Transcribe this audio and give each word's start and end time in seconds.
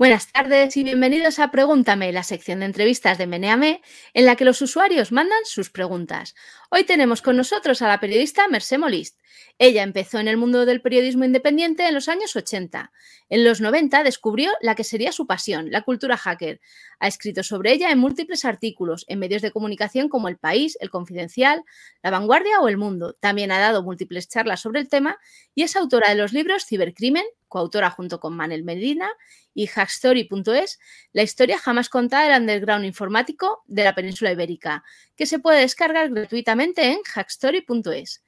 Buenas 0.00 0.32
tardes 0.32 0.78
y 0.78 0.82
bienvenidos 0.82 1.38
a 1.40 1.50
Pregúntame, 1.50 2.10
la 2.10 2.22
sección 2.22 2.60
de 2.60 2.64
entrevistas 2.64 3.18
de 3.18 3.26
Meneame, 3.26 3.82
en 4.14 4.24
la 4.24 4.34
que 4.34 4.46
los 4.46 4.62
usuarios 4.62 5.12
mandan 5.12 5.44
sus 5.44 5.68
preguntas. 5.68 6.34
Hoy 6.70 6.84
tenemos 6.84 7.20
con 7.20 7.36
nosotros 7.36 7.82
a 7.82 7.88
la 7.88 8.00
periodista 8.00 8.48
Mercé 8.48 8.78
Molist. 8.78 9.18
Ella 9.58 9.82
empezó 9.82 10.18
en 10.18 10.26
el 10.26 10.38
mundo 10.38 10.64
del 10.64 10.80
periodismo 10.80 11.26
independiente 11.26 11.86
en 11.86 11.92
los 11.92 12.08
años 12.08 12.34
80. 12.34 12.92
En 13.28 13.44
los 13.44 13.60
90 13.60 14.02
descubrió 14.02 14.50
la 14.62 14.74
que 14.74 14.84
sería 14.84 15.12
su 15.12 15.26
pasión, 15.26 15.70
la 15.70 15.82
cultura 15.82 16.16
hacker. 16.16 16.62
Ha 16.98 17.06
escrito 17.06 17.42
sobre 17.42 17.72
ella 17.72 17.90
en 17.90 17.98
múltiples 17.98 18.46
artículos 18.46 19.04
en 19.06 19.18
medios 19.18 19.42
de 19.42 19.50
comunicación 19.50 20.08
como 20.08 20.28
El 20.28 20.38
País, 20.38 20.78
El 20.80 20.88
Confidencial, 20.88 21.62
La 22.02 22.10
Vanguardia 22.10 22.58
o 22.60 22.68
El 22.68 22.78
Mundo. 22.78 23.18
También 23.20 23.52
ha 23.52 23.58
dado 23.58 23.82
múltiples 23.82 24.30
charlas 24.30 24.60
sobre 24.60 24.80
el 24.80 24.88
tema 24.88 25.18
y 25.54 25.62
es 25.62 25.76
autora 25.76 26.08
de 26.08 26.14
los 26.14 26.32
libros 26.32 26.64
Cibercrimen, 26.64 27.26
coautora 27.50 27.90
junto 27.90 28.18
con 28.18 28.34
Manel 28.34 28.64
Medina, 28.64 29.10
y 29.52 29.66
Hackstory.es, 29.66 30.78
la 31.12 31.22
historia 31.22 31.58
jamás 31.58 31.90
contada 31.90 32.24
del 32.24 32.40
underground 32.40 32.86
informático 32.86 33.62
de 33.66 33.84
la 33.84 33.94
península 33.94 34.32
ibérica, 34.32 34.82
que 35.16 35.26
se 35.26 35.38
puede 35.38 35.60
descargar 35.60 36.08
gratuitamente 36.08 36.84
en 36.92 37.02
hackstory.es. 37.02 38.22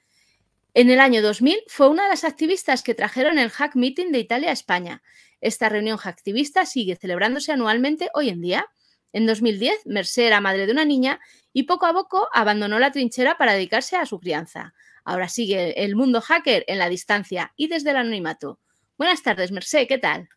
En 0.75 0.91
el 0.91 1.01
año 1.01 1.23
2000 1.23 1.65
fue 1.69 1.89
una 1.89 2.05
de 2.05 2.09
las 2.11 2.25
activistas 2.25 2.83
que 2.83 2.95
trajeron 2.95 3.39
el 3.39 3.51
Hack 3.51 3.77
Meeting 3.77 4.11
de 4.11 4.19
Italia 4.19 4.51
a 4.51 4.55
España. 4.55 5.03
Esta 5.41 5.69
reunión 5.69 5.99
hacktivista 5.99 6.65
sigue 6.67 6.97
celebrándose 6.97 7.53
anualmente 7.53 8.09
hoy 8.15 8.31
en 8.31 8.41
día. 8.41 8.67
En 9.13 9.27
2010, 9.27 9.87
Merced 9.87 10.23
era 10.23 10.41
madre 10.41 10.67
de 10.67 10.73
una 10.73 10.87
niña 10.87 11.21
y 11.53 11.65
poco 11.65 11.85
a 11.85 11.93
poco 11.93 12.29
abandonó 12.33 12.79
la 12.79 12.91
trinchera 12.91 13.37
para 13.37 13.53
dedicarse 13.53 13.97
a 13.97 14.07
su 14.07 14.19
crianza. 14.19 14.73
Ahora 15.05 15.29
sigue 15.29 15.85
el 15.85 15.95
mundo 15.95 16.23
hacker 16.23 16.65
en 16.67 16.79
la 16.79 16.89
distancia 16.89 17.53
y 17.57 17.69
desde 17.69 17.91
el 17.91 17.97
anonimato. 17.97 18.59
Buenas 19.03 19.25
tardes, 19.25 19.51
Merced, 19.51 19.89
¿qué 19.89 19.99
tal? 19.99 20.29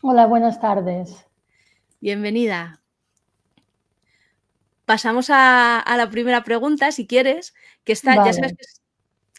Hola, 0.00 0.24
buenas 0.24 0.58
tardes. 0.58 1.26
Bienvenida. 2.00 2.80
Pasamos 4.86 5.28
a, 5.28 5.84
la 5.86 6.08
primera 6.08 6.42
pregunta, 6.42 6.92
si 6.92 7.06
quieres, 7.06 7.52
que 7.84 7.92
está, 7.92 8.14
ya 8.24 8.32
sabes 8.32 8.54
que 8.54 8.64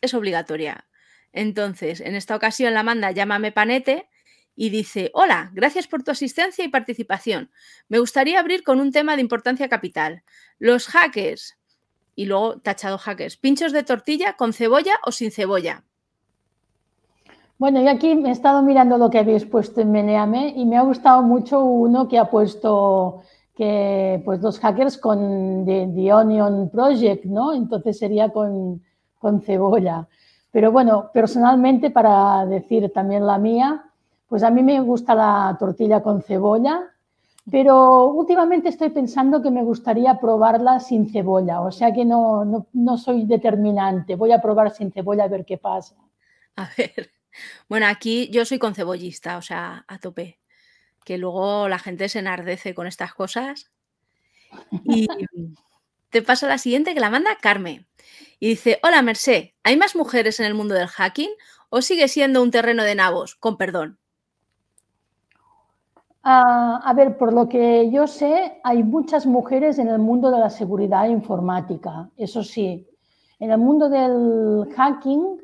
es 0.01 0.13
obligatoria. 0.13 0.87
Entonces, 1.33 2.01
en 2.01 2.13
esta 2.13 2.35
ocasión 2.35 2.75
la 2.75 2.83
manda 2.83 3.09
Llámame 3.09 3.51
Panete 3.51 4.11
y 4.55 4.69
dice, 4.69 5.09
hola, 5.15 5.49
gracias 5.55 5.87
por 5.87 6.03
tu 6.03 6.11
asistencia 6.11 6.63
y 6.63 6.67
participación. 6.67 7.49
Me 7.87 7.97
gustaría 7.97 8.39
abrir 8.39 8.61
con 8.61 8.79
un 8.79 8.91
tema 8.91 9.15
de 9.15 9.23
importancia 9.23 9.69
capital. 9.69 10.21
Los 10.59 10.85
hackers, 10.85 11.57
y 12.13 12.25
luego 12.25 12.59
tachado 12.59 12.99
hackers, 12.99 13.37
pinchos 13.37 13.71
de 13.71 13.81
tortilla 13.81 14.33
con 14.33 14.53
cebolla 14.53 14.99
o 15.03 15.11
sin 15.11 15.31
cebolla. 15.31 15.83
Bueno, 17.59 17.81
yo 17.81 17.89
aquí 17.89 18.15
me 18.15 18.29
he 18.29 18.31
estado 18.31 18.61
mirando 18.61 18.97
lo 18.97 19.09
que 19.09 19.19
habéis 19.19 19.45
puesto 19.45 19.81
en 19.81 19.91
Meneame 19.91 20.53
y 20.55 20.65
me 20.65 20.77
ha 20.77 20.81
gustado 20.83 21.23
mucho 21.23 21.63
uno 21.63 22.07
que 22.07 22.19
ha 22.19 22.29
puesto 22.29 23.21
que 23.55 24.21
pues 24.23 24.41
los 24.41 24.59
hackers 24.59 24.97
con 24.97 25.65
The 25.65 26.13
Onion 26.13 26.69
Project, 26.69 27.25
¿no? 27.25 27.53
Entonces 27.53 27.97
sería 27.97 28.29
con 28.29 28.81
con 29.19 29.41
cebolla. 29.41 30.07
Pero 30.51 30.71
bueno, 30.71 31.09
personalmente, 31.13 31.91
para 31.91 32.45
decir 32.45 32.91
también 32.93 33.25
la 33.25 33.37
mía, 33.37 33.83
pues 34.27 34.43
a 34.43 34.49
mí 34.49 34.63
me 34.63 34.79
gusta 34.81 35.15
la 35.15 35.55
tortilla 35.59 36.01
con 36.01 36.21
cebolla, 36.21 36.81
pero 37.49 38.05
últimamente 38.07 38.69
estoy 38.69 38.89
pensando 38.89 39.41
que 39.41 39.51
me 39.51 39.63
gustaría 39.63 40.19
probarla 40.19 40.79
sin 40.79 41.09
cebolla, 41.09 41.61
o 41.61 41.71
sea 41.71 41.93
que 41.93 42.03
no, 42.03 42.65
no, 42.73 42.97
soy 42.97 43.25
determinante, 43.25 44.15
voy 44.15 44.31
a 44.31 44.41
probar 44.41 44.71
sin 44.71 44.91
cebolla 44.91 45.25
a 45.25 45.29
ver 45.29 45.45
qué 45.45 45.57
pasa. 45.57 45.95
A 46.55 46.67
ver, 46.77 47.09
bueno, 47.69 47.87
aquí 47.87 48.29
yo 48.31 48.45
soy 48.45 48.59
con 48.59 48.75
cebollista, 48.75 49.37
o 49.37 49.41
sea, 49.41 49.85
a 49.87 49.99
tope, 49.99 50.39
que 51.05 51.17
luego 51.17 51.69
la 51.69 51.79
gente 51.79 52.09
se 52.09 52.19
enardece 52.19 52.73
con 52.75 52.87
estas 52.87 53.13
cosas. 53.13 53.71
Y 54.83 55.07
te 56.09 56.21
paso 56.21 56.47
la 56.47 56.57
siguiente 56.57 56.93
que 56.93 56.99
la 56.99 57.09
manda 57.09 57.37
Carmen. 57.41 57.87
Y 58.39 58.49
dice, 58.49 58.79
hola 58.83 59.01
Mercé, 59.01 59.55
¿hay 59.63 59.77
más 59.77 59.95
mujeres 59.95 60.39
en 60.39 60.45
el 60.45 60.53
mundo 60.53 60.75
del 60.75 60.87
hacking 60.87 61.29
o 61.69 61.81
sigue 61.81 62.07
siendo 62.07 62.41
un 62.41 62.51
terreno 62.51 62.83
de 62.83 62.95
nabos? 62.95 63.35
Con 63.35 63.57
perdón. 63.57 63.99
Ah, 66.23 66.81
a 66.83 66.93
ver, 66.93 67.17
por 67.17 67.31
lo 67.31 67.47
que 67.47 67.89
yo 67.89 68.05
sé, 68.05 68.59
hay 68.63 68.83
muchas 68.83 69.25
mujeres 69.25 69.79
en 69.79 69.87
el 69.87 69.99
mundo 69.99 70.29
de 70.29 70.39
la 70.39 70.49
seguridad 70.49 71.07
informática, 71.07 72.09
eso 72.17 72.43
sí. 72.43 72.85
En 73.39 73.51
el 73.51 73.59
mundo 73.59 73.87
del 73.87 74.67
hacking 74.75 75.41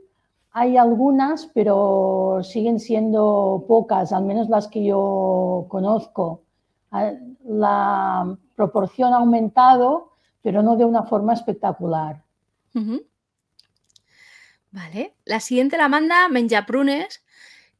hay 0.53 0.77
algunas, 0.77 1.47
pero 1.47 2.41
siguen 2.43 2.79
siendo 2.79 3.65
pocas, 3.67 4.13
al 4.13 4.23
menos 4.23 4.49
las 4.49 4.67
que 4.67 4.83
yo 4.85 5.65
conozco. 5.67 6.43
Ah, 6.91 7.11
la 7.43 8.37
proporción 8.55 9.13
ha 9.13 9.17
aumentado, 9.17 10.11
pero 10.43 10.61
no 10.61 10.77
de 10.77 10.85
una 10.85 11.03
forma 11.03 11.33
espectacular. 11.33 12.21
Vale. 14.71 15.15
La 15.25 15.39
siguiente 15.39 15.75
la 15.75 15.89
manda 15.89 16.27
Menjaprunes, 16.29 17.23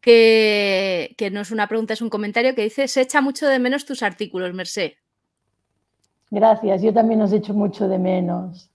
que, 0.02 1.14
que 1.16 1.30
no 1.30 1.42
es 1.42 1.52
una 1.52 1.68
pregunta, 1.68 1.94
es 1.94 2.02
un 2.02 2.10
comentario 2.10 2.56
que 2.56 2.64
dice: 2.64 2.88
Se 2.88 3.02
echa 3.02 3.22
mucho 3.22 3.48
de 3.48 3.60
menos 3.60 3.86
tus 3.86 4.02
artículos, 4.02 4.52
Merced. 4.56 4.94
Gracias, 6.32 6.82
yo 6.82 6.92
también 6.92 7.22
os 7.22 7.32
echo 7.32 7.54
mucho 7.54 7.88
de 7.88 8.00
menos. 8.00 8.72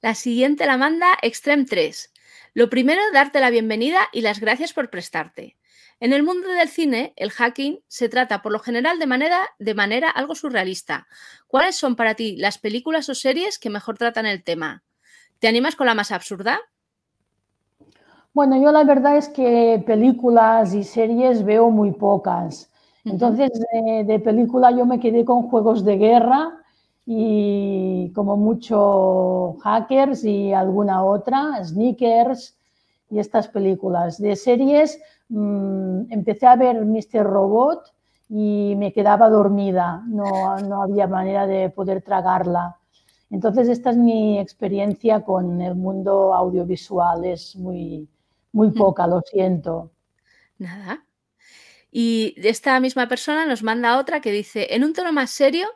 La 0.00 0.14
siguiente 0.14 0.64
la 0.64 0.76
manda 0.76 1.18
Extreme 1.22 1.64
3. 1.64 2.12
Lo 2.52 2.68
primero, 2.68 3.00
darte 3.12 3.40
la 3.40 3.50
bienvenida 3.50 4.00
y 4.12 4.22
las 4.22 4.40
gracias 4.40 4.72
por 4.72 4.90
prestarte. 4.90 5.56
En 6.00 6.12
el 6.12 6.22
mundo 6.22 6.48
del 6.48 6.68
cine, 6.68 7.12
el 7.16 7.30
hacking 7.30 7.80
se 7.86 8.08
trata 8.08 8.42
por 8.42 8.52
lo 8.52 8.58
general 8.58 8.98
de 8.98 9.06
manera, 9.06 9.48
de 9.58 9.74
manera 9.74 10.10
algo 10.10 10.34
surrealista. 10.34 11.06
¿Cuáles 11.46 11.76
son 11.76 11.94
para 11.94 12.14
ti 12.14 12.36
las 12.36 12.58
películas 12.58 13.08
o 13.08 13.14
series 13.14 13.58
que 13.58 13.70
mejor 13.70 13.98
tratan 13.98 14.26
el 14.26 14.42
tema? 14.42 14.82
¿Te 15.38 15.46
animas 15.46 15.76
con 15.76 15.86
la 15.86 15.94
más 15.94 16.10
absurda? 16.10 16.58
Bueno, 18.32 18.60
yo 18.60 18.72
la 18.72 18.84
verdad 18.84 19.16
es 19.16 19.28
que 19.28 19.82
películas 19.86 20.74
y 20.74 20.84
series 20.84 21.44
veo 21.44 21.70
muy 21.70 21.92
pocas. 21.92 22.70
Entonces, 23.04 23.50
de, 24.06 24.20
película 24.20 24.70
yo 24.70 24.86
me 24.86 25.00
quedé 25.00 25.24
con 25.24 25.48
juegos 25.48 25.84
de 25.84 25.96
guerra 25.96 26.59
y 27.06 28.12
como 28.14 28.36
mucho 28.36 29.56
hackers 29.62 30.24
y 30.24 30.52
alguna 30.52 31.04
otra, 31.04 31.64
sneakers 31.64 32.56
y 33.10 33.18
estas 33.18 33.48
películas. 33.48 34.18
De 34.18 34.36
series, 34.36 35.00
Mm, 35.30 36.10
empecé 36.12 36.46
a 36.46 36.56
ver 36.56 36.84
Mr. 36.84 37.22
Robot 37.22 37.94
y 38.28 38.74
me 38.76 38.92
quedaba 38.92 39.28
dormida, 39.30 40.02
no, 40.08 40.58
no 40.58 40.82
había 40.82 41.06
manera 41.06 41.46
de 41.46 41.70
poder 41.70 42.02
tragarla. 42.02 42.76
Entonces, 43.30 43.68
esta 43.68 43.90
es 43.90 43.96
mi 43.96 44.40
experiencia 44.40 45.22
con 45.22 45.60
el 45.62 45.76
mundo 45.76 46.34
audiovisual, 46.34 47.24
es 47.24 47.54
muy, 47.54 48.08
muy 48.52 48.68
mm. 48.68 48.74
poca, 48.74 49.06
lo 49.06 49.20
siento. 49.20 49.92
Nada. 50.58 51.04
Y 51.92 52.34
esta 52.36 52.78
misma 52.80 53.08
persona 53.08 53.46
nos 53.46 53.62
manda 53.62 53.98
otra 53.98 54.20
que 54.20 54.32
dice, 54.32 54.74
en 54.74 54.82
un 54.82 54.92
tono 54.92 55.12
más 55.12 55.30
serio, 55.30 55.68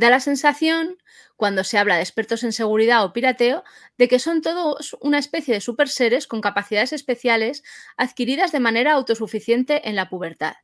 da 0.00 0.08
la 0.08 0.20
sensación 0.20 0.96
cuando 1.36 1.62
se 1.62 1.76
habla 1.76 1.96
de 1.96 2.00
expertos 2.00 2.42
en 2.42 2.52
seguridad 2.52 3.04
o 3.04 3.12
pirateo, 3.12 3.64
de 3.98 4.08
que 4.08 4.18
son 4.18 4.40
todos 4.40 4.96
una 5.02 5.18
especie 5.18 5.52
de 5.52 5.60
super 5.60 5.88
seres 5.88 6.26
con 6.26 6.40
capacidades 6.40 6.94
especiales 6.94 7.62
adquiridas 7.98 8.50
de 8.50 8.60
manera 8.60 8.92
autosuficiente 8.94 9.88
en 9.88 9.96
la 9.96 10.08
pubertad. 10.08 10.54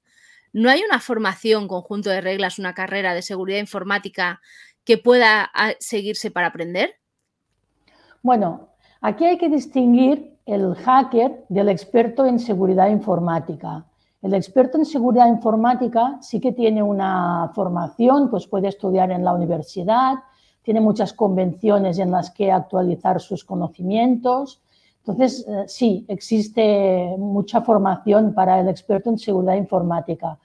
¿No 0.54 0.70
hay 0.70 0.82
una 0.82 1.00
formación, 1.00 1.68
conjunto 1.68 2.08
de 2.08 2.22
reglas, 2.22 2.58
una 2.58 2.72
carrera 2.72 3.12
de 3.12 3.20
seguridad 3.20 3.58
informática 3.58 4.40
que 4.84 4.96
pueda 4.96 5.50
ah, 5.52 5.74
seguirse 5.80 6.30
para 6.30 6.46
aprender? 6.46 6.96
Bueno, 8.22 8.70
aquí 9.02 9.26
hay 9.26 9.36
que 9.36 9.50
distinguir 9.50 10.38
el 10.46 10.74
hacker 10.76 11.44
del 11.50 11.68
experto 11.68 12.24
en 12.24 12.38
seguridad 12.38 12.88
informática. 12.88 13.84
El 14.26 14.34
experto 14.34 14.76
en 14.76 14.84
seguridad 14.84 15.28
informática 15.28 16.18
sí 16.20 16.40
que 16.40 16.50
tiene 16.50 16.82
una 16.82 17.52
formación, 17.54 18.28
pues 18.28 18.48
puede 18.48 18.66
estudiar 18.66 19.12
en 19.12 19.22
la 19.22 19.32
universidad, 19.32 20.14
tiene 20.62 20.80
muchas 20.80 21.12
convenciones 21.12 22.00
en 22.00 22.10
las 22.10 22.32
que 22.32 22.50
actualizar 22.50 23.20
sus 23.20 23.44
conocimientos. 23.44 24.60
Entonces, 24.98 25.46
eh, 25.46 25.62
sí, 25.68 26.04
existe 26.08 27.14
mucha 27.16 27.60
formación 27.60 28.34
para 28.34 28.58
el 28.58 28.68
experto 28.68 29.10
en 29.10 29.18
seguridad 29.18 29.54
informática. 29.54 30.36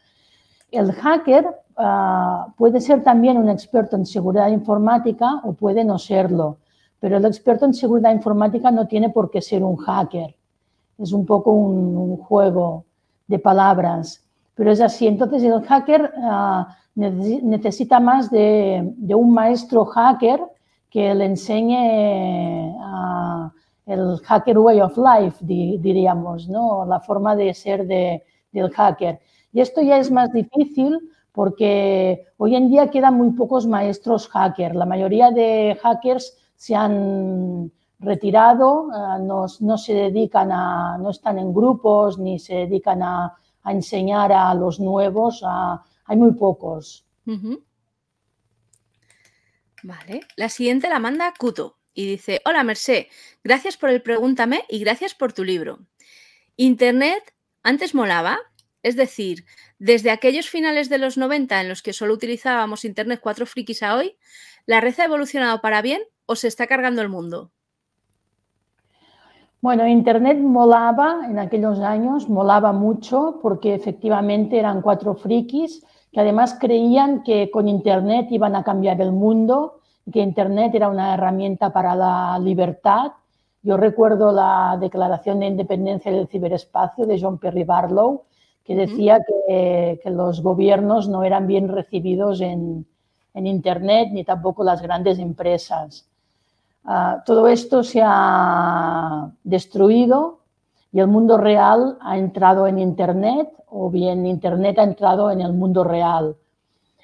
El 0.70 0.92
hacker 0.92 1.48
ah, 1.76 2.54
puede 2.56 2.82
ser 2.82 3.04
también 3.04 3.40
un 3.40 3.50
experto 3.50 3.96
en 3.96 4.06
seguridad 4.06 4.50
informática 4.50 5.42
o 5.44 5.54
puede 5.54 5.84
no 5.84 5.98
serlo, 5.98 6.58
pero 7.00 7.18
el 7.18 7.26
experto 7.26 7.66
en 7.66 7.74
seguridad 7.74 8.14
informática 8.14 8.70
no 8.70 8.86
tiene 8.86 9.10
por 9.10 9.32
qué 9.32 9.42
ser 9.42 9.64
un 9.64 9.78
hacker. 9.78 10.36
Es 11.00 11.14
un 11.14 11.26
poco 11.26 11.52
un, 11.52 12.18
juego 12.18 12.86
de 13.32 13.40
palabras, 13.40 14.24
pero 14.54 14.72
es 14.72 14.82
así. 14.82 15.08
Entonces, 15.08 15.42
el 15.44 15.62
hacker 15.64 16.14
ah, 16.18 16.78
necesita 16.96 18.00
más 18.00 18.30
de, 18.30 18.94
un 19.16 19.34
maestro 19.34 19.86
hacker 19.86 20.42
que 20.90 21.16
le 21.16 21.26
enseñe 21.26 22.76
el 23.86 24.20
hacker 24.24 24.58
way 24.60 24.82
of 24.82 24.98
life, 24.98 25.38
diríamos, 25.42 26.48
¿no? 26.50 26.86
la 26.86 27.00
forma 27.00 27.36
de 27.36 27.54
ser 27.54 27.88
del 27.88 28.70
hacker. 28.72 29.20
Y 29.54 29.62
esto 29.62 29.82
ya 29.82 29.98
es 29.98 30.12
más 30.12 30.32
difícil 30.32 31.00
porque 31.32 32.26
hoy 32.38 32.56
en 32.56 32.70
día 32.70 32.90
quedan 32.90 33.16
muy 33.16 33.32
pocos 33.32 33.66
maestros 33.66 34.28
hackers. 34.28 34.76
La 34.76 34.86
mayoría 34.86 35.32
de 35.32 35.80
hackers 35.82 36.38
se 36.58 36.76
han 36.76 37.72
retirado, 38.02 38.90
eh, 38.92 39.22
no, 39.22 39.78
se 39.78 39.94
dedican 39.94 40.52
a, 40.52 40.98
no 40.98 41.12
están 41.12 41.38
en 41.38 41.54
grupos 41.54 42.18
ni 42.18 42.40
se 42.40 42.56
dedican 42.56 43.02
a, 43.04 43.38
enseñar 43.64 44.32
a 44.32 44.56
los 44.56 44.80
nuevos, 44.80 45.44
hay 45.46 46.18
muy 46.18 46.32
pocos. 46.34 47.06
Vale, 49.84 50.22
la 50.36 50.50
siguiente 50.50 50.90
la 50.90 50.98
manda 50.98 51.32
Kuto 51.38 51.78
y 51.94 52.08
dice, 52.08 52.42
hola 52.46 52.64
Mercé, 52.64 53.10
gracias 53.44 53.78
por 53.78 53.92
el 53.92 54.02
pregúntame 54.02 54.64
y 54.68 54.80
gracias 54.80 55.14
por 55.14 55.32
tu 55.34 55.44
libro. 55.44 55.80
Internet 56.56 57.36
antes 57.62 57.94
molaba, 57.94 58.40
es 58.82 58.96
decir, 58.96 59.46
desde 59.78 60.10
aquellos 60.10 60.50
finales 60.50 60.90
de 60.90 60.98
los 60.98 61.18
90 61.18 61.62
en 61.62 61.70
los 61.70 61.84
que 61.84 61.94
solo 61.94 62.16
utilizábamos 62.16 62.84
Internet 62.84 63.20
cuatro 63.22 63.46
frikis 63.46 63.84
a 63.84 63.96
hoy, 63.96 64.18
¿la 64.66 64.82
red 64.82 65.00
ha 65.00 65.06
evolucionado 65.06 65.62
para 65.62 65.84
bien 65.84 66.02
o 66.26 66.36
se 66.36 66.48
está 66.48 66.66
cargando 66.66 67.04
el 67.04 67.10
mundo? 67.10 67.52
Bueno, 69.62 69.88
Internet 69.88 70.40
molaba 70.40 71.22
en 71.30 71.38
aquellos 71.38 71.80
años, 71.82 72.28
molaba 72.28 72.74
mucho 72.74 73.38
porque 73.44 73.76
efectivamente 73.76 74.58
eran 74.58 74.82
cuatro 74.82 75.14
frikis 75.14 75.86
que 76.12 76.20
además 76.20 76.58
creían 76.60 77.22
que 77.22 77.52
con 77.52 77.68
Internet 77.68 78.28
iban 78.32 78.56
a 78.56 78.64
cambiar 78.64 79.00
el 79.02 79.12
mundo, 79.12 79.80
que 80.12 80.20
Internet 80.20 80.74
era 80.74 80.90
una 80.90 81.14
herramienta 81.14 81.72
para 81.72 81.96
la 81.96 82.40
libertad. 82.40 83.12
Yo 83.62 83.78
recuerdo 83.78 84.32
la 84.32 84.78
Declaración 84.82 85.40
de 85.40 85.46
Independencia 85.48 86.12
del 86.12 86.28
Ciberespacio 86.28 87.06
de 87.06 87.22
John 87.22 87.38
Perry 87.38 87.64
Barlow, 87.64 88.24
que 88.66 88.76
decía 88.76 89.20
que, 89.48 90.00
los 90.06 90.42
gobiernos 90.42 91.08
no 91.08 91.24
eran 91.24 91.46
bien 91.46 91.68
recibidos 91.68 92.42
en, 92.42 92.88
en 93.36 93.48
Internet 93.48 94.10
ni 94.12 94.24
tampoco 94.24 94.64
las 94.64 94.82
grandes 94.82 95.20
empresas. 95.20 96.11
Ah, 96.84 97.22
todo 97.26 97.48
esto 97.48 97.84
se 97.84 98.02
ha 98.04 99.32
destruido 99.44 100.40
y 100.92 101.00
el 101.00 101.08
mundo 101.08 101.38
real 101.38 101.98
ha 102.02 102.18
entrado 102.18 102.68
en 102.68 102.80
Internet 102.80 103.50
o 103.68 103.90
bien 103.90 104.26
Internet 104.26 104.80
ha 104.80 104.84
entrado 104.84 105.32
en 105.32 105.42
el 105.42 105.54
mundo 105.54 105.84
real. 105.84 106.36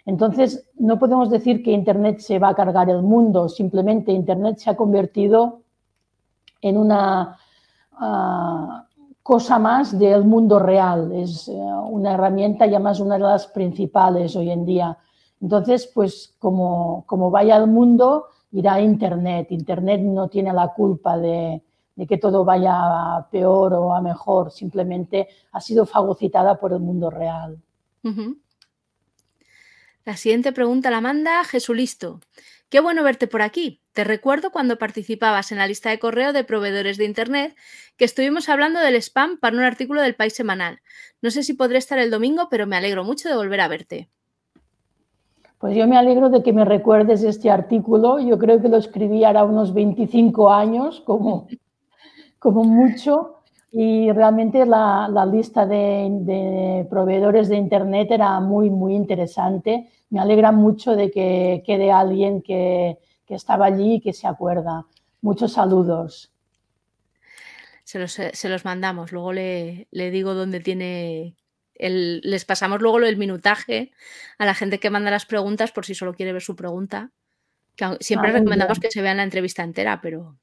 Entonces, 0.06 0.68
no 0.79 0.97
podemos 0.97 1.29
decir 1.29 1.62
que 1.62 1.71
Internet 1.71 2.19
se 2.19 2.39
va 2.39 2.50
a 2.50 2.56
cargar 2.56 2.89
el 2.89 3.01
mundo, 3.01 3.50
simplemente 3.50 4.12
Internet 4.12 4.57
se 4.57 4.69
ha 4.69 4.75
convertido 4.75 5.62
en 6.62 6.77
una 6.77 7.38
ah, 7.94 8.85
cosa 9.21 9.59
más 9.59 10.00
del 10.00 10.24
mundo 10.24 10.57
real, 10.57 11.12
es 11.12 11.50
eh, 11.50 11.53
una 11.53 12.13
herramienta 12.13 12.65
ya 12.65 12.79
más 12.79 13.01
una 13.01 13.15
de 13.15 13.24
las 13.24 13.47
principales 13.47 14.35
hoy 14.35 14.50
en 14.50 14.65
día. 14.65 14.97
Entonces, 15.41 15.91
pues 15.94 16.33
como, 16.39 17.03
como 17.06 17.29
vaya 17.29 17.57
el 17.57 17.68
mundo, 17.68 18.27
irá 18.52 18.76
a 18.76 18.82
Internet. 18.82 19.48
Internet 19.52 20.02
no 20.02 20.28
tiene 20.30 20.54
la 20.54 20.70
culpa 20.70 21.18
de, 21.18 21.62
que 22.08 22.18
todo 22.18 22.46
vaya 22.46 22.74
a 23.18 23.30
peor 23.30 23.74
o 23.74 23.94
a 23.94 24.02
mejor, 24.02 24.52
simplemente 24.52 25.28
ha 25.52 25.62
sido 25.62 25.86
fagocitada 25.86 26.60
por 26.60 26.74
el 26.74 26.80
mundo 26.80 27.10
real. 27.10 27.60
La 30.06 30.16
siguiente 30.16 30.54
pregunta 30.54 30.90
la 30.90 31.02
manda 31.02 31.44
Jesulisto. 31.44 32.22
Qué 32.70 32.80
bueno 32.80 33.04
verte 33.04 33.28
por 33.28 33.42
aquí. 33.42 33.82
Te 33.94 34.04
recuerdo 34.04 34.52
cuando 34.52 34.78
participabas 34.78 35.52
en 35.52 35.58
la 35.58 35.68
lista 35.68 35.90
de 35.90 36.00
correo 36.00 36.34
de 36.34 36.44
proveedores 36.44 36.98
de 36.98 37.06
Internet 37.06 37.56
que 37.96 38.06
estuvimos 38.06 38.48
hablando 38.48 38.80
del 38.80 38.96
spam 38.96 39.38
para 39.38 39.58
un 39.58 39.64
artículo 39.64 40.02
del 40.02 40.16
País 40.16 40.34
Semanal. 40.34 40.82
No 41.22 41.32
sé 41.32 41.44
si 41.44 41.54
podré 41.54 41.78
estar 41.78 41.98
el 41.98 42.12
domingo, 42.12 42.48
pero 42.50 42.68
me 42.68 42.76
alegro 42.76 43.04
mucho 43.04 43.28
de 43.28 43.36
volver 43.36 43.60
a 43.62 43.68
verte. 43.68 44.10
Pues 45.59 45.75
yo 45.75 45.88
me 45.88 45.98
alegro 45.98 46.30
de 46.30 46.44
que 46.44 46.54
me 46.54 46.65
recuerdes 46.65 47.24
este 47.24 47.50
artículo. 47.50 48.19
Yo 48.19 48.38
creo 48.38 48.62
que 48.62 48.69
lo 48.69 48.77
escribí 48.77 49.24
ahora 49.24 49.44
unos 49.44 49.74
25 49.74 50.51
años, 50.51 51.01
como, 51.01 51.48
como 52.39 52.63
mucho, 52.63 53.38
y 53.71 54.12
realmente 54.12 54.65
la, 54.65 55.27
lista 55.31 55.65
de, 55.65 56.86
proveedores 56.89 57.50
de 57.50 57.57
Internet 57.57 58.09
era 58.12 58.39
muy, 58.39 58.69
muy 58.69 58.95
interesante. 58.95 59.89
Me 60.09 60.19
alegra 60.19 60.51
mucho 60.51 60.95
de 60.95 61.09
que 61.12 61.63
quede 61.65 61.92
alguien 61.92 62.42
que, 62.42 62.98
estaba 63.27 63.65
allí 63.65 63.95
y 63.95 64.00
que 64.00 64.13
se 64.13 64.25
acuerda. 64.25 64.86
Muchos 65.21 65.53
saludos. 65.53 66.31
Se 67.83 68.00
los, 68.00 68.12
se 68.13 68.50
los 68.50 68.63
mandamos. 68.63 69.12
Luego 69.12 69.33
le, 69.33 69.88
le 69.92 70.12
digo 70.12 70.33
dónde 70.33 70.60
tiene 70.60 71.36
les 71.79 72.45
pasamos 72.45 72.81
luego 72.81 73.00
el 73.00 73.18
minutaje 73.18 73.91
a 74.38 74.45
la 74.45 74.53
gente 74.53 74.79
que 74.79 74.89
manda 74.89 75.12
las 75.12 75.25
preguntas 75.25 75.71
por 75.71 75.85
si 75.85 75.95
solo 75.95 76.13
quiere 76.13 76.33
ver 76.33 76.41
su 76.41 76.56
pregunta. 76.56 77.12
Que 77.75 77.97
siempre 78.00 78.31
recomendamos 78.31 78.79
que 78.79 78.91
se 78.91 79.01
vean 79.01 79.18
la 79.18 79.24
entrevista 79.24 79.63
entera, 79.63 80.01
pero. 80.01 80.38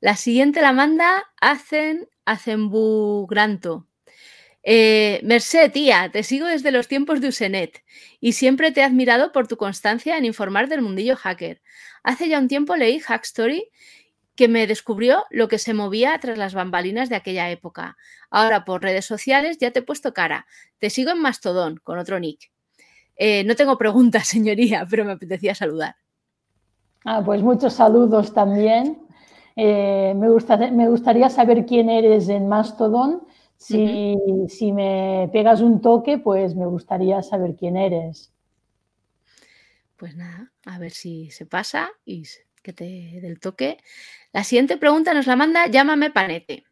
La 0.00 0.16
siguiente 0.16 0.62
la 0.62 0.72
manda 0.72 1.24
Hacen 1.40 2.08
Hacen 2.24 2.70
Granto. 3.28 3.86
Eh, 4.64 5.20
Merced, 5.24 5.72
tía, 5.72 6.10
te 6.12 6.22
sigo 6.22 6.46
desde 6.46 6.70
los 6.70 6.86
tiempos 6.86 7.20
de 7.20 7.28
Usenet 7.28 7.82
y 8.20 8.32
siempre 8.32 8.70
te 8.70 8.80
he 8.80 8.84
admirado 8.84 9.32
por 9.32 9.48
tu 9.48 9.56
constancia 9.56 10.16
en 10.16 10.24
informar 10.24 10.68
del 10.68 10.82
mundillo 10.82 11.16
hacker. 11.16 11.60
Hace 12.04 12.28
ya 12.28 12.38
un 12.38 12.48
tiempo 12.48 12.76
leí 12.76 13.00
Hack 13.00 13.24
Story 13.24 13.68
que 14.34 14.48
me 14.48 14.66
descubrió 14.66 15.24
lo 15.30 15.48
que 15.48 15.58
se 15.58 15.74
movía 15.74 16.18
tras 16.18 16.38
las 16.38 16.54
bambalinas 16.54 17.08
de 17.08 17.16
aquella 17.16 17.50
época. 17.50 17.96
Ahora 18.30 18.64
por 18.64 18.82
redes 18.82 19.04
sociales 19.04 19.58
ya 19.58 19.70
te 19.70 19.80
he 19.80 19.82
puesto 19.82 20.14
cara. 20.14 20.46
Te 20.78 20.90
sigo 20.90 21.10
en 21.10 21.20
Mastodon 21.20 21.80
con 21.82 21.98
otro 21.98 22.18
nick. 22.18 22.50
Eh, 23.16 23.44
no 23.44 23.54
tengo 23.54 23.76
preguntas, 23.76 24.26
señoría, 24.28 24.86
pero 24.88 25.04
me 25.04 25.12
apetecía 25.12 25.54
saludar. 25.54 25.96
Ah, 27.04 27.22
pues 27.24 27.42
muchos 27.42 27.74
saludos 27.74 28.32
también. 28.32 29.06
Eh, 29.56 30.14
me, 30.16 30.28
me, 30.70 30.88
gustaría 30.88 31.28
saber 31.28 31.66
quién 31.66 31.90
eres 31.90 32.28
en 32.28 32.48
Mastodon. 32.48 33.22
Si, 33.58 34.16
si, 34.48 34.72
me 34.72 35.28
pegas 35.32 35.60
un 35.60 35.80
toque, 35.80 36.18
pues 36.18 36.56
me 36.56 36.66
gustaría 36.66 37.22
saber 37.22 37.54
quién 37.54 37.76
eres. 37.76 38.32
Pues 39.96 40.16
nada, 40.16 40.50
a 40.66 40.78
ver 40.78 40.90
si 40.90 41.30
se 41.30 41.46
pasa 41.46 41.90
y 42.04 42.24
que 42.62 42.72
te 42.72 42.84
dé 42.84 43.26
el 43.26 43.40
toque. 43.40 43.78
La 44.32 44.44
siguiente 44.44 44.76
pregunta 44.76 45.14
nos 45.14 45.26
la 45.26 45.36
manda 45.36 45.66
Llámame 45.66 46.10
Panete. 46.10 46.64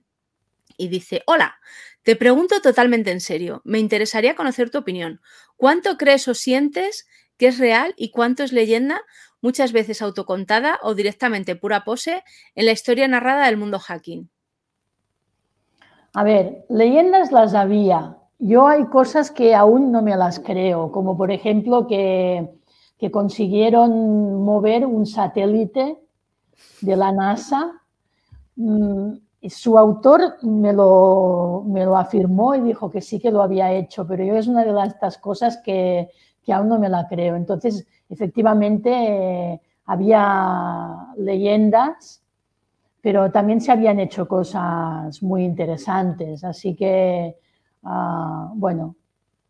Y 0.77 0.89
dice, 0.89 1.23
hola, 1.27 1.57
te 2.03 2.17
pregunto 2.17 2.61
totalmente 2.63 3.11
en 3.11 3.21
serio, 3.21 3.61
me 3.65 3.79
interesaría 3.79 4.35
conocer 4.35 4.71
tu 4.71 4.79
opinión. 4.79 5.21
¿Cuánto 5.57 5.99
crees 5.99 6.27
o 6.29 6.35
sientes 6.35 7.07
que 7.37 7.49
es 7.49 7.59
real 7.59 7.93
y 7.97 8.11
cuánto 8.11 8.43
es 8.43 8.53
leyenda, 8.53 9.03
muchas 9.43 9.73
veces 9.73 10.01
autocontada 10.01 10.79
o 10.83 10.95
directamente 10.95 11.57
pura 11.57 11.85
pose, 11.85 12.23
en 12.55 12.67
la 12.67 12.73
historia 12.73 13.09
narrada 13.09 13.47
del 13.47 13.59
mundo 13.59 13.79
hacking? 13.79 14.31
A 16.15 16.25
ver, 16.25 16.65
leyendas 16.69 17.31
las 17.31 17.55
había. 17.55 18.17
Yo 18.39 18.67
hay 18.67 18.87
cosas 18.87 19.31
que 19.31 19.55
aún 19.55 19.93
no 19.93 20.01
me 20.01 20.17
las 20.17 20.41
creo, 20.41 20.91
como 20.93 21.17
por 21.17 21.31
ejemplo 21.31 21.87
que, 21.87 22.49
que 23.01 23.11
consiguieron 23.11 24.45
mover 24.45 24.85
un 24.85 25.07
satélite 25.07 25.99
de 26.83 26.97
la 26.97 27.13
NASA. 27.13 27.81
Mm, 28.57 29.15
su 29.49 29.79
autor 29.79 30.37
me 30.43 30.75
lo, 30.75 31.65
me 31.67 31.87
lo, 31.87 31.97
afirmó 31.97 32.55
y 32.55 32.61
dijo 32.61 32.91
que 32.91 33.01
sí 33.01 33.19
que 33.19 33.31
lo 33.31 33.43
había 33.43 33.73
hecho, 33.73 34.07
pero 34.07 34.23
yo 34.23 34.37
es 34.37 34.47
una 34.49 34.65
de 34.65 34.87
estas 34.87 35.17
cosas 35.17 35.57
que, 35.65 36.11
que 36.45 36.53
aún 36.53 36.69
no 36.69 36.79
me 36.79 36.91
la 36.91 37.09
creo. 37.09 37.37
Entonces, 37.37 37.87
efectivamente, 38.11 38.91
eh, 38.93 39.61
había 39.87 41.07
leyendas, 41.17 42.23
pero 43.01 43.33
también 43.33 43.63
se 43.63 43.73
habían 43.73 43.99
hecho 43.99 44.29
cosas 44.29 45.23
muy 45.23 45.43
interesantes. 45.43 46.45
Así 46.45 46.77
que, 46.77 47.35
ah, 47.85 48.53
bueno, 48.55 48.97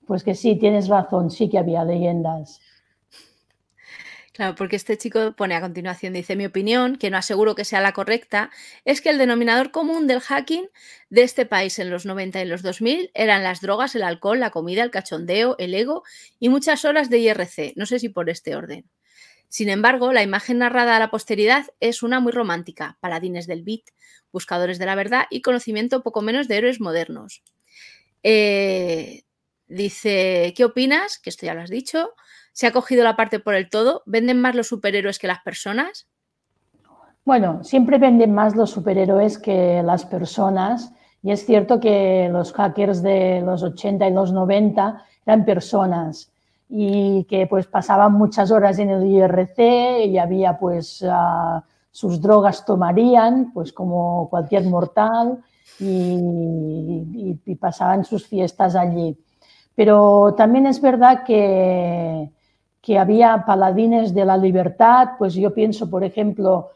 pues 0.06 0.22
que 0.22 0.36
sí, 0.36 0.54
tienes 0.54 0.86
razón, 0.86 1.32
sí 1.32 1.48
que 1.48 1.58
había 1.58 1.84
leyendas. 1.84 2.60
Claro, 4.32 4.54
porque 4.54 4.76
este 4.76 4.96
chico 4.96 5.32
pone 5.32 5.56
a 5.56 5.60
continuación, 5.60 6.12
dice, 6.12 6.36
mi 6.36 6.46
opinión, 6.46 6.96
que 6.96 7.10
no 7.10 7.16
aseguro 7.18 7.56
que 7.56 7.64
sea 7.64 7.80
la 7.80 7.92
correcta, 7.92 8.50
es 8.84 9.00
que 9.00 9.10
el 9.10 9.18
denominador 9.18 9.72
común 9.72 10.06
del 10.06 10.20
hacking 10.20 10.68
de 11.10 11.22
este 11.24 11.46
país 11.46 11.80
en 11.80 11.90
los 11.90 12.06
90 12.06 12.40
y 12.40 12.46
los 12.46 12.62
2000 12.62 13.10
eran 13.14 13.42
las 13.42 13.60
drogas, 13.60 13.96
el 13.96 14.04
alcohol, 14.04 14.38
la 14.38 14.50
comida, 14.50 14.84
el 14.84 14.92
cachondeo, 14.92 15.56
el 15.58 15.74
ego 15.74 16.04
y 16.38 16.48
muchas 16.48 16.84
horas 16.84 17.10
de 17.10 17.18
IRC, 17.18 17.72
no 17.74 17.86
sé 17.86 17.98
si 17.98 18.08
por 18.08 18.30
este 18.30 18.54
orden. 18.54 18.88
Sin 19.48 19.68
embargo, 19.68 20.12
la 20.12 20.22
imagen 20.22 20.58
narrada 20.58 20.96
a 20.96 21.00
la 21.00 21.10
posteridad 21.10 21.66
es 21.80 22.02
una 22.02 22.20
muy 22.20 22.32
romántica, 22.32 22.98
paladines 23.00 23.46
del 23.48 23.62
beat, 23.64 23.82
buscadores 24.32 24.78
de 24.78 24.86
la 24.86 24.94
verdad 24.96 25.26
y 25.30 25.42
conocimiento 25.42 26.02
poco 26.02 26.22
menos 26.22 26.48
de 26.48 26.56
héroes 26.58 26.80
modernos. 26.80 27.42
Eh, 28.22 29.22
dice, 29.68 30.54
¿qué 30.56 30.64
opinas? 30.64 31.18
Que 31.18 31.30
esto 31.30 31.46
ya 31.46 31.54
lo 31.54 31.62
has 31.62 31.70
dicho 31.70 32.12
se 32.52 32.66
ha 32.66 32.72
cogido 32.72 33.04
la 33.04 33.16
parte 33.16 33.38
por 33.38 33.54
el 33.54 33.70
todo? 33.70 34.02
¿Venden 34.06 34.40
más 34.40 34.54
los 34.54 34.68
superhéroes 34.68 35.18
que 35.18 35.26
las 35.26 35.40
personas? 35.40 36.08
Bueno, 37.24 37.62
siempre 37.62 37.98
venden 37.98 38.32
más 38.34 38.56
los 38.56 38.70
superhéroes 38.70 39.38
que 39.38 39.82
las 39.84 40.04
personas 40.04 40.92
Y 41.22 41.32
es 41.32 41.44
cierto 41.44 41.80
que 41.80 42.30
los 42.32 42.52
hackers 42.52 43.02
de 43.02 43.42
los 43.44 43.62
80 43.62 44.08
y 44.08 44.12
los 44.12 44.32
90 44.32 45.04
eran 45.26 45.44
personas 45.44 46.32
y 46.72 47.24
que 47.24 47.46
pues 47.46 47.66
pasaban 47.66 48.12
muchas 48.12 48.50
horas 48.50 48.78
en 48.78 48.90
el 48.90 49.04
IRC 49.04 50.06
y 50.06 50.18
había 50.18 50.56
pues 50.56 51.04
ah, 51.06 51.64
sus 51.90 52.20
drogas 52.22 52.64
tomarían 52.64 53.52
pues 53.52 53.72
como 53.72 54.28
cualquier 54.30 54.64
mortal 54.64 55.42
y, 55.78 57.34
pasaban 57.60 58.04
sus 58.04 58.26
fiestas 58.26 58.74
allí. 58.76 59.18
Pero 59.74 60.34
también 60.36 60.66
es 60.66 60.80
verdad 60.80 61.24
que, 61.24 62.30
que 62.80 62.98
había 62.98 63.44
paladines 63.46 64.14
de 64.14 64.24
la 64.24 64.36
libertad, 64.36 65.10
pues 65.18 65.34
yo 65.34 65.52
pienso, 65.52 65.90
por 65.90 66.02
ejemplo, 66.04 66.70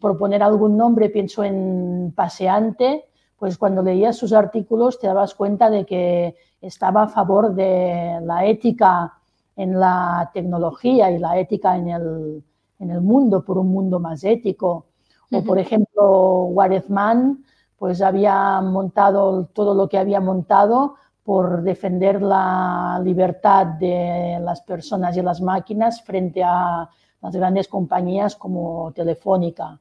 por 0.00 0.18
poner 0.18 0.42
algún 0.42 0.76
nombre, 0.76 1.10
pienso 1.10 1.44
en 1.44 2.12
Paseante, 2.14 3.06
pues 3.38 3.56
cuando 3.56 3.82
leías 3.82 4.16
sus 4.16 4.32
artículos 4.32 4.98
te 4.98 5.06
dabas 5.06 5.34
cuenta 5.34 5.70
de 5.70 5.86
que 5.86 6.36
estaba 6.60 7.04
a 7.04 7.08
favor 7.08 7.54
de 7.54 8.20
la 8.22 8.44
ética 8.44 9.14
en 9.56 9.78
la 9.78 10.30
tecnología 10.32 11.10
y 11.10 11.18
la 11.18 11.38
ética 11.38 11.76
en 11.76 11.88
el, 11.88 12.44
en 12.78 12.90
el 12.90 13.00
mundo, 13.00 13.44
por 13.44 13.58
un 13.58 13.68
mundo 13.68 13.98
más 13.98 14.24
ético. 14.24 14.86
O, 15.32 15.42
por 15.42 15.58
ejemplo, 15.58 16.44
Warezman, 16.46 17.44
pues 17.78 18.02
había 18.02 18.60
montado 18.60 19.46
todo 19.46 19.74
lo 19.74 19.88
que 19.88 19.98
había 19.98 20.20
montado 20.20 20.96
por 21.24 21.62
defender 21.62 22.22
la 22.22 23.00
libertad 23.04 23.66
de 23.66 24.38
las 24.40 24.62
personas 24.62 25.16
y 25.16 25.22
las 25.22 25.40
máquinas 25.40 26.02
frente 26.02 26.42
a 26.42 26.88
las 27.20 27.36
grandes 27.36 27.68
compañías 27.68 28.36
como 28.36 28.92
Telefónica. 28.92 29.78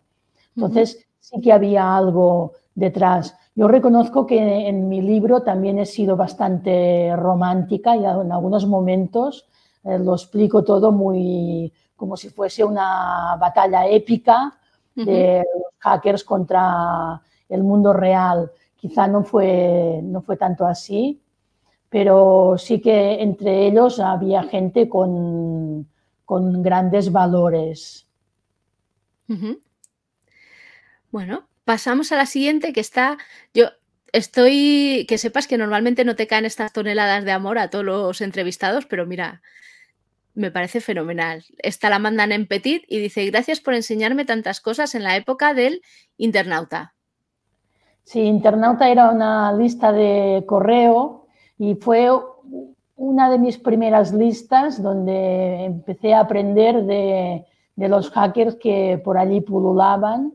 Entonces, 0.56 1.08
sí 1.20 1.40
que 1.42 1.54
había 1.54 1.96
algo 1.96 2.54
detrás. 2.76 3.38
Yo 3.56 3.68
reconozco 3.68 4.26
que 4.26 4.68
en 4.68 4.88
mi 4.88 5.02
libro 5.02 5.42
también 5.42 5.80
he 5.80 5.86
sido 5.86 6.16
bastante 6.16 7.16
romántica 7.16 7.96
y 7.96 8.06
en 8.06 8.32
algunos 8.32 8.66
momentos 8.66 9.48
eh, 9.84 10.00
lo 10.00 10.14
explico 10.14 10.64
todo 10.64 10.92
muy 10.92 11.72
como 11.96 12.16
si 12.16 12.30
fuese 12.30 12.64
una 12.64 13.36
batalla 13.40 13.86
épica 13.88 14.58
de 14.96 15.44
los 15.54 15.74
hackers 15.80 16.24
contra 16.24 17.22
el 17.48 17.64
mundo 17.64 17.94
real. 17.94 18.52
Quizá 18.76 19.08
no 19.08 19.24
fue, 19.24 20.00
no 20.04 20.22
fue 20.22 20.38
tanto 20.38 20.66
así, 20.66 21.22
pero 21.90 22.56
sí 22.58 22.80
que 22.80 23.22
entre 23.22 23.68
ellos 23.68 24.00
había 24.00 24.44
gente 24.44 24.88
con, 24.88 25.88
grandes 26.28 27.12
valores. 27.12 28.08
Bueno, 31.12 31.48
pasamos 31.66 32.12
a 32.12 32.18
la 32.18 32.26
siguiente 32.28 32.72
que 32.74 32.80
está, 32.80 33.18
yo 33.54 33.66
estoy, 34.12 35.06
que 35.08 35.18
sepas 35.18 35.48
que 35.48 35.58
normalmente 35.58 36.06
no 36.06 36.16
te 36.16 36.28
caen 36.28 36.46
estas 36.46 36.72
toneladas 36.72 37.26
de 37.26 37.32
amor 37.32 37.58
a 37.58 37.70
todos 37.70 37.86
los 37.86 38.22
entrevistados, 38.22 38.86
pero 38.86 39.08
mira, 39.08 39.42
me 40.36 40.52
parece 40.52 40.82
fenomenal. 40.82 41.44
Esta 41.58 41.90
la 41.90 42.00
mandan 42.00 42.32
en 42.32 42.48
Petit 42.48 42.84
y 42.88 43.00
dice, 43.00 43.26
gracias 43.26 43.60
por 43.60 43.74
enseñarme 43.74 44.26
tantas 44.26 44.62
cosas 44.62 44.94
en 44.94 45.04
la 45.04 45.16
época 45.16 45.56
del 45.56 45.82
internauta. 46.18 46.94
Sí, 48.04 48.22
internauta 48.22 48.90
era 48.90 49.10
una 49.10 49.54
lista 49.54 49.92
de 49.92 50.44
correo 50.48 51.19
y 51.60 51.76
fue 51.76 52.10
una 52.96 53.30
de 53.30 53.38
mis 53.38 53.58
primeras 53.58 54.14
listas 54.14 54.82
donde 54.82 55.66
empecé 55.66 56.14
a 56.14 56.22
aprender 56.22 56.84
de, 56.86 57.46
los 57.76 58.10
hackers 58.12 58.56
que 58.56 59.00
por 59.04 59.18
allí 59.18 59.42
pululaban. 59.42 60.34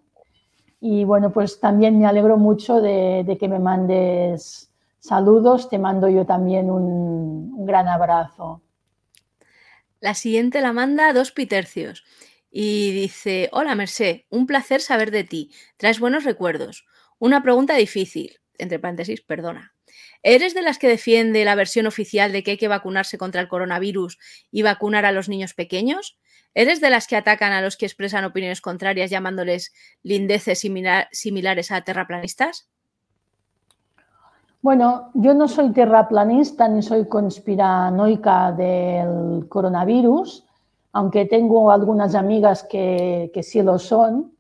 Y 0.81 1.05
bueno, 1.05 1.33
pues 1.33 1.59
también 1.61 1.99
me 1.99 2.07
alegro 2.07 2.37
mucho 2.37 2.81
de, 2.81 3.37
que 3.41 3.49
me 3.49 3.59
mandes 3.59 4.71
saludos. 4.99 5.71
Te 5.71 5.79
mando 5.79 6.09
yo 6.09 6.27
también 6.27 6.71
un, 6.71 7.65
gran 7.67 7.89
abrazo. 7.89 8.61
La 10.01 10.13
siguiente 10.13 10.61
la 10.61 10.75
manda 10.75 11.15
dos 11.15 11.33
pitercios 11.33 12.05
y 12.51 12.93
dice, 12.93 13.49
hola 13.53 13.75
Merced, 13.75 14.23
un 14.29 14.47
placer 14.47 14.83
saber 14.83 15.11
de 15.11 15.25
ti, 15.25 15.51
traes 15.79 16.01
buenos 16.01 16.25
recuerdos. 16.25 16.87
Una 17.19 17.43
pregunta 17.43 17.75
difícil, 17.75 18.41
entre 18.59 18.79
paréntesis, 18.79 19.23
perdona. 19.23 19.74
¿Eres 20.27 20.55
de 20.55 20.63
las 20.63 20.79
que 20.79 20.89
defiende 20.89 21.45
la 21.45 21.55
versión 21.55 21.87
oficial 21.87 22.33
de 22.33 22.43
que 22.43 22.53
hay 22.53 22.57
que 22.57 22.67
vacunarse 22.67 23.19
contra 23.19 23.43
el 23.43 23.49
coronavirus 23.49 24.19
y 24.51 24.63
vacunar 24.63 25.05
a 25.05 25.13
los 25.13 25.29
niños 25.29 25.53
pequeños? 25.53 26.19
¿Eres 26.55 26.81
de 26.81 26.89
las 26.89 27.07
que 27.07 27.17
atacan 27.17 27.53
a 27.53 27.61
los 27.61 27.77
que 27.77 27.85
expresan 27.85 28.25
opiniones 28.25 28.63
contrarias 28.63 29.11
llamándoles 29.11 29.75
lindeces 30.03 30.59
similares 31.13 31.71
a 31.71 31.83
terraplanistas? 31.83 32.69
Bueno, 34.63 35.11
yo 35.13 35.35
no 35.35 35.47
soy 35.47 35.73
terraplanista 35.73 36.69
ni 36.69 36.81
soy 36.81 37.07
conspiranoica 37.07 38.51
del 38.53 39.47
coronavirus, 39.47 40.47
aunque 40.93 41.27
tengo 41.27 41.71
algunas 41.71 42.15
amigas 42.15 42.65
que, 42.65 43.31
sí 43.43 43.61
lo 43.61 43.79
son. 43.79 44.34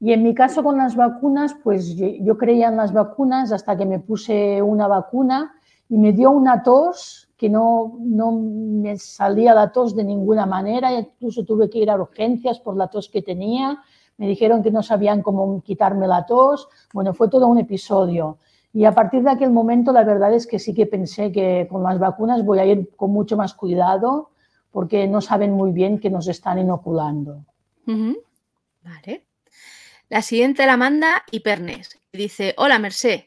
Y 0.00 0.12
en 0.12 0.22
mi 0.22 0.34
caso 0.34 0.62
con 0.62 0.78
las 0.78 0.94
vacunas, 0.94 1.56
pues 1.62 1.96
yo, 1.96 2.38
creía 2.38 2.68
en 2.68 2.76
las 2.76 2.92
vacunas 2.92 3.52
hasta 3.52 3.76
que 3.76 3.84
me 3.84 3.98
puse 3.98 4.62
una 4.62 4.86
vacuna 4.86 5.54
y 5.88 5.98
me 5.98 6.12
dio 6.12 6.30
una 6.30 6.62
tos 6.62 7.28
que 7.36 7.48
no, 7.48 7.96
no 8.00 8.32
me 8.32 8.96
salía 8.98 9.54
la 9.54 9.72
tos 9.72 9.94
de 9.96 10.04
ninguna 10.04 10.46
manera, 10.46 10.92
incluso 10.92 11.44
tuve 11.44 11.70
que 11.70 11.78
ir 11.78 11.90
a 11.90 11.96
urgencias 11.96 12.60
por 12.60 12.76
la 12.76 12.88
tos 12.88 13.08
que 13.08 13.22
tenía, 13.22 13.82
me 14.16 14.26
dijeron 14.26 14.62
que 14.62 14.70
no 14.70 14.82
sabían 14.82 15.22
cómo 15.22 15.62
quitarme 15.62 16.06
la 16.06 16.26
tos, 16.26 16.68
bueno, 16.92 17.14
fue 17.14 17.28
todo 17.28 17.46
un 17.46 17.58
episodio. 17.58 18.38
Y 18.72 18.84
a 18.84 18.92
partir 18.92 19.22
de 19.22 19.30
aquel 19.30 19.50
momento 19.50 19.92
la 19.92 20.04
verdad 20.04 20.34
es 20.34 20.46
que 20.46 20.58
sí 20.58 20.74
que 20.74 20.86
pensé 20.86 21.32
que 21.32 21.66
con 21.70 21.82
las 21.82 21.98
vacunas 21.98 22.44
voy 22.44 22.58
a 22.58 22.66
ir 22.66 22.90
con 22.96 23.12
mucho 23.12 23.36
más 23.36 23.54
cuidado 23.54 24.30
porque 24.70 25.08
no 25.08 25.20
saben 25.20 25.52
muy 25.52 25.72
bien 25.72 25.98
que 25.98 26.10
nos 26.10 26.28
están 26.28 26.58
inoculando. 26.58 27.44
Vale. 28.84 29.27
La 30.08 30.22
siguiente 30.22 30.64
la 30.64 30.78
manda 30.78 31.24
Hipernes. 31.30 31.98
Dice, 32.12 32.54
hola 32.56 32.78
Merced, 32.78 33.24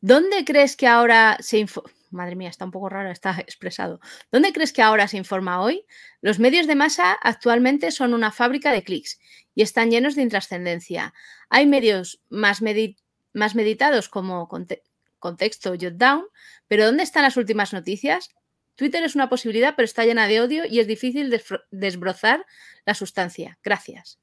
¿dónde 0.00 0.44
crees 0.44 0.76
que 0.76 0.88
ahora 0.88 1.36
se 1.40 1.58
informa? 1.58 1.92
Madre 2.10 2.34
mía, 2.34 2.48
está 2.48 2.64
un 2.64 2.72
poco 2.72 2.88
raro, 2.88 3.10
está 3.10 3.36
expresado. 3.38 4.00
¿Dónde 4.32 4.52
crees 4.52 4.72
que 4.72 4.82
ahora 4.82 5.06
se 5.06 5.16
informa 5.16 5.60
hoy? 5.60 5.84
Los 6.20 6.40
medios 6.40 6.66
de 6.66 6.74
masa 6.74 7.12
actualmente 7.12 7.92
son 7.92 8.14
una 8.14 8.32
fábrica 8.32 8.72
de 8.72 8.82
clics 8.82 9.20
y 9.54 9.62
están 9.62 9.90
llenos 9.90 10.16
de 10.16 10.22
intrascendencia. 10.22 11.14
Hay 11.50 11.66
medios 11.66 12.20
más, 12.30 12.62
meditados 12.62 14.08
como 14.08 14.48
contexto 15.20 15.74
Jotdown, 15.80 16.24
pero 16.66 16.86
¿dónde 16.86 17.04
están 17.04 17.22
las 17.22 17.36
últimas 17.36 17.72
noticias? 17.72 18.30
Twitter 18.74 19.04
es 19.04 19.14
una 19.14 19.28
posibilidad, 19.28 19.74
pero 19.76 19.84
está 19.84 20.04
llena 20.04 20.26
de 20.26 20.40
odio 20.40 20.64
y 20.66 20.80
es 20.80 20.88
difícil 20.88 21.32
desbrozar 21.70 22.44
la 22.84 22.94
sustancia. 22.94 23.56
Gracias. 23.62 24.18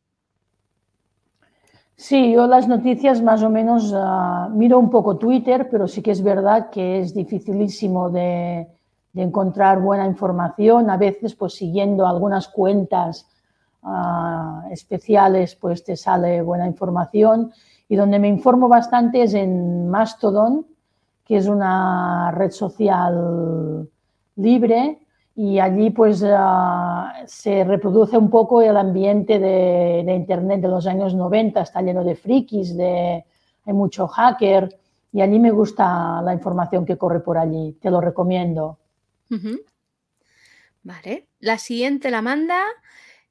Sí, 2.01 2.31
yo 2.31 2.47
las 2.47 2.67
noticias 2.67 3.21
más 3.21 3.43
o 3.43 3.49
menos 3.51 3.93
ah, 3.95 4.49
miro 4.51 4.79
un 4.79 4.89
poco 4.89 5.17
Twitter, 5.17 5.69
pero 5.69 5.87
sí 5.87 6.01
que 6.01 6.09
es 6.09 6.23
verdad 6.23 6.71
que 6.71 6.99
es 6.99 7.13
dificilísimo 7.13 8.09
de, 8.09 8.67
encontrar 9.13 9.79
buena 9.79 10.07
información. 10.07 10.89
A 10.89 10.97
veces, 10.97 11.35
pues 11.35 11.53
siguiendo 11.53 12.07
algunas 12.07 12.47
cuentas 12.47 13.27
ah, 13.83 14.63
especiales, 14.71 15.55
pues 15.55 15.83
te 15.83 15.95
sale 15.95 16.41
buena 16.41 16.65
información. 16.65 17.53
Y 17.87 17.95
donde 17.95 18.17
me 18.17 18.29
informo 18.29 18.67
bastante 18.67 19.21
es 19.21 19.35
en 19.35 19.87
Mastodon, 19.87 20.65
que 21.23 21.37
es 21.37 21.45
una 21.45 22.31
red 22.31 22.49
social 22.49 23.87
libre 24.37 25.00
y 25.43 25.59
allí 25.59 25.89
pues 25.89 26.23
ah, 26.23 27.23
se 27.25 27.63
reproduce 27.63 28.15
un 28.15 28.29
poco 28.29 28.61
el 28.61 28.77
ambiente 28.77 29.39
de, 29.39 30.13
Internet 30.13 30.61
de 30.61 30.67
los 30.67 30.85
años 30.85 31.15
90, 31.15 31.59
está 31.59 31.81
lleno 31.81 32.03
de 32.03 32.15
frikis, 32.15 32.77
de, 32.77 33.25
hay 33.65 33.73
mucho 33.73 34.07
hacker 34.07 34.77
y 35.11 35.19
allí 35.21 35.39
me 35.39 35.49
gusta 35.49 36.21
la 36.21 36.35
información 36.35 36.85
que 36.85 36.95
corre 36.95 37.21
por 37.21 37.39
allí, 37.39 37.75
te 37.81 37.89
lo 37.89 38.01
recomiendo. 38.01 38.77
Vale, 40.83 41.27
la 41.39 41.57
siguiente 41.57 42.11
la 42.11 42.21
manda 42.21 42.61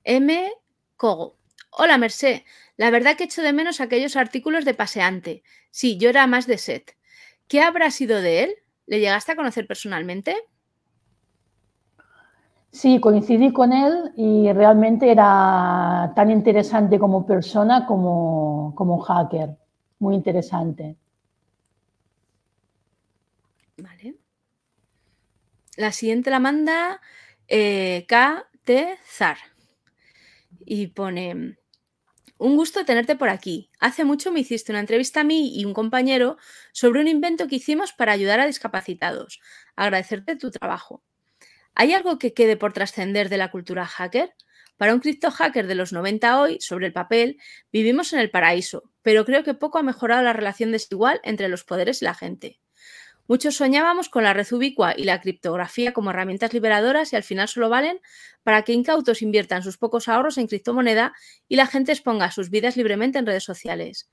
M. 0.03 0.51
Cogo. 0.97 1.37
Hola 1.71 1.97
Merced, 1.97 2.43
la 2.77 2.91
verdad 2.91 3.17
que 3.17 3.25
echo 3.25 3.43
de 3.43 3.53
menos 3.53 3.81
aquellos 3.81 4.17
artículos 4.17 4.65
de 4.65 4.75
paseante. 4.75 5.45
Sí, 5.71 5.97
yo 5.97 6.09
era 6.09 6.27
más 6.27 6.49
de 6.49 6.59
set. 6.59 6.97
¿Qué 7.47 7.61
habrá 7.61 7.93
sido 7.93 8.21
de 8.21 8.43
él? 8.43 8.55
¿Le 8.87 8.99
llegaste 8.99 9.31
a 9.31 9.37
conocer 9.37 9.69
personalmente? 9.69 10.35
Sí, 12.73 13.01
coincidí 13.01 13.53
con 13.53 13.73
él 13.73 14.13
y 14.17 14.53
realmente 14.53 15.11
era 15.11 16.13
tan 16.15 16.31
interesante 16.31 16.99
como 16.99 17.27
persona 17.27 17.85
como, 17.87 18.73
como 18.77 18.99
hacker. 19.01 19.57
Muy 19.99 20.15
interesante. 20.15 20.97
Vale. 23.79 24.15
La 25.77 25.91
siguiente 25.93 26.31
la 26.31 26.39
manda 26.39 27.01
eh, 27.49 28.05
KT 28.09 28.99
Zar 29.05 29.39
y 30.67 30.89
pone: 30.89 31.57
un 32.39 32.57
gusto 32.57 32.85
tenerte 32.85 33.17
por 33.17 33.29
aquí. 33.31 33.71
Hace 33.81 34.05
mucho 34.05 34.33
me 34.33 34.41
hiciste 34.41 34.73
una 34.73 34.81
entrevista 34.81 35.21
a 35.23 35.25
mí 35.25 35.53
y 35.59 35.65
un 35.67 35.75
compañero 35.75 36.37
sobre 36.73 37.01
un 37.01 37.09
invento 37.09 37.49
que 37.49 37.57
hicimos 37.57 37.93
para 37.93 38.13
ayudar 38.13 38.41
a 38.41 38.47
discapacitados. 38.47 39.41
Agradecerte 39.77 40.37
tu 40.37 40.51
trabajo. 40.51 41.03
¿Hay 41.75 41.93
algo 41.93 42.19
que 42.19 42.35
quede 42.35 42.57
por 42.57 42.73
trascender 42.73 43.29
de 43.29 43.39
la 43.39 43.51
cultura 43.51 43.87
hacker? 43.87 44.35
Para 44.77 44.95
un 44.95 45.01
cripto 45.01 45.31
hacker 45.31 45.67
de 45.67 45.75
los 45.75 45.93
90 45.93 46.41
hoy, 46.41 46.59
sobre 46.61 46.87
el 46.87 46.93
papel, 46.93 47.39
vivimos 47.73 48.13
en 48.13 48.19
el 48.19 48.31
paraíso, 48.31 48.91
pero 49.03 49.25
creo 49.25 49.45
que 49.45 49.55
poco 49.55 49.79
ha 49.79 49.83
mejorado 49.83 50.23
la 50.23 50.33
relación 50.33 50.73
desigual 50.73 51.21
entre 51.23 51.49
los 51.49 51.65
poderes 51.65 52.01
y 52.01 52.07
la 52.07 52.15
gente. 52.15 52.61
Muchos 53.31 53.55
soñábamos 53.55 54.09
con 54.09 54.25
la 54.25 54.35
red 54.35 54.51
ubicua 54.51 54.95
y 54.97 55.05
la 55.05 55.21
criptografía 55.21 55.93
como 55.93 56.11
herramientas 56.11 56.53
liberadoras 56.53 57.13
y 57.13 57.17
al 57.17 57.23
final 57.23 57.47
solo 57.47 57.69
valen 57.69 58.01
para 58.43 58.63
que 58.63 58.73
incautos 58.73 59.23
inviertan 59.23 59.63
sus 59.63 59.79
pocos 59.79 60.09
ahorros 60.09 60.37
en 60.37 60.49
criptomoneda 60.49 61.13
y 61.47 61.55
la 61.55 61.67
gente 61.67 61.93
exponga 61.93 62.33
sus 62.33 62.51
vidas 62.51 62.77
libremente 62.77 63.21
en 63.21 63.27
redes 63.27 63.45
sociales. 63.45 64.11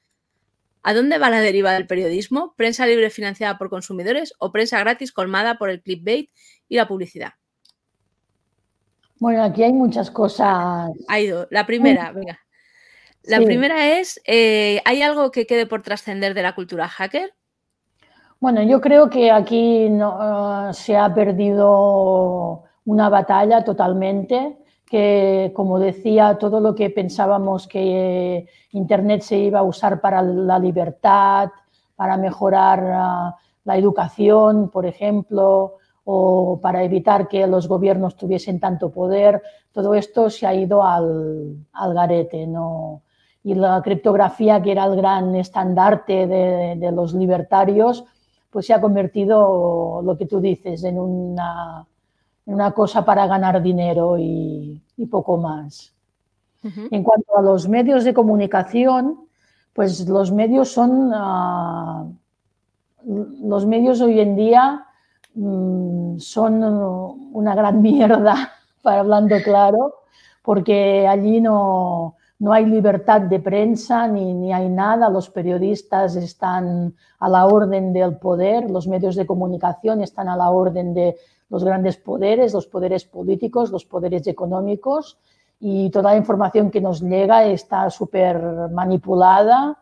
¿A 0.84 0.94
dónde 0.94 1.18
va 1.18 1.32
la 1.32 1.42
deriva 1.42 1.74
del 1.74 1.88
periodismo? 1.88 2.54
¿Prensa 2.56 2.86
libre 2.86 3.10
financiada 3.10 3.58
por 3.58 3.70
consumidores 3.70 4.36
o 4.38 4.52
prensa 4.52 4.80
gratis 4.80 5.12
colmada 5.12 5.58
por 5.58 5.72
el 5.72 5.82
clickbait 5.82 6.30
y 6.70 6.76
la 6.76 6.88
publicidad? 6.88 7.34
Bueno, 9.19 9.43
aquí 9.43 9.63
hay 9.63 9.74
muchas 9.74 10.12
cosas. 10.12 10.91
Ha 11.07 11.19
ido. 11.19 11.47
La 11.50 11.65
primera, 11.65 12.12
venga. 12.12 12.39
La 13.24 13.41
primera 13.41 14.00
es, 14.00 14.21
eh, 14.25 14.81
¿hay 14.86 15.01
algo 15.01 15.31
que 15.31 15.45
quede 15.45 15.65
por 15.65 15.81
trascender 15.81 16.33
de 16.33 16.43
la 16.43 16.55
cultura 16.55 16.88
hacker? 16.88 17.33
Bueno, 18.39 18.63
yo 18.63 18.79
creo 18.79 19.09
que 19.09 19.31
aquí 19.31 19.89
no, 19.89 20.69
eh, 20.69 20.74
se 20.74 20.95
ha 20.95 21.13
perdido 21.13 22.63
una 22.86 23.09
batalla 23.09 23.63
totalmente, 23.65 24.57
que 24.86 25.51
como 25.53 25.77
decía, 25.79 26.38
todo 26.39 26.62
lo 26.62 26.74
que 26.74 26.89
pensábamos 26.89 27.67
que 27.67 28.47
Internet 28.71 29.21
se 29.21 29.38
iba 29.38 29.59
a 29.59 29.63
usar 29.63 30.00
para 30.00 30.21
la 30.21 30.57
libertad, 30.59 31.50
para 31.97 32.15
mejorar 32.15 32.79
uh, 32.79 33.36
la 33.65 33.77
educación, 33.77 34.69
por 34.69 34.86
ejemplo, 34.86 35.77
o 36.10 36.58
para 36.62 36.84
evitar 36.86 37.28
que 37.28 37.46
los 37.48 37.68
gobiernos 37.68 38.16
tuviesen 38.16 38.62
tanto 38.62 38.92
poder, 38.92 39.42
todo 39.74 39.94
esto 39.94 40.30
se 40.30 40.48
ha 40.48 40.54
ido 40.54 40.82
al, 40.82 41.58
al 41.74 41.94
garete. 41.94 42.48
¿no? 42.48 43.02
Y 43.44 43.56
la 43.56 43.82
criptografía, 43.82 44.62
que 44.62 44.72
era 44.72 44.86
el 44.86 44.96
gran 44.96 45.36
estandarte 45.36 46.26
de, 46.26 46.78
de 46.78 46.92
los 46.94 47.14
libertarios, 47.14 48.06
pues 48.50 48.68
se 48.68 48.74
ha 48.74 48.80
convertido, 48.80 50.02
lo 50.02 50.18
que 50.18 50.26
tú 50.26 50.40
dices, 50.40 50.86
en 50.86 50.98
una, 50.98 51.86
una 52.46 52.72
cosa 52.72 53.04
para 53.04 53.28
ganar 53.28 53.62
dinero 53.62 54.18
y, 54.18 54.82
y 54.96 55.06
poco 55.08 55.36
más. 55.36 55.94
Uh 56.64 56.68
-huh. 56.70 56.88
En 56.90 57.04
cuanto 57.04 57.38
a 57.38 57.42
los 57.42 57.68
medios 57.68 58.06
de 58.06 58.14
comunicación, 58.14 59.28
pues 59.74 60.08
los 60.08 60.32
medios 60.32 60.72
son, 60.72 61.12
uh, 61.12 62.16
los 63.44 63.66
medios 63.66 64.00
hoy 64.00 64.22
en 64.22 64.38
día 64.38 64.87
um, 65.38 66.20
son 66.20 66.63
una 67.34 67.56
gran 67.56 67.82
mierda, 67.82 68.51
para 68.82 69.00
hablando 69.00 69.36
claro, 69.44 69.94
porque 70.44 71.08
allí 71.08 71.41
no, 71.41 72.15
no 72.39 72.53
hay 72.53 72.65
libertad 72.65 73.22
de 73.22 73.39
prensa 73.39 74.08
ni, 74.08 74.34
ni, 74.34 74.53
hay 74.53 74.70
nada, 74.70 75.10
los 75.10 75.29
periodistas 75.29 76.15
están 76.15 76.94
a 77.20 77.29
la 77.29 77.46
orden 77.46 77.94
del 77.94 78.17
poder, 78.17 78.70
los 78.70 78.88
medios 78.88 79.15
de 79.15 79.25
comunicación 79.25 80.01
están 80.01 80.29
a 80.29 80.36
la 80.36 80.51
orden 80.51 80.94
de 80.94 81.17
los 81.50 81.63
grandes 81.63 81.98
poderes, 81.98 82.53
los 82.53 82.67
poderes 82.67 83.06
políticos, 83.06 83.72
los 83.72 83.86
poderes 83.86 84.27
económicos 84.27 85.17
y 85.60 85.89
toda 85.89 86.12
la 86.12 86.17
información 86.17 86.70
que 86.70 86.82
nos 86.82 87.01
llega 87.01 87.46
está 87.46 87.89
súper 87.89 88.70
manipulada 88.72 89.79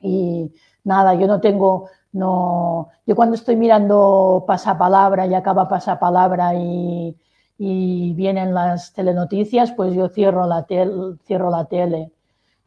y 0.00 0.52
nada, 0.84 1.14
yo 1.14 1.26
no 1.26 1.40
tengo, 1.40 1.88
no, 2.12 2.88
yo 3.06 3.14
cuando 3.16 3.34
estoy 3.36 3.56
mirando 3.56 4.44
pasapalabra 4.46 5.26
y 5.26 5.34
acaba 5.34 5.68
pasapalabra 5.68 6.54
y 6.54 7.16
y 7.58 8.12
vienen 8.14 8.54
las 8.54 8.92
telenoticias, 8.92 9.72
pues 9.72 9.92
yo 9.92 10.08
cierro 10.08 10.46
la, 10.46 10.64
tel, 10.64 11.18
cierro 11.26 11.50
la 11.50 11.64
tele. 11.64 12.12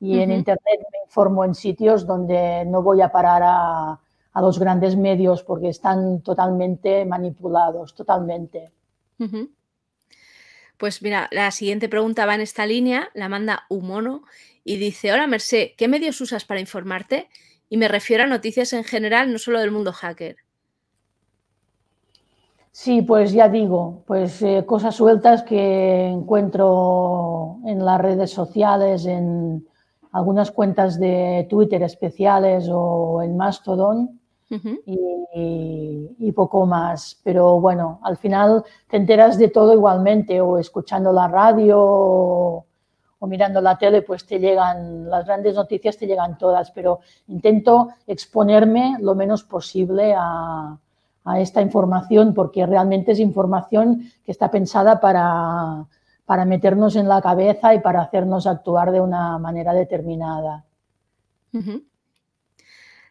Y 0.01 0.15
uh 0.15 0.19
-huh. 0.19 0.23
en 0.23 0.31
Internet 0.31 0.79
me 0.91 0.99
informo 1.05 1.45
en 1.45 1.55
sitios 1.55 2.05
donde 2.05 2.65
no 2.65 2.81
voy 2.83 3.01
a 3.01 3.09
parar 3.09 3.41
a, 3.43 3.99
a 4.33 4.41
los 4.41 4.59
grandes 4.59 4.97
medios 4.97 5.43
porque 5.43 5.69
están 5.69 6.21
totalmente 6.21 7.05
manipulados, 7.05 7.95
totalmente. 7.95 8.71
Uh 9.17 9.25
-huh. 9.25 9.49
Pues 10.77 11.01
mira, 11.01 11.29
la 11.31 11.51
siguiente 11.51 11.87
pregunta 11.87 12.25
va 12.25 12.35
en 12.35 12.41
esta 12.41 12.65
línea, 12.65 13.09
la 13.13 13.29
manda 13.29 13.65
Humono 13.69 14.23
y 14.65 14.77
dice, 14.77 15.13
hola 15.13 15.27
Merced, 15.27 15.69
¿qué 15.77 15.87
medios 15.87 16.19
usas 16.19 16.43
para 16.43 16.59
informarte? 16.59 17.29
Y 17.71 17.77
me 17.77 17.87
refiero 17.87 18.25
a 18.25 18.27
noticias 18.27 18.73
en 18.73 18.83
general, 18.83 19.31
no 19.31 19.39
solo 19.39 19.61
del 19.61 19.71
mundo 19.71 19.93
hacker. 19.93 20.35
Sí, 22.69 23.01
pues 23.01 23.31
ya 23.31 23.47
digo, 23.47 24.03
pues 24.05 24.41
eh, 24.41 24.65
cosas 24.67 24.93
sueltas 24.93 25.43
que 25.43 26.07
encuentro 26.07 27.59
en 27.65 27.85
las 27.85 28.01
redes 28.01 28.31
sociales, 28.31 29.05
en 29.05 29.65
algunas 30.11 30.51
cuentas 30.51 30.99
de 30.99 31.47
Twitter 31.49 31.81
especiales 31.83 32.67
o 32.69 33.21
en 33.23 33.37
Mastodon 33.37 34.19
uh 34.49 34.55
-huh. 34.55 34.81
y, 34.85 36.27
y, 36.27 36.31
poco 36.33 36.65
más. 36.65 37.21
Pero 37.23 37.61
bueno, 37.61 38.01
al 38.03 38.17
final 38.17 38.65
te 38.89 38.97
enteras 38.97 39.37
de 39.37 39.47
todo 39.47 39.73
igualmente 39.73 40.41
o 40.41 40.57
escuchando 40.57 41.13
la 41.13 41.29
radio 41.29 41.77
o, 41.79 42.65
o 43.21 43.27
mirando 43.27 43.61
la 43.61 43.77
tele, 43.77 44.01
pues 44.01 44.25
te 44.25 44.39
llegan, 44.39 45.07
las 45.07 45.25
grandes 45.25 45.53
noticias 45.53 45.95
te 45.95 46.07
llegan 46.07 46.39
todas, 46.39 46.71
pero 46.71 47.01
intento 47.27 47.89
exponerme 48.07 48.97
lo 48.99 49.13
menos 49.13 49.43
posible 49.43 50.15
a 50.17 50.79
esta 51.37 51.61
información 51.61 52.33
porque 52.33 52.65
realmente 52.65 53.11
es 53.11 53.19
información 53.19 54.11
que 54.25 54.31
está 54.31 54.49
pensada 54.49 54.99
para, 54.99 55.85
para 56.25 56.45
meternos 56.45 56.95
en 56.95 57.09
la 57.09 57.21
cabeza 57.21 57.73
y 57.73 57.79
para 57.79 58.01
hacernos 58.01 58.47
actuar 58.47 58.91
de 58.91 59.01
una 59.01 59.37
manera 59.37 59.73
determinada. 59.73 60.65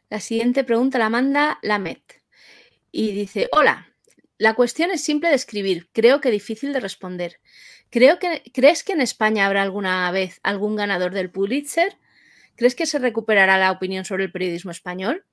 La 0.09 0.21
siguiente 0.21 0.65
pregunta 0.65 0.99
la 0.99 1.11
manda 1.11 1.59
Lamet 1.61 2.03
y 2.91 3.13
dice, 3.13 3.49
hola, 3.53 3.87
la 4.39 4.55
cuestión 4.55 4.91
es 4.91 5.05
simple 5.05 5.29
de 5.29 5.35
escribir, 5.35 5.91
creo 5.93 6.23
que 6.23 6.31
difícil 6.31 6.73
de 6.73 6.81
responder. 6.81 7.41
Creo 7.91 8.21
que, 8.21 8.43
¿Crees 8.55 8.85
que 8.85 8.93
en 8.93 9.01
España 9.01 9.47
habrá 9.47 9.63
alguna 9.63 10.11
vez 10.13 10.39
algún 10.45 10.77
ganador 10.77 11.13
del 11.13 11.31
Pulitzer? 11.31 11.95
¿Crees 12.55 12.77
que 12.77 12.87
se 12.87 13.01
recuperará 13.01 13.59
la 13.59 13.73
opinión 13.73 14.05
sobre 14.05 14.25
el 14.25 14.33
periodismo 14.33 14.71
español? 14.71 15.25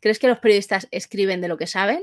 ¿Crees 0.00 0.18
que 0.18 0.28
los 0.28 0.38
periodistas 0.38 0.88
escriben 0.90 1.40
de 1.40 1.48
lo 1.48 1.56
que 1.56 1.66
saben? 1.66 2.02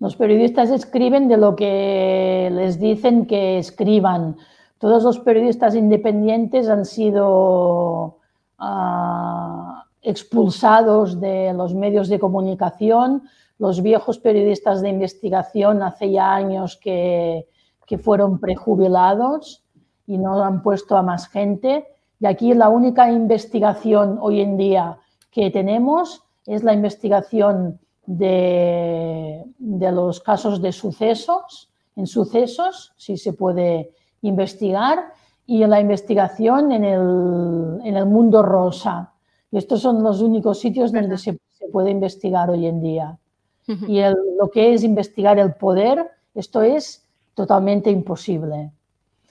Los 0.00 0.16
periodistas 0.16 0.70
escriben 0.70 1.28
de 1.28 1.36
lo 1.36 1.54
que 1.54 2.50
les 2.52 2.80
dicen 2.80 3.26
que 3.26 3.58
escriban. 3.58 4.36
Todos 4.78 5.04
los 5.04 5.20
periodistas 5.20 5.74
independientes 5.76 6.68
han 6.68 6.84
sido 6.84 8.18
uh, 8.60 9.82
expulsados 10.02 11.20
de 11.20 11.52
los 11.52 11.74
medios 11.74 12.08
de 12.08 12.18
comunicación. 12.18 13.22
Los 13.58 13.82
viejos 13.82 14.18
periodistas 14.18 14.82
de 14.82 14.88
investigación 14.88 15.82
hace 15.82 16.12
ya 16.12 16.32
años 16.32 16.76
que, 16.76 17.46
que 17.88 17.98
fueron 17.98 18.38
prejubilados 18.38 19.64
y 20.06 20.18
no 20.18 20.44
han 20.44 20.62
puesto 20.62 20.96
a 20.96 21.02
más 21.02 21.26
gente. 21.26 21.86
Y 22.20 22.26
aquí 22.26 22.52
la 22.52 22.68
única 22.68 23.10
investigación 23.10 24.18
hoy 24.20 24.42
en 24.42 24.58
día 24.58 24.98
que 25.30 25.50
tenemos 25.50 26.22
es 26.46 26.62
la 26.62 26.74
investigación 26.74 27.80
de, 28.04 29.42
de, 29.58 29.92
los 29.92 30.20
casos 30.20 30.60
de 30.60 30.72
sucesos, 30.72 31.70
en 31.96 32.06
sucesos, 32.06 32.92
si 32.96 33.16
se 33.16 33.32
puede 33.32 33.90
investigar, 34.22 35.12
y 35.46 35.62
en 35.62 35.70
la 35.70 35.80
investigación 35.80 36.72
en 36.72 36.84
el, 36.84 37.80
en 37.84 37.96
el 37.96 38.06
mundo 38.06 38.42
rosa. 38.42 39.12
Y 39.50 39.56
estos 39.56 39.80
son 39.80 40.02
los 40.02 40.20
únicos 40.20 40.60
sitios 40.60 40.92
donde 40.92 41.16
se, 41.16 41.38
se, 41.48 41.68
puede 41.68 41.90
investigar 41.90 42.50
hoy 42.50 42.66
en 42.66 42.82
día. 42.82 43.18
Uh 43.66 43.72
-huh. 43.72 43.88
Y 43.88 43.98
el, 44.00 44.14
lo 44.38 44.50
que 44.50 44.74
es 44.74 44.84
investigar 44.84 45.38
el 45.38 45.54
poder, 45.54 46.06
esto 46.34 46.62
es 46.62 47.07
totalmente 47.38 47.88
imposible. 47.88 48.72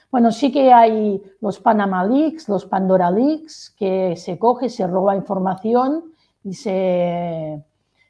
Bueno, 0.10 0.32
sí 0.32 0.50
que 0.50 0.72
hay 0.72 1.22
los 1.41 1.60
Panama 1.60 2.06
Leaks, 2.06 2.48
los 2.48 2.65
Pandora 2.65 3.12
Leaks, 3.12 3.76
que 3.78 4.15
se 4.15 4.39
coge, 4.39 4.70
se 4.70 4.88
roba 4.88 5.13
información 5.13 6.13
y 6.41 6.54
se, 6.54 7.62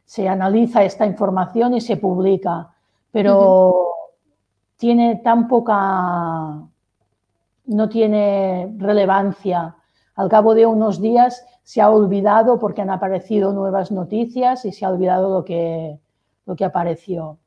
se 0.06 0.30
analiza 0.30 0.84
esta 0.84 1.08
información 1.08 1.74
y 1.74 1.82
se 1.82 1.98
publica, 1.98 2.72
pero 3.12 3.34
uh 3.40 3.74
-huh. 3.74 3.86
tiene 4.78 5.16
tan 5.24 5.48
poca, 5.48 6.62
no 7.66 7.90
tiene 7.90 8.76
relevancia. 8.78 9.76
Al 10.16 10.30
cabo 10.30 10.54
de 10.54 10.68
unos 10.68 11.02
días 11.02 11.44
se 11.64 11.82
ha 11.82 11.90
olvidado 11.90 12.60
porque 12.60 12.84
han 12.84 12.92
aparecido 12.92 13.52
nuevas 13.52 13.92
noticias 13.92 14.64
y 14.64 14.72
se 14.72 14.86
ha 14.86 14.92
olvidado 14.92 15.34
lo 15.34 15.44
que, 15.44 16.00
lo 16.46 16.56
que 16.56 16.66
apareció. 16.66 17.40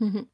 Uh 0.00 0.06
-huh. 0.06 0.31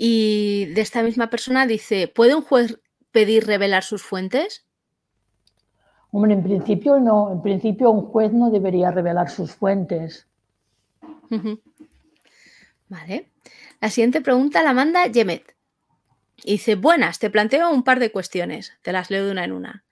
Y 0.00 0.66
de 0.66 0.80
esta 0.80 1.02
misma 1.02 1.28
persona 1.28 1.66
dice, 1.66 2.06
¿puede 2.06 2.36
un 2.36 2.42
juez 2.42 2.78
pedir 3.10 3.44
revelar 3.48 3.82
sus 3.82 4.00
fuentes? 4.00 4.64
Hombre, 6.12 6.34
en 6.34 6.44
principio 6.44 7.00
no. 7.00 7.32
En 7.32 7.42
principio 7.42 7.90
un 7.90 8.02
juez 8.02 8.32
no 8.32 8.52
debería 8.52 8.92
revelar 8.92 9.28
sus 9.28 9.56
fuentes. 9.56 10.28
Vale. 12.88 13.32
La 13.80 13.90
siguiente 13.90 14.20
pregunta 14.20 14.62
la 14.62 14.72
manda 14.72 15.04
Yemet. 15.08 15.56
dice, 16.44 16.76
buenas, 16.76 17.18
te 17.18 17.28
planteo 17.28 17.68
un 17.68 17.82
par 17.82 17.98
de 17.98 18.12
cuestiones. 18.12 18.74
Te 18.82 18.92
las 18.92 19.10
leo 19.10 19.26
de 19.26 19.32
una 19.32 19.42
en 19.42 19.50
una. 19.50 19.84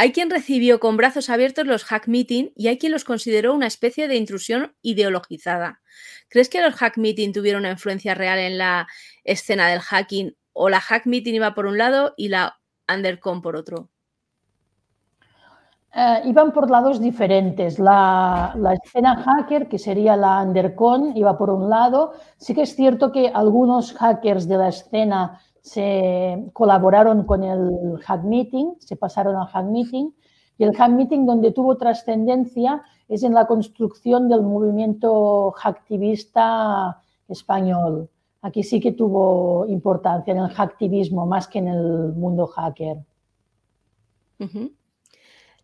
Hay 0.00 0.12
quien 0.12 0.30
recibió 0.30 0.80
con 0.80 0.96
brazos 0.96 1.28
abiertos 1.28 1.66
los 1.66 1.84
hack 1.84 2.08
meeting 2.08 2.52
y 2.56 2.68
hay 2.68 2.78
quien 2.78 2.90
los 2.90 3.04
consideró 3.04 3.52
una 3.52 3.66
especie 3.66 4.08
de 4.08 4.16
intrusión 4.16 4.74
ideologizada. 4.80 5.82
¿Crees 6.30 6.48
que 6.48 6.62
los 6.62 6.74
hack 6.74 6.96
meeting 6.96 7.34
tuvieron 7.34 7.60
una 7.60 7.72
influencia 7.72 8.14
real 8.14 8.38
en 8.38 8.56
la 8.56 8.88
escena 9.24 9.68
del 9.68 9.80
hacking 9.80 10.34
o 10.54 10.70
la 10.70 10.80
hack 10.80 11.04
meeting 11.04 11.34
iba 11.34 11.52
por 11.52 11.66
un 11.66 11.76
lado 11.76 12.14
y 12.16 12.28
la 12.28 12.58
undercom 12.90 13.42
por 13.42 13.56
otro? 13.56 13.90
Eh, 15.94 16.22
iban 16.24 16.52
por 16.52 16.70
lados 16.70 16.98
diferentes. 16.98 17.78
La, 17.78 18.54
escena 18.82 19.16
hacker, 19.16 19.68
que 19.68 19.78
sería 19.78 20.16
la 20.16 20.40
undercon, 20.40 21.14
iba 21.14 21.36
por 21.36 21.50
un 21.50 21.68
lado. 21.68 22.14
Sí 22.38 22.54
que 22.54 22.62
es 22.62 22.74
cierto 22.74 23.12
que 23.12 23.28
algunos 23.28 23.92
hackers 23.92 24.48
de 24.48 24.56
la 24.56 24.68
escena 24.68 25.42
se 25.62 26.50
colaboraron 26.52 27.24
con 27.24 27.44
el 27.44 27.98
hack 28.02 28.24
meeting, 28.24 28.74
se 28.78 28.96
pasaron 28.96 29.36
al 29.36 29.46
hack 29.46 29.66
meeting. 29.66 30.10
Y 30.58 30.64
el 30.64 30.76
hack 30.76 30.90
meeting 30.90 31.26
donde 31.26 31.52
tuvo 31.52 31.76
trascendencia 31.76 32.82
es 33.08 33.22
en 33.22 33.34
la 33.34 33.46
construcción 33.46 34.28
del 34.28 34.42
movimiento 34.42 35.52
hacktivista 35.52 37.02
español. 37.28 38.08
Aquí 38.42 38.62
sí 38.62 38.80
que 38.80 38.92
tuvo 38.92 39.66
importancia 39.66 40.32
en 40.32 40.38
el 40.38 40.48
hacktivismo 40.48 41.26
más 41.26 41.46
que 41.48 41.58
en 41.58 41.68
el 41.68 42.12
mundo 42.12 42.46
hacker. 42.46 42.98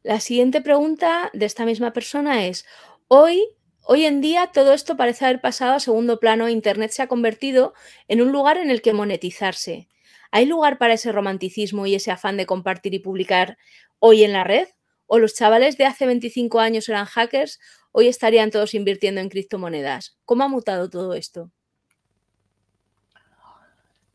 La 0.02 0.20
siguiente 0.20 0.60
pregunta 0.60 1.30
de 1.32 1.46
esta 1.46 1.64
misma 1.64 1.92
persona 1.92 2.46
es, 2.46 2.64
hoy, 3.08 3.42
hoy 3.86 4.04
en 4.04 4.20
día 4.20 4.50
todo 4.52 4.72
esto 4.72 4.96
parece 4.96 5.24
haber 5.24 5.40
pasado 5.40 5.74
a 5.74 5.80
segundo 5.80 6.18
plano, 6.20 6.48
Internet 6.48 6.90
se 6.90 7.02
ha 7.02 7.06
convertido 7.06 7.72
en 8.08 8.20
un 8.20 8.32
lugar 8.32 8.58
en 8.58 8.70
el 8.70 8.82
que 8.82 8.92
monetizarse. 8.92 9.88
¿Hay 10.32 10.44
lugar 10.46 10.76
para 10.76 10.94
ese 10.94 11.12
romanticismo 11.12 11.86
y 11.86 11.94
ese 11.94 12.10
afán 12.10 12.36
de 12.36 12.46
compartir 12.46 12.94
y 12.94 12.98
publicar 12.98 13.56
hoy 14.00 14.24
en 14.24 14.32
la 14.32 14.44
red? 14.44 14.68
¿O 15.06 15.18
los 15.18 15.34
chavales 15.34 15.78
de 15.78 15.86
hace 15.86 16.04
25 16.04 16.58
años 16.58 16.88
eran 16.88 17.06
hackers, 17.06 17.60
hoy 17.92 18.08
estarían 18.08 18.50
todos 18.50 18.74
invirtiendo 18.74 19.20
en 19.20 19.28
criptomonedas? 19.28 20.18
¿Cómo 20.24 20.44
ha 20.44 20.48
mutado 20.48 20.90
todo 20.90 21.14
esto? 21.14 21.52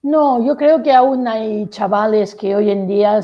No, 0.03 0.43
yo 0.45 0.57
creo 0.57 0.81
que 0.81 0.91
aún 0.91 1.27
hay 1.27 1.67
chavales 1.69 2.35
que 2.35 2.55
hoy 2.55 2.71
en 2.71 2.87
día 2.87 3.21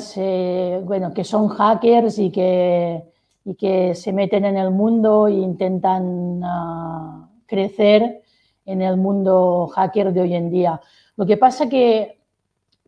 bueno, 0.83 1.13
que 1.13 1.23
son 1.23 1.49
hackers 1.49 2.19
y 2.19 2.31
que, 2.31 3.03
y 3.47 3.55
que 3.55 3.95
se 3.95 4.11
meten 4.11 4.43
en 4.43 4.57
el 4.57 4.71
mundo 4.71 5.29
e 5.29 5.31
intentan 5.31 6.41
ah, 6.43 7.29
crecer 7.45 8.21
en 8.65 8.81
el 8.81 8.97
mundo 8.97 9.67
hacker 9.73 10.11
de 10.11 10.19
hoy 10.19 10.33
en 10.33 10.49
día. 10.49 10.81
Lo 11.15 11.25
que 11.25 11.37
pasa 11.37 11.69
que, 11.69 12.19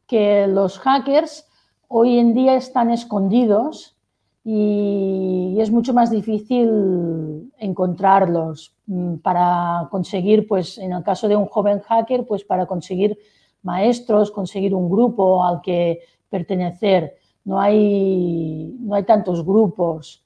que 0.06 0.48
los 0.48 0.78
hackers 0.80 1.48
hoy 1.88 2.20
en 2.20 2.34
día 2.34 2.56
están 2.56 2.92
escondidos 2.92 3.96
y 4.44 5.56
es 5.60 5.72
mucho 5.72 5.94
más 5.94 6.12
difícil 6.12 7.54
encontrarlos 7.58 8.76
mm, 8.88 9.16
para 9.20 9.88
conseguir, 9.90 10.46
pues 10.46 10.78
en 10.78 10.92
el 10.92 11.04
caso 11.04 11.30
de 11.30 11.38
un 11.38 11.46
joven 11.46 11.80
hacker, 11.80 12.26
pues 12.28 12.44
para 12.44 12.66
conseguir 12.66 13.18
maestros, 13.64 14.30
conseguir 14.30 14.76
un 14.76 14.90
grupo 14.90 15.42
al 15.42 15.62
que 15.62 16.00
pertenecer. 16.30 17.16
No 17.46 17.62
hay, 17.62 18.76
no 18.78 18.96
hay 18.96 19.06
tantos 19.06 19.46
grupos. 19.46 20.26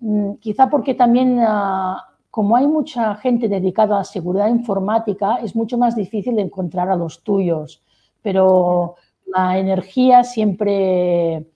Mm, 0.00 0.34
quizá 0.34 0.68
porque 0.70 0.94
también, 0.94 1.40
ah, 1.40 2.08
como 2.30 2.56
hay 2.56 2.66
mucha 2.66 3.14
gente 3.16 3.48
dedicada 3.48 4.00
a 4.00 4.04
seguridad 4.04 4.48
informática, 4.48 5.36
es 5.36 5.56
mucho 5.56 5.78
más 5.78 5.96
difícil 5.96 6.38
encontrar 6.38 6.88
a 6.90 6.96
los 6.96 7.22
tuyos. 7.22 7.82
Pero 8.22 8.96
la 9.26 9.58
energía 9.58 10.24
siempre 10.24 11.46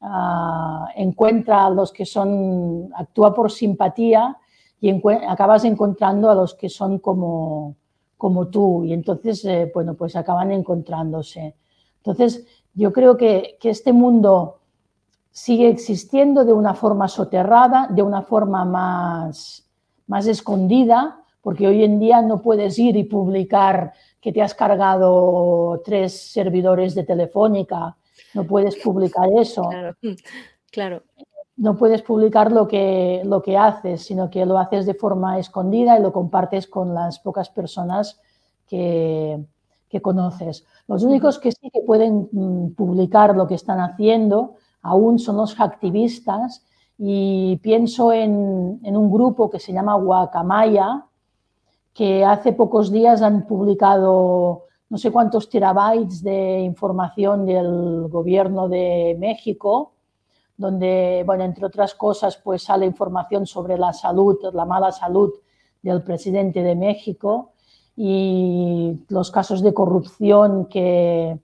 ah, 0.00 0.88
encuentra 0.96 1.66
a 1.66 1.70
los 1.70 1.92
que 1.92 2.04
son, 2.06 2.90
actúa 2.94 3.34
por 3.34 3.50
simpatía 3.50 4.36
y 4.80 4.90
acabas 5.28 5.64
encontrando 5.64 6.28
a 6.28 6.34
los 6.34 6.54
que 6.54 6.68
son 6.68 6.98
como, 6.98 7.76
como 8.18 8.48
tú 8.48 8.84
y 8.84 8.92
entonces, 8.92 9.44
eh, 9.44 9.70
bueno, 9.72 9.94
pues 9.94 10.16
acaban 10.16 10.50
encontrándose. 10.50 11.54
Entonces, 11.98 12.44
yo 12.74 12.92
creo 12.92 13.16
que, 13.16 13.58
este 13.62 13.92
mundo 13.92 14.58
sigue 15.32 15.68
existiendo 15.68 16.44
de 16.44 16.52
una 16.52 16.74
forma 16.74 17.08
soterrada, 17.08 17.88
de 17.90 18.02
una 18.02 18.22
forma 18.22 18.64
más, 18.64 19.68
más 20.06 20.26
escondida, 20.26 21.24
porque 21.40 21.66
hoy 21.66 21.82
en 21.82 21.98
día 21.98 22.22
no 22.22 22.40
puedes 22.40 22.78
ir 22.78 22.96
y 22.96 23.04
publicar 23.04 23.92
que 24.20 24.32
te 24.32 24.42
has 24.42 24.54
cargado 24.54 25.82
tres 25.84 26.30
servidores 26.30 26.94
de 26.94 27.02
Telefónica, 27.02 27.96
no 28.34 28.44
puedes 28.44 28.76
publicar 28.76 29.28
eso. 29.36 29.68
Claro, 29.68 29.96
claro 30.70 31.02
no 31.56 31.76
puedes 31.76 32.02
publicar 32.02 32.50
lo 32.50 32.66
que, 32.66 33.22
lo 33.24 33.42
que 33.42 33.56
haces, 33.56 34.02
sino 34.02 34.30
que 34.30 34.46
lo 34.46 34.58
haces 34.58 34.86
de 34.86 34.94
forma 34.94 35.38
escondida 35.38 35.98
y 35.98 36.02
lo 36.02 36.12
compartes 36.12 36.66
con 36.66 36.94
las 36.94 37.18
pocas 37.18 37.50
personas 37.50 38.20
que, 38.66 39.44
conoces. 40.00 40.64
Los 40.88 41.04
únicos 41.04 41.38
que 41.38 41.52
sí 41.52 41.70
que 41.70 41.82
pueden 41.82 42.28
mm, 42.32 42.70
publicar 42.70 43.36
lo 43.36 43.46
que 43.46 43.54
están 43.54 43.78
haciendo 43.78 44.54
aún 44.82 45.18
son 45.18 45.36
los 45.36 45.58
activistas 45.58 46.64
y 46.98 47.56
pienso 47.58 48.12
en, 48.12 48.80
un 48.84 49.10
grupo 49.10 49.50
que 49.50 49.58
se 49.58 49.72
llama 49.72 49.94
Guacamaya, 49.94 51.06
que 51.94 52.24
hace 52.24 52.52
pocos 52.52 52.90
días 52.90 53.22
han 53.22 53.46
publicado 53.46 54.66
no 54.88 54.98
sé 54.98 55.10
cuántos 55.10 55.48
terabytes 55.48 56.22
de 56.22 56.60
información 56.60 57.46
del 57.46 58.08
gobierno 58.08 58.68
de 58.68 59.16
México 59.18 59.92
donde, 60.56 61.22
bueno, 61.26 61.44
entre 61.44 61.66
otras 61.66 61.94
cosas, 61.94 62.36
pues 62.36 62.62
sale 62.62 62.86
información 62.86 63.46
sobre 63.46 63.76
la 63.76 63.92
salud, 63.92 64.38
la 64.52 64.64
mala 64.64 64.92
salud 64.92 65.32
del 65.82 66.02
presidente 66.02 66.62
de 66.62 66.76
México 66.76 67.52
y 67.96 69.04
los 69.08 69.30
casos 69.30 69.62
de 69.62 69.74
corrupción 69.74 70.66
que, 70.66 71.38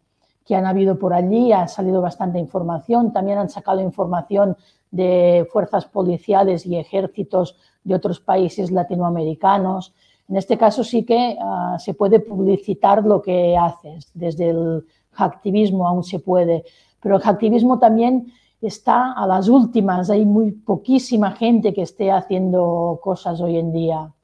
que 0.49 0.57
han 0.57 0.65
habido 0.65 0.99
por 0.99 1.13
allí. 1.13 1.53
Ha 1.53 1.69
salido 1.69 2.01
bastante 2.01 2.39
información. 2.39 3.13
También 3.13 3.37
han 3.37 3.51
sacado 3.51 3.83
información 3.83 4.57
de 4.91 5.47
fuerzas 5.53 5.85
policiales 5.85 6.65
y 6.65 6.77
ejércitos 6.77 7.59
de 7.85 7.95
otros 7.95 8.19
países 8.19 8.71
latinoamericanos. 8.71 9.95
En 10.27 10.37
este 10.37 10.57
caso 10.57 10.83
sí 10.85 11.05
que 11.05 11.37
ah, 11.39 11.77
se 11.79 11.93
puede 11.93 12.21
publicitar 12.21 13.05
lo 13.05 13.21
que 13.21 13.59
haces. 13.59 14.11
Desde 14.15 14.49
el 14.49 14.87
activismo 15.17 15.87
aún 15.87 16.03
se 16.03 16.19
puede. 16.19 16.65
Pero 17.03 17.17
el 17.17 17.23
activismo 17.23 17.79
también 17.79 18.33
está 18.63 19.13
a 19.13 19.27
las 19.27 19.49
últimas. 19.49 20.09
Hay 20.09 20.25
muy 20.25 20.53
poquísima 20.53 21.33
gente 21.33 21.75
que 21.75 21.83
esté 21.83 22.11
haciendo 22.11 22.99
cosas 23.03 23.39
hoy 23.43 23.59
en 23.59 23.71
día. 23.71 24.15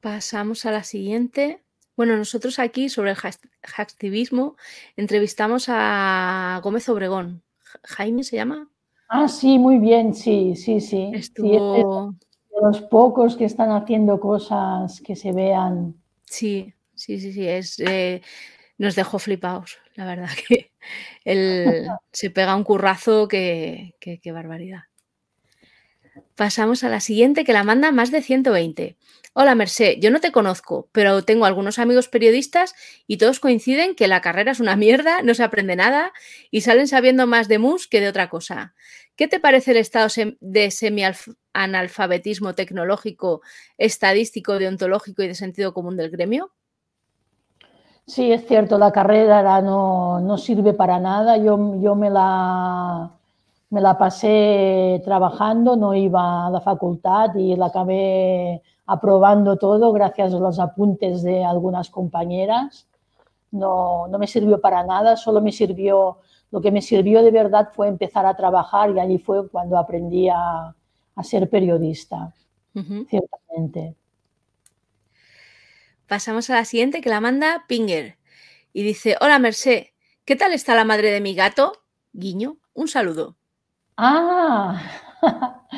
Pasamos 0.00 0.66
a 0.66 0.72
la 0.72 0.82
siguiente. 0.82 1.63
Bueno, 1.96 2.16
nosotros 2.16 2.58
aquí 2.58 2.88
sobre 2.88 3.10
el 3.10 3.16
hacktivismo 3.16 4.56
entrevistamos 4.96 5.66
a 5.68 6.60
Gómez 6.62 6.88
Obregón. 6.88 7.42
¿Jaime 7.84 8.24
se 8.24 8.36
llama? 8.36 8.68
Ah, 9.08 9.28
sí, 9.28 9.58
muy 9.58 9.78
bien, 9.78 10.14
sí, 10.14 10.56
sí, 10.56 10.80
sí. 10.80 11.10
Estuvo... 11.14 12.14
los 12.60 12.80
pocos 12.82 13.36
que 13.36 13.44
están 13.44 13.70
haciendo 13.70 14.18
cosas 14.18 15.00
que 15.00 15.14
se 15.14 15.32
vean. 15.32 15.94
Sí, 16.24 16.72
sí, 16.94 17.20
sí, 17.20 17.32
sí. 17.32 17.46
Es, 17.46 17.78
eh, 17.78 18.22
nos 18.78 18.96
dejó 18.96 19.18
flipados, 19.18 19.78
la 19.94 20.06
verdad 20.06 20.30
que 20.48 20.72
él 21.24 21.86
se 22.12 22.30
pega 22.30 22.56
un 22.56 22.64
currazo 22.64 23.28
que, 23.28 23.94
qué 24.00 24.32
barbaridad. 24.32 24.82
Pasamos 26.36 26.84
a 26.84 26.88
la 26.88 27.00
siguiente 27.00 27.44
que 27.44 27.52
la 27.52 27.64
manda 27.64 27.92
más 27.92 28.10
de 28.10 28.22
120. 28.22 28.96
Hola 29.34 29.56
Mercé, 29.56 29.98
yo 30.00 30.12
no 30.12 30.20
te 30.20 30.30
conozco, 30.30 30.88
pero 30.92 31.22
tengo 31.24 31.44
algunos 31.44 31.80
amigos 31.80 32.06
periodistas 32.06 32.74
y 33.08 33.16
todos 33.16 33.40
coinciden 33.40 33.96
que 33.96 34.06
la 34.06 34.20
carrera 34.20 34.52
es 34.52 34.60
una 34.60 34.76
mierda, 34.76 35.22
no 35.22 35.34
se 35.34 35.42
aprende 35.42 35.74
nada 35.74 36.12
y 36.50 36.60
salen 36.60 36.86
sabiendo 36.86 37.26
más 37.26 37.48
de 37.48 37.58
mus 37.58 37.88
que 37.88 38.00
de 38.00 38.08
otra 38.08 38.28
cosa. 38.30 38.74
¿Qué 39.16 39.28
te 39.28 39.40
parece 39.40 39.72
el 39.72 39.76
estado 39.78 40.08
de 40.40 40.70
semi-analfabetismo 40.70 42.54
tecnológico, 42.54 43.42
estadístico, 43.78 44.58
deontológico 44.58 45.22
y 45.22 45.28
de 45.28 45.34
sentido 45.34 45.72
común 45.72 45.96
del 45.96 46.10
gremio? 46.10 46.52
Sí, 48.06 48.32
es 48.32 48.46
cierto, 48.46 48.76
la 48.76 48.92
carrera 48.92 49.62
no, 49.62 50.20
no 50.20 50.36
sirve 50.36 50.74
para 50.74 50.98
nada. 51.00 51.38
Yo, 51.38 51.80
yo 51.80 51.94
me, 51.94 52.10
la, 52.10 53.10
me 53.74 53.80
la 53.80 53.98
pasé 53.98 55.02
trabajando, 55.04 55.74
no 55.74 55.94
iba 55.94 56.46
a 56.46 56.50
la 56.50 56.60
facultad 56.60 57.34
y 57.34 57.56
la 57.56 57.66
acabé 57.66 58.62
aprobando 58.86 59.56
todo 59.56 59.92
gracias 59.92 60.32
a 60.32 60.38
los 60.38 60.60
apuntes 60.60 61.24
de 61.24 61.44
algunas 61.44 61.90
compañeras. 61.90 62.86
no, 63.50 64.06
no 64.06 64.18
me 64.18 64.28
sirvió 64.28 64.60
para 64.60 64.84
nada, 64.84 65.16
solo 65.16 65.40
me 65.40 65.50
sirvió, 65.50 66.18
lo 66.52 66.60
que 66.60 66.70
me 66.70 66.82
sirvió 66.82 67.20
de 67.24 67.32
verdad 67.32 67.70
fue 67.74 67.88
empezar 67.88 68.26
a 68.26 68.36
trabajar 68.36 68.92
y 68.92 69.00
allí 69.00 69.18
fue 69.18 69.48
cuando 69.48 69.76
aprendí 69.76 70.28
a, 70.28 70.72
ser 71.24 71.50
periodista, 71.50 72.32
ciertamente. 72.72 73.96
Pasamos 76.06 76.48
a 76.50 76.54
la 76.54 76.64
siguiente 76.64 77.00
que 77.00 77.08
la 77.08 77.20
manda 77.20 77.64
Pinger 77.66 78.18
y 78.72 78.84
dice, 78.84 79.16
hola 79.20 79.40
Merced, 79.40 79.86
¿qué 80.24 80.36
tal 80.36 80.52
está 80.52 80.76
la 80.76 80.84
madre 80.84 81.10
de 81.10 81.20
mi 81.20 81.34
gato? 81.34 81.72
Guiño, 82.12 82.58
un 82.72 82.86
saludo. 82.86 83.36
Ah, 83.96 84.82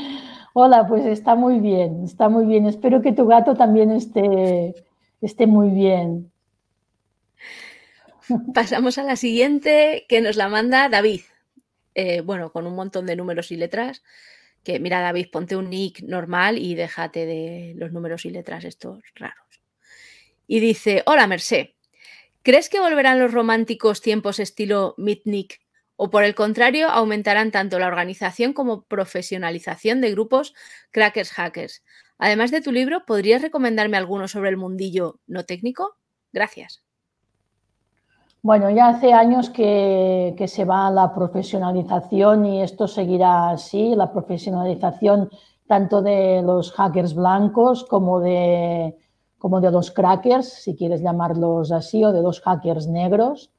hola, 0.55 0.87
pues 0.89 1.05
está 1.05 1.35
muy 1.35 1.61
bien, 1.61 2.05
está 2.05 2.29
muy 2.29 2.47
bien. 2.47 2.67
Espero 2.67 3.03
que 3.03 3.13
tu 3.13 3.27
gato 3.27 3.55
también 3.55 3.91
esté, 3.91 4.75
esté 5.21 5.47
muy 5.47 5.71
bien. 5.71 6.33
Pasamos 8.55 8.97
a 8.99 9.03
la 9.03 9.17
siguiente 9.17 10.07
que 10.09 10.21
nos 10.21 10.37
la 10.37 10.49
manda 10.49 10.89
David. 10.89 11.21
Eh, 11.95 12.23
bueno, 12.23 12.53
con 12.53 12.67
un 12.67 12.75
montón 12.75 13.07
de 13.07 13.17
números 13.17 13.51
y 13.51 13.57
letras. 13.57 14.03
Que 14.65 14.81
mira, 14.81 15.01
David, 15.01 15.29
ponte 15.31 15.55
un 15.57 15.71
nick 15.71 16.03
normal 16.03 16.59
y 16.59 16.75
déjate 16.75 17.27
de 17.27 17.75
los 17.77 17.93
números 17.93 18.25
y 18.25 18.31
letras 18.31 18.65
estos 18.65 19.05
raros. 19.15 19.61
Y 20.47 20.61
dice: 20.61 21.03
Hola, 21.07 21.27
Merced. 21.27 21.69
¿Crees 22.43 22.69
que 22.69 22.81
volverán 22.81 23.19
los 23.19 23.33
románticos 23.33 24.01
tiempos 24.01 24.39
estilo 24.39 24.95
Mitnick 24.97 25.66
o 25.97 26.11
por 26.11 26.25
el 26.25 26.35
contrario 26.35 26.89
aumentarán 26.89 27.51
tanto 27.51 27.79
la 27.79 27.89
organización 27.89 28.53
como 28.53 28.83
profesionalización 28.85 30.01
de 30.01 30.13
grupos 30.13 30.55
crackers 30.91 31.33
hackers? 31.33 31.83
Además 32.19 32.51
de 32.51 32.61
tu 32.61 32.73
libro, 32.73 33.05
¿podrías 33.07 33.43
recomendarme 33.43 33.97
alguno 33.97 34.29
sobre 34.29 34.51
el 34.51 34.57
mundillo 34.57 35.21
no 35.27 35.45
técnico? 35.45 35.97
Gracias. 36.33 36.83
Bueno, 38.43 38.71
ya 38.71 38.89
hace 38.89 39.13
años 39.13 39.51
que, 39.51 40.37
se 40.47 40.65
va 40.65 40.87
a 40.87 40.91
la 40.93 41.13
profesionalización 41.13 42.47
y 42.47 42.63
esto 42.63 42.87
seguirá 42.87 43.51
así, 43.51 43.97
la 43.97 44.13
profesionalización 44.13 45.31
tanto 45.67 46.01
de 46.01 46.43
los 46.43 46.71
hackers 46.71 47.15
blancos 47.15 47.85
como 47.85 48.21
de, 48.21 48.97
como 49.37 49.61
de 49.61 49.73
los 49.73 49.91
crackers, 49.91 50.49
si 50.49 50.77
quieres 50.77 51.03
llamarlos 51.03 51.73
así, 51.73 52.05
o 52.05 52.13
de 52.13 52.23
los 52.23 52.41
hackers 52.41 52.87
negros. 52.87 53.51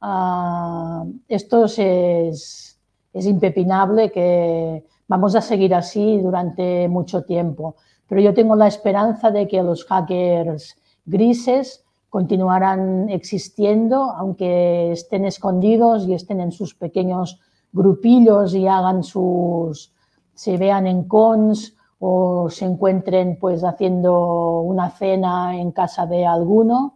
Ah, 0.00 1.04
esto 1.28 1.64
es, 1.64 2.78
es 3.12 3.26
impepinable 3.26 4.10
que 4.12 4.84
vamos 5.08 5.34
a 5.34 5.40
seguir 5.40 5.74
así 5.74 6.20
durante 6.20 6.88
mucho 6.88 7.24
tiempo, 7.24 7.76
pero 8.08 8.20
yo 8.20 8.34
tengo 8.34 8.56
la 8.56 8.66
esperanza 8.66 9.30
de 9.30 9.48
que 9.48 9.62
los 9.62 9.84
hackers 9.84 10.76
grises 11.04 11.84
continuarán 12.10 13.08
existiendo, 13.10 14.10
aunque 14.10 14.92
estén 14.92 15.24
escondidos 15.24 16.06
y 16.06 16.14
estén 16.14 16.40
en 16.40 16.52
sus 16.52 16.74
pequeños 16.74 17.40
grupillos 17.72 18.54
y 18.54 18.66
hagan 18.66 19.02
sus, 19.02 19.92
se 20.34 20.56
vean 20.56 20.86
en 20.86 21.04
cons 21.04 21.76
o 21.98 22.48
se 22.50 22.64
encuentren 22.64 23.38
pues 23.38 23.64
haciendo 23.64 24.60
una 24.60 24.90
cena 24.90 25.58
en 25.58 25.72
casa 25.72 26.06
de 26.06 26.26
alguno. 26.26 26.95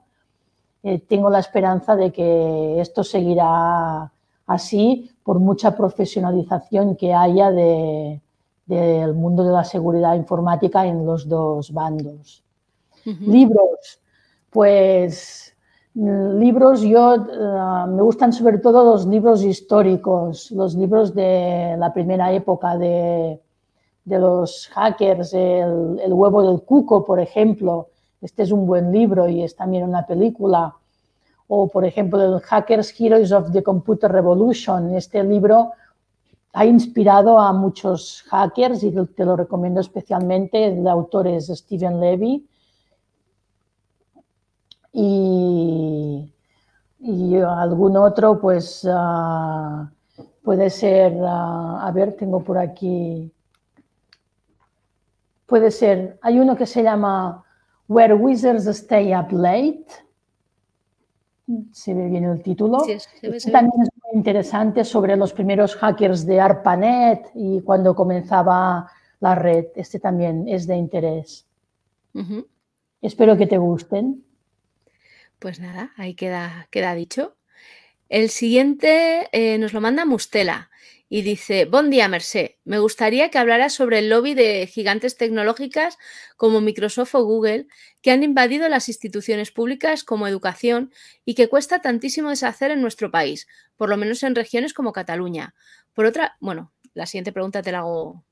Eh, 0.82 0.98
tengo 1.00 1.28
la 1.28 1.40
esperanza 1.40 1.94
de 1.94 2.10
que 2.10 2.80
esto 2.80 3.04
seguirá 3.04 4.10
así 4.46 5.10
por 5.22 5.38
mucha 5.38 5.76
profesionalización 5.76 6.96
que 6.96 7.12
haya 7.14 7.50
del 7.50 9.14
mundo 9.14 9.44
de 9.44 9.52
la 9.52 9.64
seguridad 9.64 10.14
informática 10.14 10.86
en 10.86 11.04
los 11.04 11.28
dos 11.28 11.72
bandos. 11.72 12.42
Libros. 13.04 14.00
Pues 14.50 15.54
mm, 15.94 16.38
libros, 16.38 16.80
yo 16.80 17.14
eh, 17.14 17.86
me 17.88 18.02
gustan 18.02 18.32
sobre 18.32 18.58
todo 18.58 18.84
los 18.84 19.06
libros 19.06 19.44
históricos, 19.44 20.50
los 20.50 20.74
libros 20.74 21.14
de 21.14 21.76
la 21.78 21.92
primera 21.92 22.32
época 22.32 22.76
de, 22.76 23.40
los 24.04 24.68
hackers, 24.74 25.32
el, 25.34 26.12
huevo 26.12 26.42
del 26.42 26.62
cuco, 26.62 27.04
por 27.04 27.20
ejemplo. 27.20 27.88
Este 28.20 28.42
es 28.42 28.52
un 28.52 28.66
buen 28.66 28.92
libro 28.92 29.28
y 29.28 29.42
es 29.42 29.56
también 29.56 29.84
una 29.84 30.06
película. 30.06 30.74
O, 31.48 31.68
por 31.68 31.84
ejemplo, 31.84 32.22
el 32.22 32.40
Hackers 32.40 32.94
Heroes 32.98 33.32
of 33.32 33.50
the 33.52 33.62
Computer 33.62 34.10
Revolution. 34.10 34.94
Este 34.94 35.24
libro 35.24 35.72
ha 36.52 36.64
inspirado 36.64 37.38
a 37.38 37.52
muchos 37.52 38.24
hackers 38.28 38.82
y 38.82 38.90
te 38.90 39.24
lo 39.24 39.36
recomiendo 39.36 39.80
especialmente. 39.80 40.66
El 40.66 40.86
autor 40.86 41.28
es 41.28 41.46
Steven 41.46 42.00
Levy 42.00 42.46
y, 44.92 46.32
algún 47.46 47.96
otro, 47.96 48.40
pues 48.40 48.86
ah, 48.90 49.90
puede 50.42 50.70
ser, 50.70 51.16
ah, 51.22 51.86
a 51.86 51.92
ver, 51.92 52.16
tengo 52.16 52.42
por 52.42 52.58
aquí, 52.58 53.32
puede 55.46 55.70
ser, 55.70 56.18
hay 56.22 56.38
uno 56.38 56.56
que 56.56 56.66
se 56.66 56.82
llama 56.82 57.44
Where 57.90 58.14
Wizards 58.14 58.68
Stay 58.68 59.12
Up 59.12 59.32
Late, 59.32 59.84
se 61.72 61.92
ve 61.92 62.08
bien 62.08 62.22
el 62.22 62.40
título. 62.40 62.86
Este 62.86 63.50
también 63.50 63.82
es 63.82 63.88
muy 64.04 64.14
interesante 64.14 64.84
sobre 64.84 65.16
los 65.16 65.32
primeros 65.32 65.74
hackers 65.74 66.24
de 66.24 66.40
ARPANET 66.40 67.32
y 67.34 67.60
cuando 67.62 67.96
comenzaba 67.96 68.88
la 69.18 69.34
red. 69.34 69.66
Este 69.74 69.98
también 69.98 70.46
es 70.46 70.68
de 70.68 70.76
interés. 70.76 71.48
Espero 73.02 73.36
que 73.36 73.48
te 73.48 73.58
gusten. 73.58 74.24
Pues 75.40 75.58
nada, 75.58 75.90
ahí 75.96 76.14
queda, 76.14 76.68
queda 76.70 76.94
dicho. 76.94 77.34
El 78.08 78.28
siguiente 78.28 79.28
eh, 79.32 79.58
nos 79.58 79.72
lo 79.72 79.80
manda 79.80 80.04
Mustela 80.04 80.70
y 81.12 81.22
dice, 81.22 81.64
buen 81.64 81.90
día, 81.90 82.06
Merced. 82.06 82.52
Me 82.64 82.78
gustaría 82.78 83.30
que 83.30 83.38
hablara 83.38 83.68
sobre 83.68 83.98
el 83.98 84.08
lobby 84.08 84.34
de 84.34 84.68
gigantes 84.68 85.16
tecnológicas 85.16 85.98
como 86.36 86.60
Microsoft 86.60 87.16
o 87.16 87.24
Google 87.24 87.66
que 88.00 88.12
han 88.12 88.22
invadido 88.22 88.68
las 88.68 88.88
instituciones 88.88 89.50
públicas 89.50 90.04
como 90.04 90.28
educación 90.28 90.92
y 91.24 91.34
que 91.34 91.48
cuesta 91.48 91.80
tantísimo 91.80 92.30
deshacer 92.30 92.70
en 92.70 92.80
nuestro 92.80 93.10
país, 93.10 93.48
por 93.76 93.88
lo 93.88 93.96
menos 93.96 94.22
en 94.22 94.36
regiones 94.36 94.72
como 94.72 94.92
Cataluña. 94.92 95.52
Por 95.94 96.06
otra, 96.06 96.36
bueno, 96.38 96.70
la 96.94 97.06
siguiente 97.06 97.32
pregunta 97.32 97.60
te 97.60 97.72
la 97.72 97.80
hago 97.80 98.24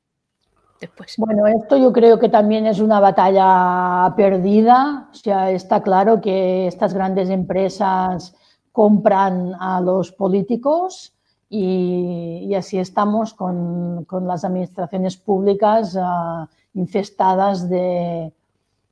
bueno, 1.17 1.49
esto 1.49 1.77
yo 1.77 1.93
creo 1.93 2.21
que 2.21 2.29
también 2.29 2.65
es 2.65 2.79
una 2.79 3.01
batalla 3.01 4.15
perdida. 4.15 5.11
O 5.13 5.31
está 5.49 5.83
claro 5.83 6.21
que 6.21 6.69
estas 6.69 6.95
grandes 6.95 7.31
empresas 7.31 8.37
compran 8.71 9.55
a 9.59 9.81
los 9.81 10.13
políticos 10.13 11.18
y, 11.51 12.55
así 12.55 12.79
estamos 12.79 13.35
con, 13.35 14.07
las 14.27 14.45
administraciones 14.45 15.17
públicas 15.17 15.97
ah, 16.01 16.49
infestadas 16.75 17.69
de, 17.69 18.33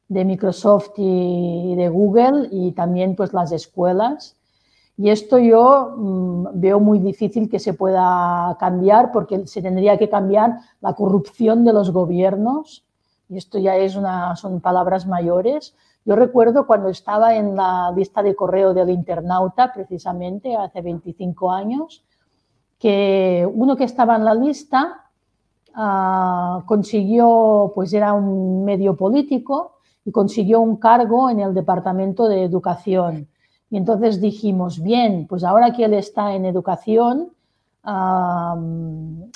Microsoft 0.09 0.92
y, 0.97 1.75
de 1.77 1.88
Google 1.88 2.49
y 2.51 2.73
también 2.73 3.16
pues 3.16 3.33
las 3.33 3.53
escuelas 3.53 4.37
y 4.99 5.11
esto 5.11 5.38
yo 5.38 5.95
mm, 5.97 6.47
veo 6.55 6.81
muy 6.81 6.99
difícil 6.99 7.51
que 7.51 7.59
se 7.59 7.75
pueda 7.75 8.57
cambiar 8.59 9.12
porque 9.12 9.47
se 9.47 9.61
tendría 9.61 9.99
que 9.99 10.09
cambiar 10.09 10.57
la 10.81 10.95
corrupción 10.95 11.64
de 11.64 11.73
los 11.73 11.90
gobiernos. 11.90 12.85
Y 13.29 13.37
esto 13.37 13.59
ya 13.59 13.77
es 13.77 13.97
una, 13.97 14.37
son 14.37 14.61
palabras 14.61 15.07
mayores. 15.07 15.75
Yo 16.05 16.16
recuerdo 16.16 16.66
cuando 16.66 16.88
estaba 16.88 17.35
en 17.37 17.57
la 17.57 17.92
lista 17.95 18.23
de 18.23 18.37
correo 18.37 18.73
del 18.73 18.90
internauta, 18.90 19.73
precisamente 19.73 20.57
hace 20.57 20.81
25 20.81 21.51
años, 21.51 22.05
que 22.78 23.48
uno 23.52 23.76
que 23.76 23.84
estaba 23.84 24.16
en 24.16 24.24
la 24.24 24.34
lista 24.34 25.06
ah, 25.74 26.62
consiguió, 26.66 27.72
pues 27.74 27.92
era 27.92 28.12
un 28.12 28.64
medio 28.64 28.96
político 28.96 29.78
y 30.04 30.12
consiguió 30.12 30.60
un 30.60 30.76
cargo 30.76 31.30
en 31.30 31.40
el 31.40 31.54
Departamento 31.54 32.28
de 32.28 32.44
Educación 32.44 33.28
y 33.70 33.76
entonces 33.76 34.20
dijimos, 34.20 34.80
bien, 34.80 35.26
pues 35.26 35.42
ahora 35.42 35.72
que 35.72 35.84
él 35.84 35.94
está 35.94 36.34
en 36.34 36.44
educación, 36.44 37.32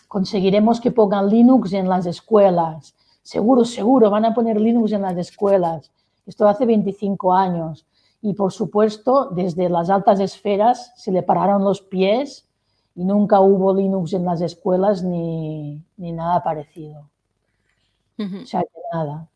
conseguiremos 0.09 0.81
que 0.81 0.91
pongan 0.91 1.29
Linux 1.29 1.73
en 1.73 1.89
las 1.89 2.07
escuelas. 2.07 2.95
Seguro, 3.23 3.65
seguro, 3.65 4.11
van 4.11 4.25
a 4.25 4.35
poner 4.35 4.61
Linux 4.61 4.93
en 4.93 5.03
las 5.03 5.17
escuelas. 5.17 5.91
Esto 6.27 6.49
hace 6.49 6.67
25 6.67 7.33
años. 7.35 7.87
Y 8.23 8.35
por 8.35 8.53
supuesto, 8.53 9.31
desde 9.31 9.69
las 9.69 9.89
altas 9.89 10.21
esferas 10.21 10.93
se 10.97 11.13
le 11.13 11.23
pararon 11.23 11.65
los 11.65 11.81
pies 11.81 12.49
y 12.95 13.05
nunca 13.05 13.41
hubo 13.41 13.75
Linux 13.75 14.13
en 14.13 14.25
las 14.25 14.41
escuelas 14.41 15.03
ni, 15.03 15.83
nada 15.97 16.43
parecido. 16.43 17.09
O 18.19 18.47
sea, 18.47 18.61
que 18.61 18.81
nada. 18.93 19.29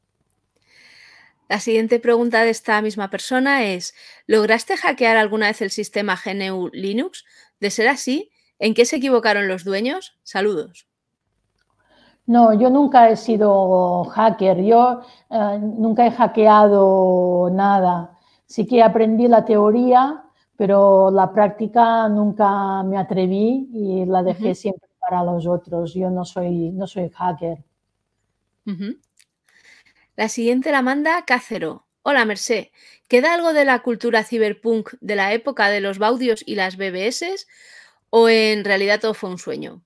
La 1.48 1.60
siguiente 1.60 2.00
pregunta 2.00 2.42
de 2.42 2.50
esta 2.50 2.80
misma 2.82 3.10
persona 3.10 3.64
es, 3.64 3.94
¿lograste 4.26 4.76
hackear 4.76 5.16
alguna 5.16 5.46
vez 5.46 5.62
el 5.62 5.70
sistema 5.70 6.16
GNU 6.22 6.68
Linux? 6.72 7.24
De 7.60 7.70
ser 7.70 7.88
así, 7.88 8.30
¿en 8.58 8.74
qué 8.74 8.84
se 8.84 8.96
equivocaron 8.96 9.48
los 9.48 9.64
dueños? 9.64 10.18
Saludos. 10.22 10.86
No, 12.26 12.54
yo 12.58 12.70
nunca 12.70 13.10
he 13.10 13.16
sido 13.16 14.04
hacker, 14.04 14.62
yo 14.62 15.02
eh, 15.30 15.58
nunca 15.60 16.06
he 16.06 16.10
hackeado 16.10 17.50
nada. 17.52 18.18
Sí 18.46 18.66
que 18.66 18.82
aprendí 18.82 19.28
la 19.28 19.44
teoría 19.44 20.23
pero 20.56 21.10
la 21.10 21.32
práctica 21.32 22.08
nunca 22.08 22.82
me 22.82 22.96
atreví 22.96 23.68
y 23.72 24.04
la 24.04 24.22
dejé 24.22 24.54
siempre 24.54 24.88
para 25.00 25.22
los 25.24 25.46
otros. 25.46 25.94
Yo 25.94 26.10
no 26.10 26.24
soy, 26.24 26.70
no 26.70 26.86
soy 26.86 27.10
hacker. 27.10 27.58
La 30.16 30.28
siguiente 30.28 30.70
la 30.72 30.82
manda 30.82 31.24
Cácero. 31.24 31.86
Hola, 32.02 32.24
Mercé. 32.24 32.70
¿Queda 33.08 33.34
algo 33.34 33.52
de 33.52 33.64
la 33.64 33.80
cultura 33.82 34.24
cyberpunk 34.24 34.90
de 35.00 35.16
la 35.16 35.32
época 35.32 35.68
de 35.68 35.80
los 35.80 35.98
Baudios 35.98 36.42
y 36.46 36.54
las 36.54 36.76
BBS? 36.76 37.46
¿O 38.10 38.28
en 38.28 38.64
realidad 38.64 39.00
todo 39.00 39.14
fue 39.14 39.30
un 39.30 39.38
sueño? 39.38 39.82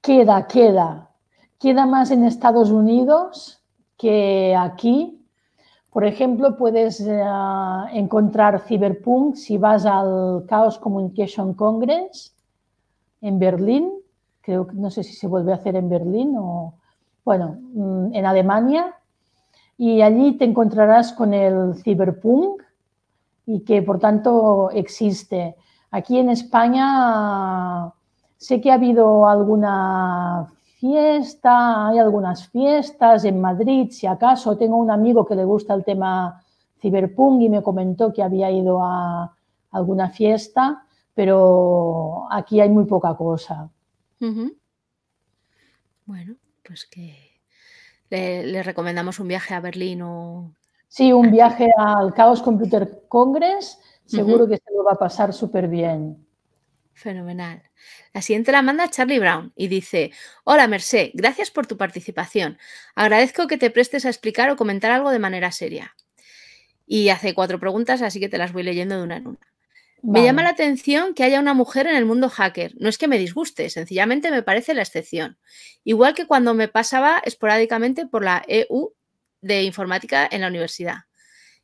Queda, 0.00 0.46
queda. 0.46 1.10
Queda 1.58 1.86
más 1.86 2.10
en 2.10 2.24
Estados 2.24 2.70
Unidos 2.70 3.62
que 3.96 4.54
aquí. 4.56 5.25
Por 5.96 6.04
ejemplo, 6.04 6.58
puedes 6.58 7.00
eh, 7.00 7.24
encontrar 7.94 8.60
Cyberpunk 8.60 9.34
si 9.34 9.56
vas 9.56 9.86
al 9.86 10.44
Chaos 10.46 10.78
Communication 10.78 11.54
Congress 11.54 12.36
en 13.22 13.38
Berlín. 13.38 13.90
Creo 14.42 14.66
que 14.66 14.76
no 14.76 14.90
sé 14.90 15.02
si 15.02 15.14
se 15.14 15.26
vuelve 15.26 15.52
a 15.52 15.54
hacer 15.54 15.74
en 15.74 15.88
Berlín 15.88 16.36
o, 16.36 16.74
bueno, 17.24 17.56
mm, 17.72 18.14
en 18.14 18.26
Alemania. 18.26 18.94
Y 19.78 20.02
allí 20.02 20.36
te 20.36 20.44
encontrarás 20.44 21.14
con 21.14 21.32
el 21.32 21.74
Cyberpunk 21.82 22.62
y 23.46 23.60
que 23.60 23.80
por 23.80 23.98
tanto 23.98 24.68
existe. 24.72 25.56
Aquí 25.90 26.18
en 26.18 26.28
España 26.28 27.90
sé 28.36 28.60
que 28.60 28.70
ha 28.70 28.74
habido 28.74 29.26
alguna 29.26 30.52
fiesta, 30.86 31.88
hay 31.88 31.98
algunas 31.98 32.48
fiestas 32.48 33.24
en 33.24 33.40
Madrid, 33.40 33.90
si 33.90 34.06
acaso 34.06 34.56
tengo 34.56 34.76
un 34.76 34.90
amigo 34.90 35.26
que 35.26 35.34
le 35.34 35.44
gusta 35.44 35.74
el 35.74 35.84
tema 35.84 36.44
ciberpunk 36.80 37.42
y 37.42 37.48
me 37.48 37.62
comentó 37.62 38.12
que 38.12 38.22
había 38.22 38.50
ido 38.50 38.84
a 38.84 39.34
alguna 39.72 40.10
fiesta, 40.10 40.84
pero 41.14 42.26
aquí 42.30 42.60
hay 42.60 42.68
muy 42.68 42.84
poca 42.84 43.16
cosa. 43.16 43.68
Bueno, 46.04 46.36
pues 46.62 46.86
que 46.86 47.14
le, 48.10 48.62
recomendamos 48.62 49.18
un 49.18 49.28
viaje 49.28 49.54
a 49.54 49.60
Berlín 49.60 50.02
o... 50.02 50.54
Sí, 50.86 51.12
un 51.12 51.32
viaje 51.32 51.68
al 51.76 52.14
Chaos 52.14 52.42
Computer 52.42 53.06
Congress, 53.08 53.80
seguro 54.04 54.46
que 54.46 54.56
se 54.56 54.72
lo 54.72 54.84
va 54.84 54.92
a 54.92 54.98
pasar 54.98 55.32
súper 55.32 55.66
bien. 55.66 56.25
Fenomenal. 56.96 57.62
La 58.14 58.22
siguiente 58.22 58.52
la 58.52 58.62
manda 58.62 58.88
Charlie 58.88 59.18
Brown 59.18 59.52
y 59.54 59.68
dice, 59.68 60.12
hola 60.44 60.66
Mercé, 60.66 61.10
gracias 61.12 61.50
por 61.50 61.66
tu 61.66 61.76
participación. 61.76 62.58
Agradezco 62.94 63.46
que 63.46 63.58
te 63.58 63.70
prestes 63.70 64.06
a 64.06 64.08
explicar 64.08 64.48
o 64.48 64.56
comentar 64.56 64.90
algo 64.90 65.10
de 65.10 65.18
manera 65.18 65.52
seria. 65.52 65.94
Y 66.86 67.10
hace 67.10 67.34
cuatro 67.34 67.60
preguntas, 67.60 68.00
así 68.00 68.18
que 68.18 68.30
te 68.30 68.38
las 68.38 68.54
voy 68.54 68.62
leyendo 68.62 68.96
de 68.96 69.02
una 69.02 69.18
en 69.18 69.26
una. 69.26 69.52
Me 70.02 70.22
llama 70.22 70.42
la 70.42 70.50
atención 70.50 71.12
que 71.12 71.22
haya 71.22 71.38
una 71.38 71.52
mujer 71.52 71.86
en 71.86 71.96
el 71.96 72.06
mundo 72.06 72.30
hacker. 72.30 72.72
No 72.78 72.88
es 72.88 72.96
que 72.96 73.08
me 73.08 73.18
disguste, 73.18 73.68
sencillamente 73.68 74.30
me 74.30 74.42
parece 74.42 74.72
la 74.72 74.82
excepción. 74.82 75.36
Igual 75.84 76.14
que 76.14 76.26
cuando 76.26 76.54
me 76.54 76.68
pasaba 76.68 77.20
esporádicamente 77.24 78.06
por 78.06 78.24
la 78.24 78.42
EU 78.48 78.94
de 79.42 79.64
informática 79.64 80.26
en 80.30 80.40
la 80.40 80.48
universidad. 80.48 81.00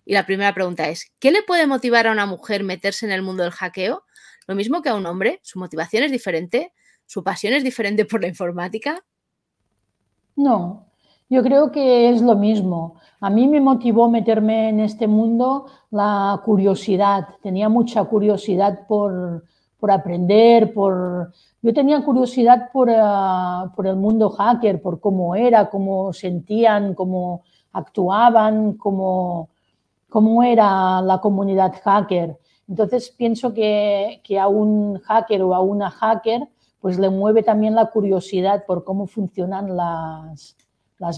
Y 0.04 0.12
la 0.12 0.26
primera 0.26 0.52
pregunta 0.52 0.90
es, 0.90 1.10
¿qué 1.20 1.30
le 1.30 1.42
puede 1.42 1.66
motivar 1.66 2.06
a 2.06 2.12
una 2.12 2.26
mujer 2.26 2.64
meterse 2.64 3.06
en 3.06 3.12
el 3.12 3.22
mundo 3.22 3.44
del 3.44 3.52
hackeo? 3.52 4.04
Lo 4.52 4.56
mismo 4.56 4.82
que 4.82 4.90
a 4.90 4.94
un 4.94 5.06
hombre, 5.06 5.40
su 5.42 5.58
motivación 5.58 6.04
es 6.04 6.12
diferente, 6.12 6.74
su 7.06 7.24
pasión 7.24 7.54
es 7.54 7.64
diferente 7.64 8.04
por 8.04 8.20
la 8.20 8.28
informática. 8.28 9.02
No, 10.36 10.88
yo 11.30 11.42
creo 11.42 11.72
que 11.72 12.10
es 12.10 12.20
lo 12.20 12.36
mismo. 12.36 12.96
A 13.20 13.30
mí 13.30 13.48
me 13.48 13.62
motivó 13.62 14.10
meterme 14.10 14.68
en 14.68 14.80
este 14.80 15.06
mundo 15.06 15.68
la 15.90 16.38
curiosidad. 16.44 17.28
Tenía 17.42 17.70
mucha 17.70 18.04
curiosidad 18.04 18.86
por, 18.86 19.42
aprender, 19.88 20.74
por... 20.74 21.32
Yo 21.62 21.72
tenía 21.72 22.04
curiosidad 22.04 22.68
por, 22.74 22.90
ah, 22.94 23.72
por, 23.74 23.86
el 23.86 23.96
mundo 23.96 24.28
hacker, 24.28 24.82
por 24.82 25.00
cómo 25.00 25.34
era, 25.34 25.70
cómo 25.70 26.12
sentían, 26.12 26.92
cómo 26.92 27.42
actuaban, 27.72 28.74
cómo, 28.74 29.48
cómo 30.10 30.42
era 30.42 31.00
la 31.00 31.22
comunidad 31.22 31.72
hacker. 31.82 32.36
Entonces 32.68 33.10
pienso 33.10 33.52
que, 33.54 34.20
a 34.40 34.48
un 34.48 34.98
hacker 35.00 35.42
o 35.42 35.54
a 35.54 35.60
una 35.60 35.90
hacker 35.90 36.48
pues 36.80 36.98
le 36.98 37.10
mueve 37.10 37.44
también 37.44 37.76
la 37.76 37.86
curiosidad 37.86 38.64
por 38.66 38.82
cómo 38.82 39.06
funcionan 39.06 39.76
las, 39.76 40.56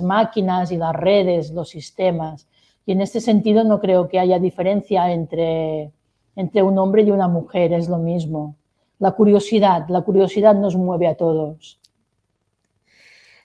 máquinas 0.02 0.70
y 0.70 0.76
las 0.76 0.94
redes, 0.94 1.52
los 1.52 1.70
sistemas. 1.70 2.46
Y 2.84 2.92
en 2.92 3.00
este 3.00 3.20
sentido 3.20 3.64
no 3.64 3.80
creo 3.80 4.08
que 4.08 4.18
haya 4.18 4.38
diferencia 4.38 5.10
entre, 5.10 5.90
entre 6.36 6.62
un 6.62 6.78
hombre 6.78 7.02
y 7.02 7.10
una 7.10 7.28
mujer, 7.28 7.72
es 7.72 7.88
lo 7.88 7.96
mismo. 7.96 8.56
La 8.98 9.12
curiosidad, 9.12 9.88
la 9.88 10.02
curiosidad 10.02 10.54
nos 10.54 10.76
mueve 10.76 11.06
a 11.06 11.16
todos. 11.16 11.80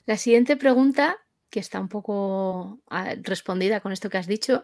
La 0.05 0.17
siguiente 0.17 0.57
pregunta, 0.57 1.17
que 1.49 1.59
está 1.59 1.79
un 1.79 1.89
poco 1.89 2.79
ah, 2.89 3.15
respondida 3.21 3.79
con 3.79 3.91
esto 3.91 4.09
que 4.09 4.17
has 4.17 4.27
dicho, 4.27 4.63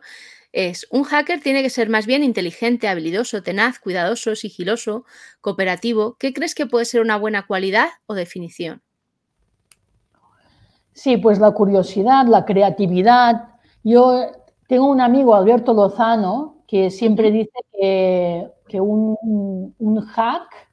es, 0.52 0.88
un 0.89 1.04
hacker 1.04 1.41
tiene 1.41 1.62
que 1.62 1.69
ser 1.69 1.89
más 1.89 2.06
bien 2.06 2.24
inteligente, 2.24 2.88
habilidoso, 2.88 3.43
tenaz, 3.43 3.80
cuidadoso, 3.80 4.36
sigiloso, 4.36 5.04
cooperativo. 5.41 6.15
¿Qué 6.17 6.34
crees 6.34 6.56
que 6.56 6.65
puede 6.65 6.86
ser 6.86 7.02
una 7.02 7.17
buena 7.17 7.45
cualidad 7.45 7.89
o 8.06 8.13
definición? 8.13 8.82
Sí, 10.93 11.17
pues 11.17 11.39
la 11.39 11.52
curiosidad, 11.52 12.26
la 12.28 12.45
creatividad. 12.45 13.50
Yo 13.84 14.32
tengo 14.67 14.89
un 14.89 15.02
amigo, 15.02 15.36
Alberto 15.36 15.74
Lozano, 15.74 16.63
que 16.67 16.89
siempre 16.89 17.32
dice 17.32 17.52
que, 18.69 18.80
un, 18.80 20.02
hack 20.08 20.69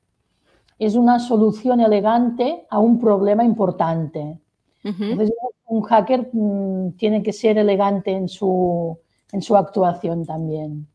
es 0.78 0.94
una 0.94 1.18
solución 1.18 1.80
elegante 1.80 2.66
a 2.70 2.78
un 2.78 3.00
problema 3.00 3.44
importante. 3.44 4.40
Entonces, 4.84 5.30
un 5.66 5.82
hacker 5.82 6.28
mm, 6.32 6.96
tiene 6.96 7.22
que 7.22 7.32
ser 7.32 7.58
elegante 7.58 8.10
en 8.10 8.28
su, 8.28 8.98
en 9.32 9.42
su 9.42 9.56
actuación 9.56 10.26
también. 10.26 10.86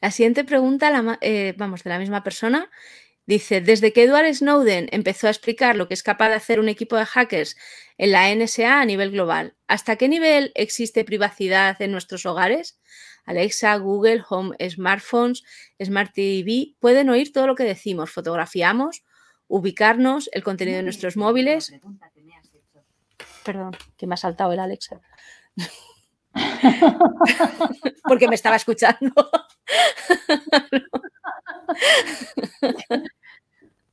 La 0.00 0.10
siguiente 0.10 0.44
pregunta, 0.44 1.18
eh, 1.20 1.54
vamos, 1.56 1.82
de 1.82 1.90
la 1.90 1.98
misma 1.98 2.22
persona, 2.22 2.70
dice, 3.26 3.60
desde 3.60 3.92
que 3.92 4.04
Edward 4.04 4.32
Snowden 4.32 4.88
empezó 4.92 5.26
a 5.26 5.30
explicar 5.30 5.74
lo 5.76 5.88
que 5.88 5.94
es 5.94 6.02
capaz 6.02 6.28
de 6.28 6.34
hacer 6.34 6.60
un 6.60 6.68
equipo 6.68 6.96
de 6.96 7.06
hackers 7.06 7.56
en 7.98 8.12
la 8.12 8.32
NSA 8.34 8.80
a 8.80 8.84
nivel 8.84 9.10
global, 9.10 9.56
¿hasta 9.66 9.96
qué 9.96 10.08
nivel 10.08 10.52
existe 10.54 11.04
privacidad 11.04 11.80
en 11.80 11.92
nuestros 11.92 12.26
hogares? 12.26 12.78
Alexa, 13.24 13.76
Google, 13.76 14.22
Home, 14.28 14.54
smartphones, 14.70 15.42
Smart 15.82 16.12
TV, 16.14 16.76
pueden 16.78 17.08
oír 17.10 17.32
todo 17.32 17.46
lo 17.46 17.56
que 17.56 17.64
decimos, 17.64 18.10
fotografiamos, 18.10 19.02
ubicarnos, 19.48 20.28
el 20.32 20.42
contenido 20.42 20.78
de 20.78 20.82
nuestros 20.82 21.16
móviles. 21.16 21.72
Perdón, 23.44 23.72
que 23.96 24.06
me 24.06 24.14
ha 24.14 24.18
saltado 24.18 24.52
el 24.52 24.60
Alexa. 24.60 25.00
Porque 28.02 28.28
me 28.28 28.34
estaba 28.34 28.56
escuchando. 28.56 29.12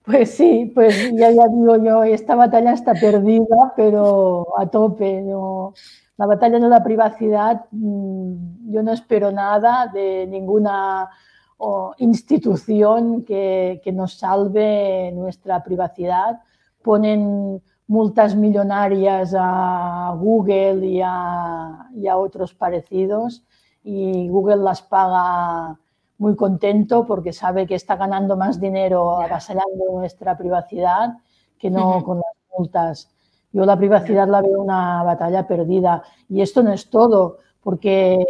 Pues 0.03 0.35
sí, 0.35 0.69
pues 0.75 1.13
ya, 1.13 1.31
ya 1.31 1.47
digo 1.47 1.81
yo, 1.81 2.03
esta 2.03 2.35
batalla 2.35 2.73
está 2.73 2.93
perdida, 2.93 3.73
pero 3.77 4.59
a 4.59 4.67
tope. 4.67 5.21
¿no? 5.21 5.73
La 6.17 6.25
batalla 6.25 6.59
de 6.59 6.67
la 6.67 6.83
privacidad, 6.83 7.65
mm, 7.71 8.71
yo 8.71 8.83
no 8.83 8.91
espero 8.91 9.31
nada 9.31 9.87
de 9.87 10.27
ninguna 10.27 11.09
institución 11.97 13.23
que, 13.23 13.81
que 13.83 13.91
nos 13.91 14.15
salve 14.17 15.11
nuestra 15.13 15.63
privacidad. 15.63 16.41
Ponen 16.81 17.61
multas 17.87 18.35
millonarias 18.35 19.35
a 19.37 20.15
Google 20.17 20.85
y 20.85 21.01
a, 21.01 21.89
otros 22.15 22.53
parecidos 22.53 23.43
y 23.83 24.29
Google 24.29 24.57
las 24.57 24.81
paga 24.81 25.77
muy 26.17 26.35
contento 26.35 27.05
porque 27.05 27.33
sabe 27.33 27.67
que 27.67 27.75
está 27.75 27.95
ganando 27.95 28.37
más 28.37 28.59
dinero 28.59 29.19
avasallando 29.21 29.85
nuestra 29.91 30.37
privacidad 30.37 31.17
que 31.57 31.69
no 31.69 32.03
con 32.03 32.17
las 32.17 32.35
multas. 32.57 33.09
Yo 33.51 33.65
la 33.65 33.77
privacidad 33.77 34.27
la 34.27 34.41
veo 34.41 34.61
una 34.61 35.03
batalla 35.03 35.45
perdida 35.45 36.03
y 36.29 36.41
esto 36.41 36.63
no 36.63 36.71
es 36.71 36.89
todo 36.89 37.39
porque 37.61 38.25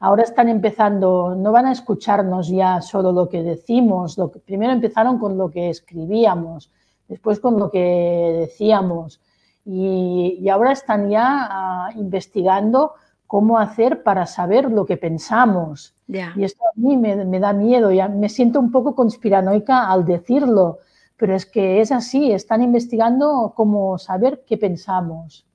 ahora 0.00 0.22
están 0.22 0.48
empezando, 0.48 1.34
no 1.36 1.52
van 1.52 1.66
a 1.66 1.72
escucharnos 1.72 2.48
ya 2.48 2.80
solo 2.80 3.12
lo 3.12 3.28
que 3.28 3.42
decimos, 3.42 4.16
lo 4.16 4.30
que, 4.30 4.40
primero 4.40 4.72
empezaron 4.72 5.18
con 5.18 5.36
lo 5.36 5.50
que 5.50 5.68
escribíamos, 5.68 6.72
después 7.06 7.38
con 7.38 7.58
lo 7.58 7.70
que 7.70 8.46
decíamos. 8.48 9.20
Y, 9.64 10.48
ahora 10.48 10.72
están 10.72 11.10
ya 11.10 11.46
ah, 11.50 11.90
investigando 11.94 12.94
cómo 13.26 13.58
hacer 13.58 14.02
para 14.02 14.26
saber 14.26 14.72
lo 14.72 14.86
que 14.86 14.96
pensamos. 14.96 15.94
Y 16.08 16.44
esto 16.44 16.64
a 16.64 16.72
mí 16.74 16.96
me, 16.96 17.38
da 17.38 17.52
miedo, 17.52 17.92
ya 17.92 18.08
me 18.08 18.28
siento 18.28 18.58
un 18.58 18.72
poco 18.72 18.96
conspiranoica 18.96 19.88
al 19.88 20.04
decirlo, 20.04 20.78
pero 21.16 21.36
es 21.36 21.46
que 21.46 21.80
es 21.80 21.92
así, 21.92 22.32
están 22.32 22.62
investigando 22.62 23.52
cómo 23.54 23.98
saber 23.98 24.44
qué 24.46 24.56
pensamos. 24.56 25.46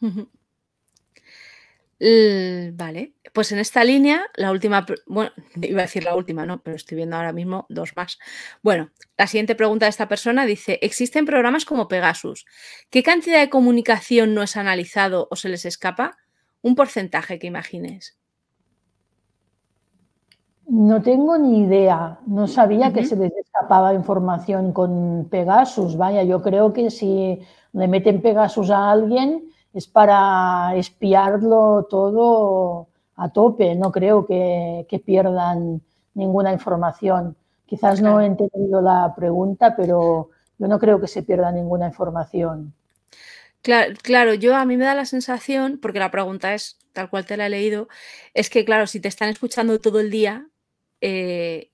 Vale, 2.00 3.13
pues 3.34 3.50
en 3.50 3.58
esta 3.58 3.82
línea, 3.82 4.26
la 4.36 4.52
última, 4.52 4.86
bueno, 5.06 5.32
iba 5.60 5.80
a 5.80 5.82
decir 5.82 6.04
la 6.04 6.14
última, 6.14 6.46
no, 6.46 6.62
pero 6.62 6.76
estoy 6.76 6.96
viendo 6.96 7.16
ahora 7.16 7.32
mismo 7.32 7.66
dos 7.68 7.94
más. 7.96 8.18
Bueno, 8.62 8.90
la 9.18 9.26
siguiente 9.26 9.56
pregunta 9.56 9.86
de 9.86 9.90
esta 9.90 10.08
persona 10.08 10.46
dice, 10.46 10.78
¿existen 10.82 11.26
programas 11.26 11.64
como 11.64 11.88
Pegasus? 11.88 12.46
¿Qué 12.90 13.02
cantidad 13.02 13.40
de 13.40 13.50
comunicación 13.50 14.34
no 14.34 14.42
es 14.44 14.56
analizado 14.56 15.26
o 15.32 15.36
se 15.36 15.48
les 15.48 15.64
escapa? 15.64 16.16
Un 16.62 16.76
porcentaje 16.76 17.40
que 17.40 17.48
imagines. 17.48 18.16
No 20.68 21.02
tengo 21.02 21.36
ni 21.36 21.64
idea. 21.64 22.20
No 22.26 22.46
sabía 22.46 22.92
que 22.92 23.04
se 23.04 23.16
les 23.16 23.32
escapaba 23.36 23.94
información 23.94 24.72
con 24.72 25.26
Pegasus. 25.28 25.96
Vaya, 25.96 26.22
yo 26.22 26.40
creo 26.40 26.72
que 26.72 26.90
si 26.90 27.40
le 27.72 27.88
meten 27.88 28.22
Pegasus 28.22 28.70
a 28.70 28.92
alguien 28.92 29.42
es 29.74 29.88
para 29.88 30.76
espiarlo 30.76 31.88
todo 31.90 32.93
a 33.16 33.28
tope. 33.30 33.74
No 33.74 33.92
creo 33.92 34.26
que, 34.26 35.02
pierdan 35.04 35.82
ninguna 36.14 36.52
información. 36.52 37.36
Quizás 37.66 38.00
no 38.00 38.20
he 38.20 38.26
entendido 38.26 38.80
la 38.80 39.14
pregunta, 39.16 39.74
pero 39.76 40.30
yo 40.58 40.68
no 40.68 40.78
creo 40.78 41.00
que 41.00 41.08
se 41.08 41.22
pierda 41.22 41.50
ninguna 41.50 41.86
información. 41.86 42.72
Claro, 43.62 43.94
claro, 44.02 44.34
yo 44.34 44.54
a 44.56 44.64
mí 44.64 44.76
me 44.76 44.84
da 44.84 44.94
la 44.94 45.06
sensación, 45.06 45.78
porque 45.80 45.98
la 45.98 46.10
pregunta 46.10 46.54
es 46.54 46.78
tal 46.92 47.10
cual 47.10 47.24
te 47.26 47.36
la 47.36 47.46
he 47.46 47.50
leído, 47.50 47.88
es 48.34 48.50
que 48.50 48.64
claro, 48.64 48.86
si 48.86 49.00
te 49.00 49.08
están 49.08 49.30
escuchando 49.30 49.80
todo 49.80 50.00
el 50.00 50.10
día, 50.10 50.46
eh, 51.00 51.70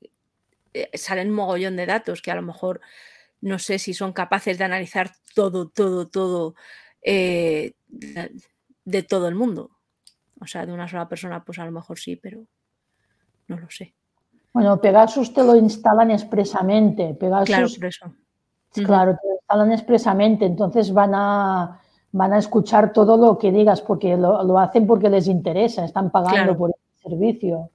eh, 0.73 0.91
salen 0.95 1.31
mogollón 1.31 1.77
de 1.77 1.87
datos 1.87 2.23
que 2.23 2.31
a 2.31 2.37
lo 2.37 2.43
mejor 2.43 2.81
no 3.41 3.59
sé 3.59 3.79
si 3.79 3.95
son 3.95 4.13
capaces 4.13 4.59
de 4.59 4.65
analizar 4.65 5.13
todo, 5.35 5.69
todo, 5.69 6.09
todo 6.09 6.55
eh, 7.03 7.75
de 8.85 9.03
todo 9.03 9.29
el 9.29 9.35
mundo. 9.35 9.71
O 10.41 10.47
sea, 10.47 10.67
de 10.67 10.73
una 10.73 10.89
sola 10.89 11.09
persona, 11.09 11.45
pues 11.45 11.59
a 11.59 11.65
lo 11.65 11.73
mejor 11.73 11.99
sí, 11.99 12.17
pero 12.17 12.43
no 13.49 13.59
lo 13.59 13.71
sé. 13.71 13.95
Bueno, 14.53 14.81
Pegasus 14.81 15.33
te 15.33 15.45
lo 15.45 15.55
instalan 15.55 16.11
expresamente. 16.11 17.15
Pegasus, 17.15 17.47
claro, 17.47 17.69
por 17.77 17.87
eso. 17.87 18.15
Claro, 18.73 19.19
te 19.21 19.29
lo 19.29 19.35
instalan 19.35 19.73
expresamente, 19.73 20.47
entonces 20.47 20.93
van 20.93 21.15
a, 21.15 21.81
van 22.13 22.33
a 22.33 22.39
escuchar 22.39 22.93
todo 22.93 23.17
lo 23.17 23.39
que 23.39 23.53
digas, 23.53 23.81
porque 23.83 24.17
lo, 24.17 24.59
hacen 24.59 24.87
porque 24.87 25.11
les 25.11 25.29
interesa, 25.29 25.85
están 25.85 26.11
pagando 26.11 26.57
por 26.57 26.71
el 26.71 27.11
servicio. 27.11 27.71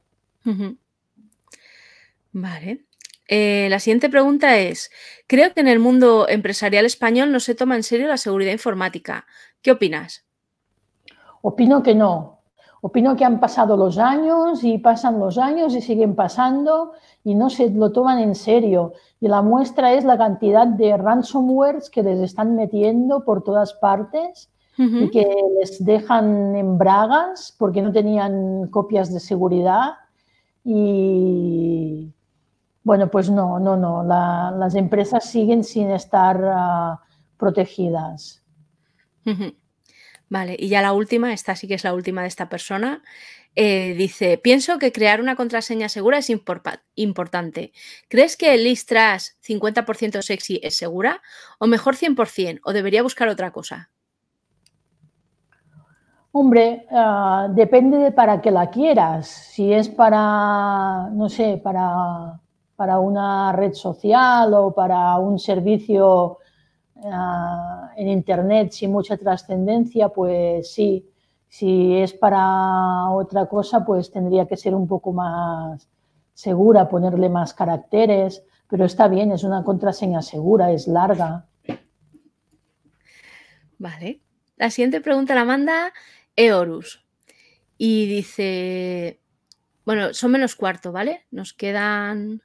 Vale. 2.32 2.86
Eh, 3.28 3.68
la 3.70 3.80
siguiente 3.80 4.10
pregunta 4.10 4.58
es, 4.58 4.92
creo 5.28 5.54
que 5.54 5.62
en 5.62 5.68
el 5.68 5.80
mundo 5.80 6.28
empresarial 6.30 6.86
español 6.86 7.32
no 7.32 7.40
se 7.40 7.56
toma 7.56 7.76
en 7.76 7.84
serio 7.84 8.08
la 8.08 8.18
seguridad 8.18 8.52
informática. 8.52 9.26
¿Qué 9.62 9.72
opinas? 9.72 10.26
Opino 11.42 11.82
que 11.82 11.96
no. 11.96 12.35
Opino 12.86 13.16
que 13.16 13.26
han 13.26 13.40
pasado 13.40 13.76
los 13.78 13.98
años 13.98 14.64
y 14.64 14.78
pasan 14.78 15.20
los 15.20 15.40
años 15.40 15.74
y 15.74 15.82
siguen 15.82 16.14
pasando 16.14 16.92
y 17.24 17.34
no 17.34 17.50
se 17.50 17.72
lo 17.72 17.92
toman 17.92 18.20
en 18.20 18.36
serio. 18.36 18.94
Y 19.20 19.28
la 19.28 19.42
muestra 19.42 19.94
es 19.94 20.06
la 20.06 20.20
cantidad 20.20 20.68
de 20.68 20.96
ransomwares 20.96 21.90
que 21.90 22.04
les 22.04 22.20
están 22.20 22.56
metiendo 22.56 23.26
por 23.26 23.44
todas 23.44 23.74
partes 23.74 24.52
y 24.78 25.10
que 25.10 25.26
les 25.60 25.84
dejan 25.84 26.56
en 26.56 26.78
bragas 26.78 27.56
porque 27.58 27.82
no 27.82 27.92
tenían 27.92 28.68
copias 28.68 29.12
de 29.12 29.20
seguridad. 29.20 29.94
Y 30.64 32.14
bueno, 32.84 33.10
pues 33.10 33.32
no, 33.32 33.58
no, 33.60 33.76
no. 33.76 34.04
las 34.04 34.76
empresas 34.76 35.26
siguen 35.26 35.64
sin 35.64 35.90
estar 35.90 36.40
ah, 36.46 37.02
protegidas. 37.38 38.44
Vale, 40.36 40.58
y 40.60 40.68
ya 40.68 40.82
la 40.82 40.92
última, 40.92 41.32
esta 41.32 41.56
sí 41.56 41.66
que 41.66 41.76
es 41.76 41.86
la 41.86 41.94
última 41.94 42.22
de 42.22 42.28
esta 42.28 42.50
persona. 42.50 43.02
Eh, 43.56 43.94
dice, 43.98 44.38
pienso 44.38 44.80
que 44.80 44.92
crear 44.92 45.22
una 45.22 45.38
contraseña 45.38 45.88
segura 45.88 46.18
es 46.18 46.30
importante. 46.30 47.72
¿Crees 48.10 48.36
que 48.36 48.54
el 48.54 48.66
Listras 48.66 49.38
50% 49.48 50.22
sexy 50.22 50.60
es 50.62 50.76
segura? 50.76 51.22
¿O 51.58 51.68
mejor 51.68 51.96
100%? 51.96 52.60
¿O 52.66 52.74
debería 52.74 53.02
buscar 53.02 53.30
otra 53.30 53.52
cosa? 53.52 53.92
Hombre, 56.34 56.86
ah, 56.92 57.48
depende 57.52 57.98
de 57.98 58.12
para 58.12 58.42
qué 58.42 58.52
la 58.52 58.70
quieras. 58.70 59.30
Si 59.30 59.72
es 59.72 59.88
para, 59.88 61.10
no 61.14 61.30
sé, 61.30 61.62
para 61.64 62.42
para 62.76 63.00
una 63.00 63.54
red 63.54 63.74
social 63.74 64.54
o 64.54 64.74
para 64.74 65.18
un 65.18 65.40
servicio 65.40 66.40
ah, 67.04 67.92
en 67.96 68.08
Internet 68.08 68.72
sin 68.72 68.92
mucha 68.92 69.18
trascendencia, 69.18 70.10
pues 70.10 70.72
sí. 70.72 71.10
Si 71.48 71.96
es 71.98 72.14
para 72.14 73.10
otra 73.12 73.48
cosa, 73.48 73.86
pues 73.86 74.12
tendría 74.12 74.46
que 74.46 74.58
ser 74.58 74.76
un 74.76 74.88
poco 74.88 75.14
más 75.14 75.88
segura, 76.34 76.90
ponerle 76.90 77.30
más 77.30 77.54
caracteres, 77.54 78.44
pero 78.70 78.86
está 78.86 79.08
bien, 79.08 79.32
es 79.32 79.44
una 79.44 79.64
contraseña 79.64 80.22
segura, 80.22 80.72
es 80.72 80.88
larga. 80.88 81.46
Vale. 83.78 84.22
La 84.58 84.70
siguiente 84.70 85.02
pregunta 85.02 85.36
la 85.36 85.46
manda 85.46 85.94
Eorus 86.36 87.06
y 87.78 88.08
dice, 88.08 89.22
bueno, 89.86 90.14
son 90.14 90.32
menos 90.32 90.56
cuarto, 90.56 90.92
¿vale? 90.92 91.26
Nos 91.32 91.54
quedan 91.54 92.42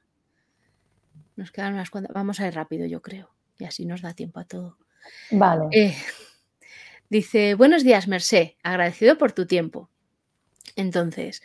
nos 1.35 1.51
quedan 1.51 1.73
unas 1.73 1.89
cuantas. 1.89 2.13
Vamos 2.13 2.39
a 2.39 2.47
ir 2.47 2.53
rápido, 2.53 2.85
yo 2.85 3.01
creo. 3.01 3.29
Y 3.61 3.65
así 3.65 3.85
nos 3.85 4.01
da 4.01 4.15
tiempo 4.15 4.39
a 4.39 4.45
todo. 4.45 4.75
Vale. 5.29 5.65
Eh, 5.71 5.95
dice, 7.09 7.53
buenos 7.53 7.83
días, 7.83 8.07
Mercé. 8.07 8.57
Agradecido 8.63 9.19
por 9.19 9.33
tu 9.33 9.45
tiempo. 9.45 9.87
Entonces, 10.75 11.43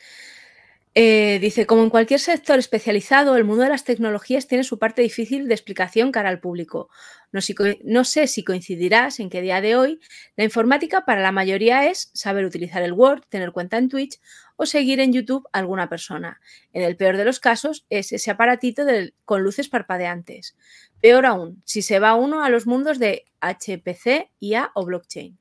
eh, 0.99 1.39
dice, 1.41 1.67
como 1.67 1.83
en 1.83 1.91
cualquier 1.91 2.21
sector 2.21 2.59
especializado, 2.59 3.37
el 3.37 3.45
mundo 3.45 3.65
de 3.65 3.69
las 3.69 3.85
tecnologías 3.85 4.47
tiene 4.47 4.65
su 4.65 4.79
parte 4.79 5.03
difícil 5.03 5.47
de 5.47 5.53
explicación 5.53 6.11
cara 6.11 6.31
al 6.31 6.41
público. 6.41 6.89
No, 7.33 7.41
no, 7.85 8.05
sé 8.05 8.27
si 8.27 8.43
coincidirás 8.43 9.21
en 9.21 9.29
que 9.29 9.43
día 9.43 9.61
de 9.61 9.77
hoy 9.77 10.01
la 10.37 10.45
informática 10.45 11.05
para 11.05 11.21
la 11.21 11.33
mayoría 11.33 11.87
es 11.91 12.11
saber 12.15 12.47
utilizar 12.47 12.83
el 12.83 12.95
Word, 12.95 13.25
tener 13.29 13.53
cuenta 13.53 13.77
en 13.77 13.91
Twitch 13.91 14.19
o 14.57 14.65
seguir 14.65 15.01
en 15.01 15.13
YouTube 15.13 15.47
a 15.53 15.59
alguna 15.59 15.91
persona. 15.91 16.41
En 16.73 16.83
el 16.83 16.97
peor 16.97 17.19
de 17.19 17.27
los 17.27 17.41
casos 17.41 17.85
es 17.91 18.13
ese 18.13 18.31
aparatito 18.31 18.85
con 19.27 19.43
luces 19.43 19.69
parpadeantes. 19.69 20.57
Peor 21.03 21.27
aún, 21.27 21.63
si 21.67 21.83
se 21.83 21.99
va 21.99 22.15
uno 22.15 22.43
a 22.43 22.49
los 22.49 22.67
mundos 22.67 22.99
de 22.99 23.27
HPC, 23.43 24.31
IA 24.41 24.71
o 24.75 24.87
blockchain. 24.87 25.39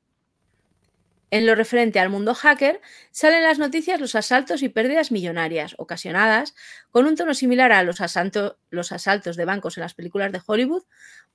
En 1.30 1.44
lo 1.44 1.56
referente 1.56 1.98
al 1.98 2.08
mundo 2.08 2.34
hacker, 2.34 2.80
salen 3.10 3.42
las 3.42 3.58
noticias 3.58 4.00
los 4.00 4.14
asaltos 4.14 4.62
y 4.62 4.68
pérdidas 4.68 5.10
millonarias, 5.10 5.74
ocasionadas 5.76 6.54
con 6.92 7.04
un 7.04 7.16
tono 7.16 7.34
similar 7.34 7.72
a 7.72 7.82
los, 7.82 8.00
asaltos 8.00 9.36
de 9.36 9.44
bancos 9.44 9.76
en 9.76 9.82
las 9.82 9.94
películas 9.94 10.30
de 10.30 10.40
Hollywood, 10.46 10.84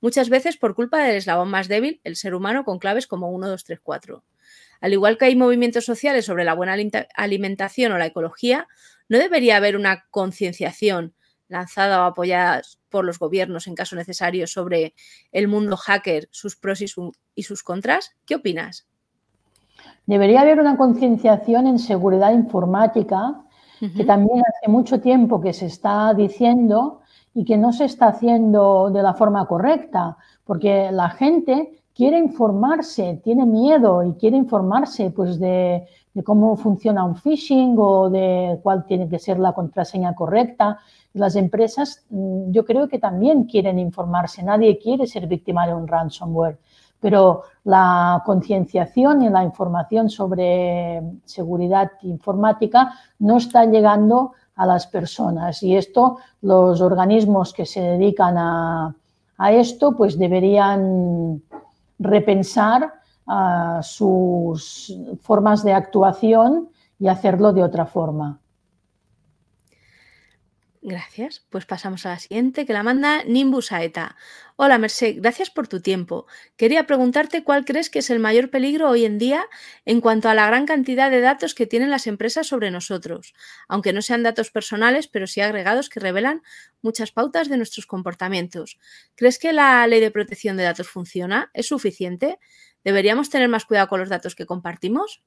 muchas 0.00 0.30
veces 0.30 0.56
por 0.56 0.74
culpa 0.74 1.04
del 1.04 1.16
eslabón 1.16 1.50
más 1.50 1.68
débil, 1.68 2.00
el 2.04 2.16
ser 2.16 2.34
humano, 2.34 2.64
con 2.64 2.78
claves 2.78 3.06
como 3.06 3.30
1, 3.32 3.48
2, 3.48 3.64
3, 3.64 3.80
4. 3.82 4.24
Al 4.80 4.92
igual 4.94 5.18
que 5.18 5.26
hay 5.26 5.36
movimientos 5.36 5.84
sociales 5.84 6.24
sobre 6.24 6.44
la 6.44 6.54
buena 6.54 6.74
alimentación 7.14 7.92
o 7.92 7.98
la 7.98 8.06
ecología, 8.06 8.68
no 9.10 9.18
debería 9.18 9.58
haber 9.58 9.76
una 9.76 10.06
concienciación 10.10 11.14
lanzada 11.48 12.00
o 12.00 12.04
apoyada 12.04 12.62
por 12.88 13.04
los 13.04 13.18
gobiernos 13.18 13.66
en 13.66 13.74
caso 13.74 13.94
necesario 13.94 14.46
sobre 14.46 14.94
el 15.32 15.48
mundo 15.48 15.76
hacker, 15.76 16.28
sus 16.30 16.56
pros 16.56 16.80
y 16.80 17.42
sus 17.42 17.62
contras. 17.62 18.16
¿Qué 18.24 18.36
opinas? 18.36 18.86
Debería 20.06 20.40
haber 20.40 20.58
una 20.60 20.76
concienciación 20.76 21.66
en 21.66 21.78
seguridad 21.78 22.32
informática, 22.32 23.42
que 23.96 24.04
también 24.04 24.40
hace 24.40 24.70
mucho 24.70 25.00
tiempo 25.00 25.40
que 25.40 25.52
se 25.52 25.66
está 25.66 26.14
diciendo 26.14 27.00
y 27.34 27.44
que 27.44 27.56
no 27.56 27.72
se 27.72 27.84
está 27.86 28.08
haciendo 28.08 28.90
de 28.90 29.02
la 29.02 29.14
forma 29.14 29.44
correcta, 29.46 30.16
porque 30.44 30.92
la 30.92 31.10
gente 31.10 31.82
quiere 31.94 32.18
informarse, 32.18 33.20
tiene 33.22 33.44
miedo 33.44 34.02
y 34.04 34.14
quiere 34.14 34.36
informarse 34.36 35.10
pues 35.10 35.38
de, 35.38 35.86
de, 36.14 36.22
cómo 36.22 36.56
funciona 36.56 37.04
un 37.04 37.16
phishing 37.16 37.74
o 37.78 38.08
de 38.08 38.60
cuál 38.62 38.86
tiene 38.86 39.08
que 39.08 39.18
ser 39.18 39.38
la 39.38 39.52
contraseña 39.52 40.14
correcta. 40.14 40.78
Las 41.14 41.36
empresas 41.36 42.04
mm, 42.10 42.50
yo 42.50 42.64
creo 42.64 42.88
que 42.88 42.98
también 42.98 43.44
quieren 43.44 43.78
informarse, 43.78 44.42
nadie 44.42 44.78
quiere 44.78 45.06
ser 45.06 45.26
víctima 45.26 45.66
de 45.66 45.74
un 45.74 45.86
ransomware 45.86 46.58
pero 47.02 47.42
la 47.64 48.22
concienciación 48.24 49.22
y 49.22 49.28
la 49.28 49.42
información 49.42 50.08
sobre 50.08 51.02
seguridad 51.24 51.90
informática 52.02 52.94
no 53.18 53.38
está 53.38 53.66
llegando 53.66 54.32
a 54.54 54.64
las 54.66 54.86
personas 54.86 55.62
y 55.64 55.76
esto 55.76 56.18
los 56.42 56.80
organismos 56.80 57.52
que 57.52 57.66
se 57.66 57.80
dedican 57.80 58.38
a, 58.38 58.94
esto 59.50 59.96
pues 59.96 60.16
deberían 60.16 61.42
repensar 61.98 62.94
ah, 63.26 63.80
sus 63.82 64.96
formas 65.20 65.64
de 65.64 65.72
actuación 65.72 66.68
y 67.00 67.08
hacerlo 67.08 67.52
de 67.52 67.64
otra 67.64 67.84
forma. 67.84 68.38
Gracias. 70.84 71.46
Pues 71.48 71.64
pasamos 71.64 72.06
a 72.06 72.08
la 72.10 72.18
siguiente, 72.18 72.66
que 72.66 72.72
la 72.72 72.82
manda 72.82 73.22
Nimbus 73.22 73.70
Aeta. 73.70 74.16
Hola, 74.56 74.78
Merced, 74.78 75.14
gracias 75.18 75.48
por 75.48 75.68
tu 75.68 75.80
tiempo. 75.80 76.26
Quería 76.56 76.88
preguntarte 76.88 77.44
cuál 77.44 77.64
crees 77.64 77.88
que 77.88 78.00
es 78.00 78.10
el 78.10 78.18
mayor 78.18 78.50
peligro 78.50 78.90
hoy 78.90 79.04
en 79.04 79.16
día 79.16 79.46
en 79.84 80.00
cuanto 80.00 80.28
a 80.28 80.34
la 80.34 80.44
gran 80.48 80.66
cantidad 80.66 81.08
de 81.08 81.20
datos 81.20 81.54
que 81.54 81.68
tienen 81.68 81.90
las 81.90 82.08
empresas 82.08 82.48
sobre 82.48 82.72
nosotros, 82.72 83.32
aunque 83.68 83.92
no 83.92 84.02
sean 84.02 84.24
datos 84.24 84.50
personales, 84.50 85.06
pero 85.06 85.28
sí 85.28 85.40
agregados 85.40 85.88
que 85.88 86.00
revelan 86.00 86.42
muchas 86.82 87.12
pautas 87.12 87.48
de 87.48 87.58
nuestros 87.58 87.86
comportamientos. 87.86 88.80
¿Crees 89.14 89.38
que 89.38 89.52
la 89.52 89.86
ley 89.86 90.00
de 90.00 90.10
protección 90.10 90.56
de 90.56 90.64
datos 90.64 90.88
funciona? 90.88 91.52
¿Es 91.54 91.66
suficiente? 91.68 92.40
¿Deberíamos 92.82 93.30
tener 93.30 93.48
más 93.48 93.66
cuidado 93.66 93.86
con 93.86 94.00
los 94.00 94.08
datos 94.08 94.34
que 94.34 94.46
compartimos? 94.46 95.22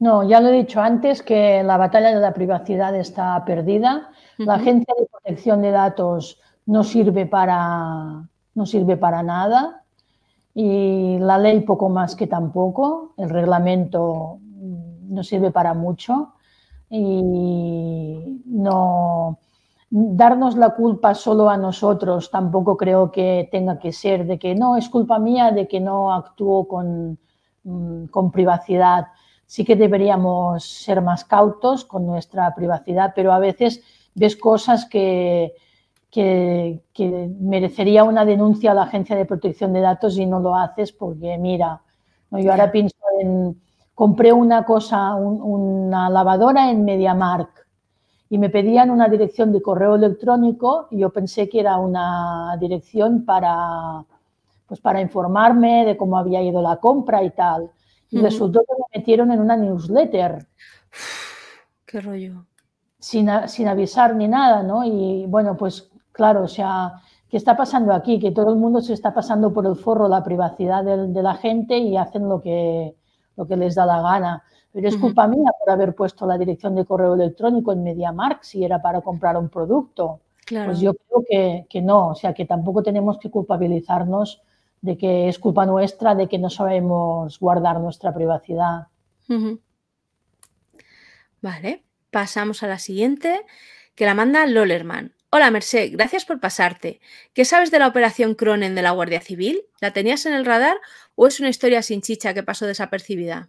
No, 0.00 0.22
ya 0.24 0.40
lo 0.40 0.48
he 0.48 0.52
dicho 0.52 0.80
antes 0.80 1.22
que 1.22 1.62
la 1.62 1.76
batalla 1.76 2.08
de 2.08 2.20
la 2.20 2.32
privacidad 2.32 2.96
está 2.96 3.44
perdida. 3.44 4.10
La 4.38 4.54
Agencia 4.54 4.94
de 4.98 5.06
Protección 5.06 5.60
de 5.60 5.72
Datos 5.72 6.40
no 6.64 6.82
sirve 6.84 7.26
para, 7.26 8.26
no 8.54 8.64
sirve 8.64 8.96
para 8.96 9.22
nada 9.22 9.84
y 10.54 11.18
la 11.18 11.36
ley 11.36 11.60
poco 11.60 11.90
más 11.90 12.16
que 12.16 12.26
tampoco. 12.26 13.12
El 13.18 13.28
reglamento 13.28 14.38
no 14.40 15.22
sirve 15.22 15.50
para 15.50 15.74
mucho 15.74 16.32
y 16.88 18.40
no 18.46 19.38
darnos 19.90 20.56
la 20.56 20.70
culpa 20.70 21.14
solo 21.14 21.50
a 21.50 21.56
nosotros 21.56 22.30
tampoco 22.30 22.76
creo 22.76 23.10
que 23.10 23.48
tenga 23.50 23.78
que 23.78 23.92
ser 23.92 24.24
de 24.24 24.38
que 24.38 24.54
no 24.54 24.76
es 24.76 24.88
culpa 24.88 25.18
mía 25.18 25.50
de 25.50 25.66
que 25.66 25.80
no 25.80 26.12
actúo 26.12 26.66
con, 26.68 27.18
mm, 27.64 28.06
con 28.06 28.30
privacidad 28.30 29.08
sí 29.50 29.64
que 29.64 29.74
deberíamos 29.74 30.64
ser 30.64 31.02
más 31.02 31.24
cautos 31.24 31.84
con 31.84 32.06
nuestra 32.06 32.54
privacidad, 32.54 33.14
pero 33.16 33.32
a 33.32 33.40
veces 33.40 33.82
ves 34.14 34.36
cosas 34.36 34.86
que, 34.86 35.54
que, 36.08 36.80
merecería 37.40 38.04
una 38.04 38.24
denuncia 38.24 38.70
a 38.70 38.74
la 38.74 38.84
Agencia 38.84 39.16
de 39.16 39.24
Protección 39.24 39.72
de 39.72 39.80
Datos 39.80 40.16
y 40.18 40.24
no 40.24 40.38
lo 40.38 40.54
haces 40.54 40.92
porque, 40.92 41.36
mira, 41.36 41.80
yo 42.30 42.52
ahora 42.52 42.70
pienso 42.70 42.94
en, 43.20 43.60
compré 43.92 44.32
una 44.32 44.64
cosa, 44.64 45.16
una 45.16 46.08
lavadora 46.08 46.70
en 46.70 46.84
MediaMark 46.84 47.66
y 48.28 48.38
me 48.38 48.50
pedían 48.50 48.88
una 48.88 49.08
dirección 49.08 49.52
de 49.52 49.62
correo 49.62 49.96
electrónico 49.96 50.86
y 50.92 50.98
yo 50.98 51.10
pensé 51.10 51.48
que 51.48 51.58
era 51.58 51.76
una 51.76 52.56
dirección 52.60 53.24
para, 53.24 54.04
pues 54.68 54.78
para 54.78 55.00
informarme 55.00 55.84
de 55.86 55.96
cómo 55.96 56.16
había 56.16 56.40
ido 56.40 56.62
la 56.62 56.76
compra 56.76 57.24
y 57.24 57.30
tal. 57.30 57.72
Y 58.10 58.20
resultó 58.20 58.60
que 58.60 58.74
me 58.74 58.98
metieron 58.98 59.30
en 59.30 59.40
una 59.40 59.56
newsletter. 59.56 60.46
Qué 61.86 62.00
rollo. 62.00 62.44
Sin, 62.98 63.28
sin, 63.46 63.68
avisar 63.68 64.14
ni 64.14 64.28
nada, 64.28 64.62
¿no? 64.62 64.84
Y 64.84 65.26
bueno, 65.26 65.56
pues 65.56 65.90
claro, 66.12 66.44
o 66.44 66.48
sea, 66.48 67.00
¿qué 67.28 67.36
está 67.36 67.56
pasando 67.56 67.94
aquí? 67.94 68.18
Que 68.18 68.32
todo 68.32 68.52
el 68.52 68.58
mundo 68.58 68.80
se 68.80 68.92
está 68.92 69.14
pasando 69.14 69.52
por 69.52 69.66
el 69.66 69.76
forro 69.76 70.08
la 70.08 70.22
privacidad 70.22 70.84
de, 70.84 71.22
la 71.22 71.34
gente 71.34 71.78
y 71.78 71.96
hacen 71.96 72.28
lo 72.28 72.42
que, 72.42 72.94
lo 73.36 73.46
que 73.46 73.56
les 73.56 73.74
da 73.74 73.86
la 73.86 74.02
gana. 74.02 74.42
Pero 74.72 74.88
es 74.88 74.96
culpa 74.96 75.26
mía 75.26 75.50
por 75.58 75.70
haber 75.70 75.94
puesto 75.94 76.26
la 76.26 76.38
dirección 76.38 76.74
de 76.74 76.84
correo 76.84 77.14
electrónico 77.14 77.72
en 77.72 77.82
MediaMark 77.82 78.44
si 78.44 78.64
era 78.64 78.80
para 78.80 79.00
comprar 79.00 79.36
un 79.36 79.48
producto. 79.48 80.20
Pues 80.46 80.80
yo 80.80 80.94
creo 80.94 81.24
que, 81.28 81.66
que, 81.68 81.80
no, 81.80 82.08
o 82.08 82.14
sea, 82.14 82.34
que 82.34 82.44
tampoco 82.44 82.82
tenemos 82.82 83.18
que 83.18 83.30
culpabilizarnos 83.30 84.42
de 84.82 84.96
que 84.96 85.28
es 85.28 85.38
culpa 85.38 85.66
nuestra 85.66 86.14
de 86.14 86.28
que 86.28 86.38
no 86.38 86.50
sabemos 86.50 87.38
guardar 87.38 87.80
nuestra 87.80 88.14
privacidad. 88.14 88.86
Vale, 91.40 91.84
pasamos 92.10 92.62
a 92.62 92.66
la 92.66 92.78
siguiente, 92.78 93.42
que 93.94 94.06
la 94.06 94.14
manda 94.14 94.46
Lollerman. 94.46 95.14
Hola 95.32 95.50
Merced, 95.50 95.92
gracias 95.92 96.24
por 96.24 96.40
pasarte. 96.40 97.00
¿Qué 97.34 97.44
sabes 97.44 97.70
de 97.70 97.78
la 97.78 97.86
operación 97.86 98.34
Cronen 98.34 98.74
de 98.74 98.82
la 98.82 98.90
Guardia 98.90 99.20
Civil? 99.20 99.62
¿La 99.80 99.92
tenías 99.92 100.26
en 100.26 100.34
el 100.34 100.44
radar 100.44 100.76
o 101.14 101.28
es 101.28 101.38
una 101.38 101.48
historia 101.48 101.82
sin 101.82 102.02
chicha 102.02 102.34
que 102.34 102.42
pasó 102.42 102.66
desapercibida? 102.66 103.48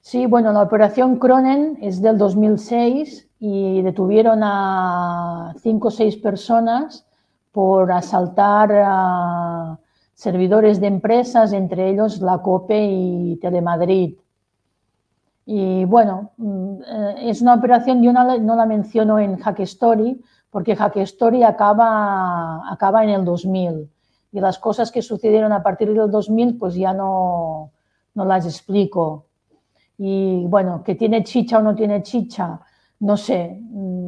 Sí, 0.00 0.26
bueno, 0.26 0.52
la 0.52 0.62
operación 0.62 1.18
Cronen 1.18 1.78
es 1.82 2.00
del 2.00 2.16
2006 2.16 3.28
y 3.40 3.82
detuvieron 3.82 4.40
a 4.42 5.54
cinco 5.62 5.88
o 5.88 5.90
seis 5.90 6.16
personas 6.16 7.06
por 7.52 7.92
asaltar 7.92 8.72
a 8.72 9.78
servidores 10.14 10.80
de 10.80 10.86
empresas, 10.86 11.52
entre 11.52 11.90
ellos 11.90 12.20
la 12.20 12.38
COPE 12.38 12.88
y 12.90 13.36
Telemadrid. 13.36 14.14
Y 15.44 15.84
bueno, 15.84 16.30
mm, 16.36 16.74
es 17.18 17.42
una 17.42 17.54
operación, 17.54 18.02
yo 18.02 18.12
no 18.12 18.56
la, 18.56 18.66
menciono 18.66 19.18
en 19.18 19.36
Hack 19.36 19.60
Story, 19.60 20.22
porque 20.50 20.76
Hack 20.76 20.96
Story 20.98 21.42
acaba, 21.42 22.70
acaba 22.70 23.04
en 23.04 23.10
el 23.10 23.24
2000 23.24 23.90
y 24.32 24.40
las 24.40 24.58
cosas 24.58 24.90
que 24.90 25.02
sucedieron 25.02 25.52
a 25.52 25.62
partir 25.62 25.92
del 25.92 26.10
2000 26.10 26.56
pues 26.56 26.74
ya 26.74 26.94
no, 26.94 27.72
no 28.14 28.24
las 28.24 28.46
explico. 28.46 29.26
Y 29.98 30.46
bueno, 30.46 30.82
que 30.82 30.94
tiene 30.94 31.22
chicha 31.22 31.58
o 31.58 31.62
no 31.62 31.74
tiene 31.74 32.02
chicha, 32.02 32.60
no 33.00 33.16
sé, 33.16 33.60
mm, 33.60 34.01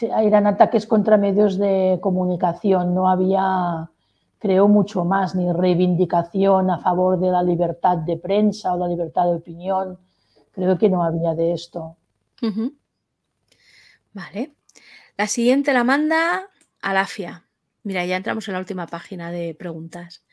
eran 0.00 0.46
ataques 0.46 0.86
contra 0.86 1.16
medios 1.16 1.58
de 1.58 1.98
comunicación, 2.00 2.94
no 2.94 3.08
había, 3.08 3.90
creo, 4.38 4.68
mucho 4.68 5.04
más, 5.04 5.34
ni 5.34 5.52
reivindicación 5.52 6.70
a 6.70 6.78
favor 6.78 7.18
de 7.18 7.30
la 7.30 7.42
libertad 7.42 7.98
de 7.98 8.16
prensa 8.16 8.74
o 8.74 8.78
la 8.78 8.88
libertad 8.88 9.24
de 9.24 9.36
opinión. 9.36 9.98
Creo 10.52 10.78
que 10.78 10.88
no 10.88 11.02
había 11.02 11.34
de 11.34 11.52
esto. 11.52 11.96
Vale. 14.12 14.54
La 15.16 15.26
siguiente 15.26 15.72
la 15.72 15.84
manda 15.84 16.50
Alafia. 16.80 17.44
Mira, 17.82 18.04
ya 18.06 18.16
entramos 18.16 18.48
en 18.48 18.54
la 18.54 18.60
última 18.60 18.86
página 18.86 19.30
de 19.30 19.54
preguntas. 19.54 20.24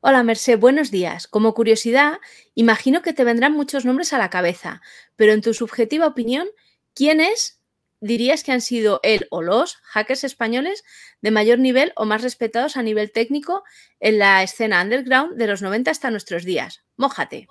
Hola, 0.00 0.22
Merced, 0.22 0.58
buenos 0.58 0.90
días. 0.90 1.26
Como 1.26 1.52
curiosidad, 1.54 2.18
imagino 2.54 3.02
que 3.02 3.12
te 3.12 3.24
vendrán 3.24 3.52
muchos 3.52 3.84
nombres 3.84 4.12
a 4.12 4.18
la 4.18 4.30
cabeza, 4.30 4.80
pero 5.16 5.32
en 5.32 5.42
tu 5.42 5.52
subjetiva 5.52 6.06
opinión, 6.06 6.48
¿quiénes 6.94 7.59
dirías 8.00 8.42
que 8.42 8.52
han 8.52 8.60
sido 8.60 9.00
él 9.02 9.26
o 9.30 9.42
los 9.42 9.76
hackers 9.82 10.24
españoles 10.24 10.84
de 11.22 11.30
mayor 11.30 11.58
nivel 11.58 11.92
o 11.96 12.04
más 12.04 12.22
respetados 12.22 12.76
a 12.76 12.82
nivel 12.82 13.12
técnico 13.12 13.62
en 14.00 14.18
la 14.18 14.42
escena 14.42 14.82
underground 14.82 15.36
de 15.36 15.46
los 15.46 15.62
90 15.62 15.90
hasta 15.90 16.10
nuestros 16.10 16.44
días? 16.44 16.82
Mójate. 16.96 17.48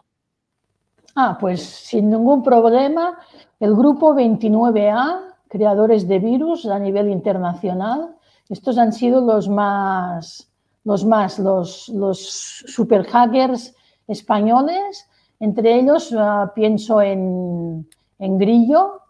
Ah, 1.15 1.37
pues 1.39 1.61
sin 1.61 2.09
ningún 2.09 2.43
problema, 2.43 3.19
el 3.59 3.75
grupo 3.75 4.13
29A, 4.13 5.35
creadores 5.47 6.07
de 6.07 6.19
virus 6.19 6.65
a 6.65 6.79
nivel 6.79 7.09
internacional, 7.09 8.15
estos 8.47 8.77
han 8.77 8.93
sido 8.93 9.21
los 9.21 9.47
más, 9.47 10.49
los 10.83 11.05
más, 11.05 11.37
los, 11.39 11.89
los 11.89 12.63
super 12.67 13.05
hackers 13.05 13.75
españoles. 14.07 15.07
Entre 15.39 15.79
ellos 15.79 16.13
ah, 16.17 16.51
pienso 16.55 17.01
en, 17.01 17.87
en 18.17 18.37
Grillo, 18.37 19.01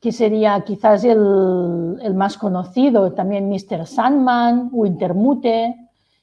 que 0.00 0.12
sería 0.12 0.60
quizás 0.64 1.04
el, 1.04 2.14
más 2.14 2.38
conocido, 2.38 3.12
también 3.12 3.48
Mr. 3.48 3.86
Sandman, 3.86 4.68
Wintermute 4.72 5.74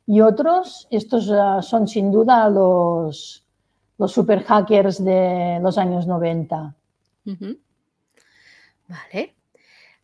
y 0.08 0.22
otros. 0.22 0.88
Estos 0.92 1.30
ah, 1.32 1.62
son 1.62 1.88
sin 1.88 2.12
duda 2.12 2.50
los, 2.50 3.46
los 3.98 4.12
super 4.12 4.44
hackers 4.44 5.04
de 5.04 5.60
los 5.62 5.78
años 5.78 6.08
90. 6.08 6.74
Vale. 8.88 9.36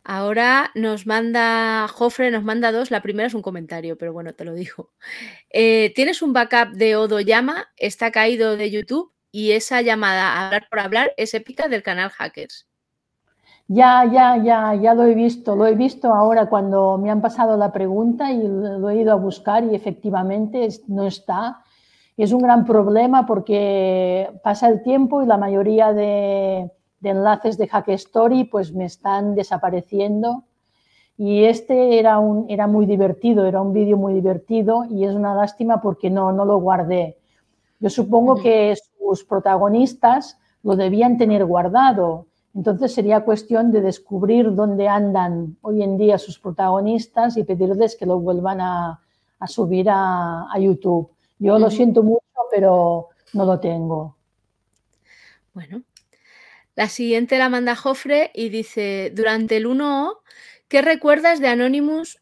Ahora 0.04 0.72
nos 0.74 1.06
manda, 1.06 1.86
Jofre 1.88 2.30
nos 2.30 2.42
manda 2.42 2.72
dos. 2.72 2.90
La 2.90 3.02
primera 3.02 3.28
es 3.28 3.34
un 3.34 3.42
comentario, 3.42 3.96
pero 3.96 4.12
bueno, 4.12 4.34
te 4.34 4.44
lo 4.44 4.54
digo. 4.54 4.90
Eh, 5.50 5.92
Tienes 5.94 6.22
un 6.22 6.32
backup 6.32 6.72
de 6.74 6.96
Odo 6.96 7.20
Llama, 7.20 7.68
está 7.76 8.10
caído 8.10 8.56
de 8.56 8.70
YouTube 8.70 9.12
y 9.30 9.52
esa 9.52 9.80
llamada 9.80 10.32
a 10.32 10.46
hablar 10.46 10.66
por 10.68 10.80
hablar 10.80 11.12
es 11.16 11.34
épica 11.34 11.68
del 11.68 11.82
canal 11.82 12.10
Hackers. 12.10 12.66
Ya, 13.68 14.04
ya, 14.04 14.36
ya, 14.36 14.74
ya 14.74 14.94
lo 14.94 15.04
he 15.04 15.14
visto, 15.14 15.56
lo 15.56 15.66
he 15.66 15.74
visto 15.74 16.12
ahora 16.12 16.48
cuando 16.48 16.98
me 16.98 17.10
han 17.10 17.22
pasado 17.22 17.56
la 17.56 17.72
pregunta 17.72 18.30
y 18.30 18.42
lo 18.46 18.90
he 18.90 18.96
ido 19.00 19.12
a 19.12 19.16
buscar 19.16 19.64
y 19.64 19.74
efectivamente 19.74 20.68
no 20.88 21.06
está. 21.06 21.62
Es 22.16 22.32
un 22.32 22.42
gran 22.42 22.64
problema 22.66 23.24
porque 23.26 24.28
pasa 24.42 24.68
el 24.68 24.82
tiempo 24.82 25.22
y 25.22 25.26
la 25.26 25.38
mayoría 25.38 25.92
de, 25.92 26.70
enlaces 27.02 27.56
de 27.56 27.68
Hack 27.68 27.88
Story 27.90 28.44
pues 28.44 28.74
me 28.74 28.84
están 28.84 29.34
desapareciendo 29.34 30.44
y 31.16 31.44
este 31.44 31.98
era, 31.98 32.18
un, 32.18 32.46
era 32.50 32.66
muy 32.66 32.84
divertido, 32.86 33.46
era 33.46 33.62
un 33.62 33.72
vídeo 33.72 33.96
muy 33.96 34.12
divertido 34.12 34.84
y 34.90 35.04
es 35.04 35.14
una 35.14 35.34
lástima 35.34 35.80
porque 35.80 36.10
no, 36.10 36.32
no 36.32 36.44
lo 36.44 36.58
guardé. 36.58 37.18
Yo 37.80 37.90
supongo 37.90 38.36
que 38.36 38.76
sus 38.98 39.24
protagonistas 39.24 40.38
lo 40.62 40.76
debían 40.76 41.16
tener 41.16 41.44
guardado 41.44 42.26
entonces 42.54 42.92
sería 42.92 43.20
cuestión 43.20 43.72
de 43.72 43.80
descubrir 43.80 44.54
dónde 44.54 44.86
andan 44.86 45.56
hoy 45.62 45.82
en 45.82 45.96
día 45.96 46.18
sus 46.18 46.38
protagonistas 46.38 47.36
y 47.36 47.44
pedirles 47.44 47.96
que 47.96 48.04
lo 48.04 48.18
vuelvan 48.20 48.60
a, 48.60 49.00
subir 49.46 49.86
a, 49.90 50.46
YouTube. 50.58 51.10
Yo 51.38 51.58
lo 51.58 51.70
siento 51.70 52.02
mucho, 52.02 52.22
pero 52.50 53.08
no 53.32 53.46
lo 53.46 53.58
tengo. 53.58 54.16
Bueno, 55.54 55.82
La 56.74 56.88
siguiente 56.88 57.38
la 57.38 57.48
manda 57.48 57.74
Jofre 57.74 58.30
y 58.34 58.50
dice, 58.50 59.12
durante 59.14 59.56
el 59.56 59.66
1O, 59.66 60.18
¿qué 60.68 60.82
recuerdas 60.82 61.40
de 61.40 61.48
Anonymous 61.48 62.18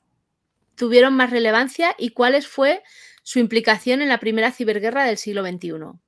tuvieron 0.77 1.15
más 1.15 1.31
relevancia 1.31 1.95
y 1.99 2.11
cuál 2.11 2.41
fue 2.43 2.83
su 3.23 3.39
implicación 3.39 4.01
en 4.01 4.09
la 4.09 4.19
primera 4.19 4.53
ciberguerra 4.53 5.05
del 5.05 5.19
siglo 5.19 5.45
XXI? 5.45 6.01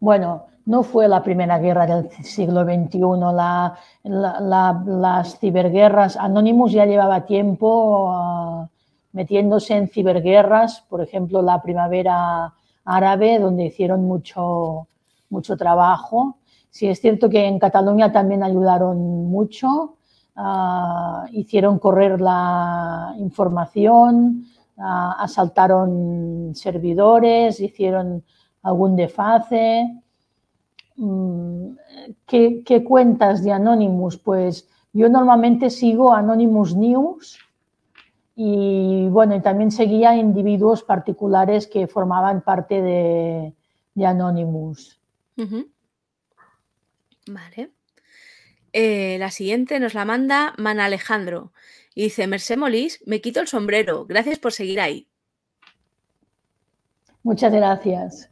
Bueno, 0.00 0.46
no 0.66 0.82
fue 0.82 1.08
la 1.08 1.22
primera 1.22 1.58
guerra 1.58 1.86
del 1.86 2.10
siglo 2.24 2.64
XXI. 2.64 3.00
las 4.04 5.38
ciberguerras, 5.38 6.16
Anonymous 6.16 6.72
ya 6.72 6.84
llevaba 6.84 7.24
tiempo 7.24 8.10
ah, 8.12 8.68
metiéndose 9.12 9.76
en 9.76 9.88
ciberguerras, 9.88 10.82
por 10.88 11.00
ejemplo, 11.00 11.40
la 11.40 11.62
primavera 11.62 12.52
árabe, 12.84 13.38
donde 13.38 13.66
hicieron 13.66 14.04
mucho, 14.04 14.88
mucho 15.30 15.56
trabajo. 15.56 16.38
Sí, 16.68 16.88
es 16.88 17.00
cierto 17.00 17.30
que 17.30 17.46
en 17.46 17.58
Cataluña 17.58 18.12
también 18.12 18.42
ayudaron 18.42 19.30
mucho, 19.30 19.96
ah, 20.34 21.26
hicieron 21.30 21.78
correr 21.78 22.20
la 22.20 23.14
información, 23.18 24.44
ah, 24.78 25.16
asaltaron 25.20 26.52
servidores, 26.54 27.60
hicieron 27.60 28.24
algún 28.66 28.96
desfase. 28.96 30.02
Mm, 30.96 31.70
¿Qué, 32.26 32.62
¿Qué, 32.64 32.84
cuentas 32.84 33.44
de 33.44 33.52
Anonymous? 33.52 34.18
Pues 34.18 34.68
yo 34.92 35.08
normalmente 35.08 35.70
sigo 35.70 36.12
Anonymous 36.12 36.74
News 36.74 37.38
y 38.34 39.08
bueno, 39.08 39.36
y 39.36 39.40
también 39.40 39.70
seguía 39.70 40.16
individuos 40.16 40.82
particulares 40.82 41.66
que 41.66 41.86
formaban 41.86 42.42
parte 42.42 42.82
de, 42.82 43.54
de 43.94 44.06
Anonymous. 44.06 45.00
Vale. 47.28 47.70
Eh, 48.72 49.16
la 49.18 49.30
siguiente 49.30 49.80
nos 49.80 49.94
la 49.94 50.04
manda 50.04 50.54
Man 50.58 50.80
Alejandro 50.80 51.52
y 51.94 52.04
dice, 52.04 52.26
Mercé 52.26 52.56
Molís, 52.56 53.02
me 53.06 53.20
quito 53.20 53.40
el 53.40 53.48
sombrero, 53.48 54.04
gracias 54.06 54.38
por 54.38 54.52
seguir 54.52 54.80
ahí. 54.80 55.08
Muchas 57.22 57.52
gracias. 57.52 58.30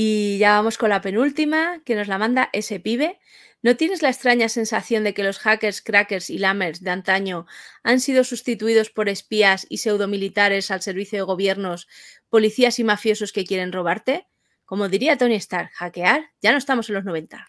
Y 0.00 0.38
ya 0.38 0.52
vamos 0.52 0.78
con 0.78 0.90
la 0.90 1.00
penúltima, 1.00 1.82
que 1.84 1.96
nos 1.96 2.06
la 2.06 2.18
manda 2.18 2.50
ese 2.52 2.78
pibe, 2.78 3.18
¿No 3.62 3.74
tienes 3.74 4.00
la 4.00 4.10
extraña 4.10 4.48
sensación 4.48 5.02
de 5.02 5.12
que 5.12 5.24
los 5.24 5.40
hackers, 5.40 5.82
crackers 5.82 6.30
y 6.30 6.38
lammers 6.38 6.84
de 6.84 6.92
antaño 6.92 7.46
han 7.82 7.98
sido 7.98 8.22
sustituidos 8.22 8.90
por 8.90 9.08
espías 9.08 9.66
y 9.68 9.78
pseudomilitares 9.78 10.70
al 10.70 10.82
servicio 10.82 11.18
de 11.18 11.24
gobiernos, 11.24 11.88
policías 12.30 12.78
y 12.78 12.84
mafiosos 12.84 13.32
que 13.32 13.44
quieren 13.44 13.72
robarte? 13.72 14.28
Como 14.64 14.88
diría 14.88 15.18
Tony 15.18 15.34
Stark, 15.34 15.70
hackear, 15.74 16.26
ya 16.40 16.52
no 16.52 16.58
estamos 16.58 16.88
en 16.88 16.94
los 16.94 17.04
90. 17.04 17.44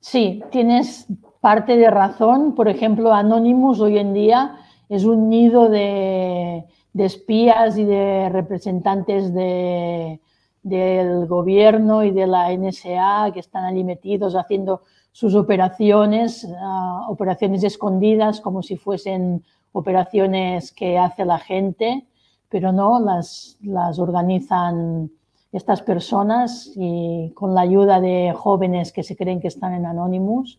Sí, 0.00 0.42
tienes 0.52 1.06
parte 1.40 1.78
de 1.78 1.90
razón. 1.90 2.54
Por 2.54 2.68
ejemplo, 2.68 3.14
Anonymous 3.14 3.80
hoy 3.80 3.96
en 3.96 4.12
día 4.12 4.58
es 4.90 5.04
un 5.04 5.30
nido 5.30 5.70
de, 5.70 6.64
de 6.92 7.04
espías 7.06 7.78
y 7.78 7.84
de 7.84 8.28
representantes 8.28 9.32
de, 9.32 10.20
del 10.68 11.26
gobierno 11.26 12.04
y 12.04 12.10
de 12.10 12.26
la 12.26 12.52
NSA 12.52 13.30
que 13.32 13.40
están 13.40 13.64
allí 13.64 13.84
metidos 13.84 14.34
haciendo 14.34 14.82
sus 15.12 15.34
operaciones, 15.34 16.46
ah, 16.60 17.06
operaciones 17.08 17.64
escondidas 17.64 18.40
como 18.40 18.62
si 18.62 18.76
fuesen 18.76 19.42
operaciones 19.72 20.72
que 20.72 20.98
hace 20.98 21.24
la 21.24 21.38
gente, 21.38 22.06
pero 22.48 22.72
no, 22.72 23.00
las, 23.00 23.58
las 23.62 23.98
organizan 23.98 25.10
estas 25.52 25.82
personas 25.82 26.70
y 26.76 27.32
con 27.34 27.54
la 27.54 27.62
ayuda 27.62 28.00
de 28.00 28.32
jóvenes 28.36 28.92
que 28.92 29.02
se 29.02 29.16
creen 29.16 29.40
que 29.40 29.48
están 29.48 29.74
en 29.74 29.86
Anonymous. 29.86 30.58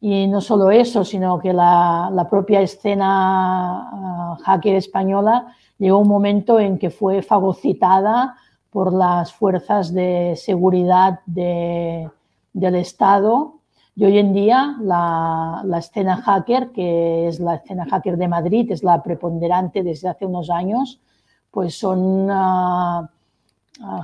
Y 0.00 0.26
no 0.26 0.40
solo 0.40 0.70
eso, 0.70 1.04
sino 1.04 1.38
que 1.38 1.52
la, 1.52 2.10
la 2.12 2.28
propia 2.28 2.60
escena 2.60 3.08
ah, 3.08 4.36
hacker 4.44 4.74
española 4.76 5.54
llegó 5.78 5.98
un 5.98 6.08
momento 6.08 6.60
en 6.60 6.78
que 6.78 6.90
fue 6.90 7.22
fagocitada 7.22 8.36
por 8.74 8.92
las 8.92 9.32
fuerzas 9.32 9.94
de 9.94 10.34
seguridad 10.34 11.20
del 11.26 12.10
Estado. 12.74 13.60
Y 13.94 14.04
hoy 14.04 14.18
en 14.18 14.32
día 14.32 14.76
la, 14.80 15.62
escena 15.78 16.16
hacker, 16.16 16.72
que 16.72 17.28
es 17.28 17.38
la 17.38 17.54
escena 17.54 17.86
hacker 17.88 18.16
de 18.16 18.26
Madrid, 18.26 18.72
es 18.72 18.82
la 18.82 19.00
preponderante 19.00 19.84
desde 19.84 20.08
hace 20.08 20.26
unos 20.26 20.50
años, 20.50 20.98
pues 21.52 21.78
son 21.78 22.26
ah, 22.32 23.08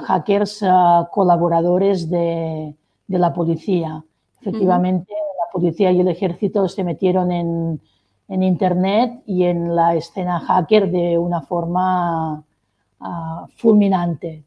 hackers 0.07 0.63
ah, 0.63 1.09
colaboradores 1.11 2.09
de, 2.09 2.73
la 3.09 3.35
policía. 3.35 4.05
Efectivamente, 4.41 5.13
la 5.13 5.51
policía 5.53 5.91
y 5.91 5.99
el 5.99 6.07
ejército 6.07 6.69
se 6.69 6.85
metieron 6.85 7.33
en, 7.33 7.81
en 8.29 8.43
Internet 8.45 9.21
y 9.27 9.47
en 9.47 9.75
la 9.75 9.97
escena 9.97 10.39
hacker 10.39 10.93
de 10.93 11.19
una 11.19 11.41
forma 11.41 12.45
fulminante. 13.57 14.45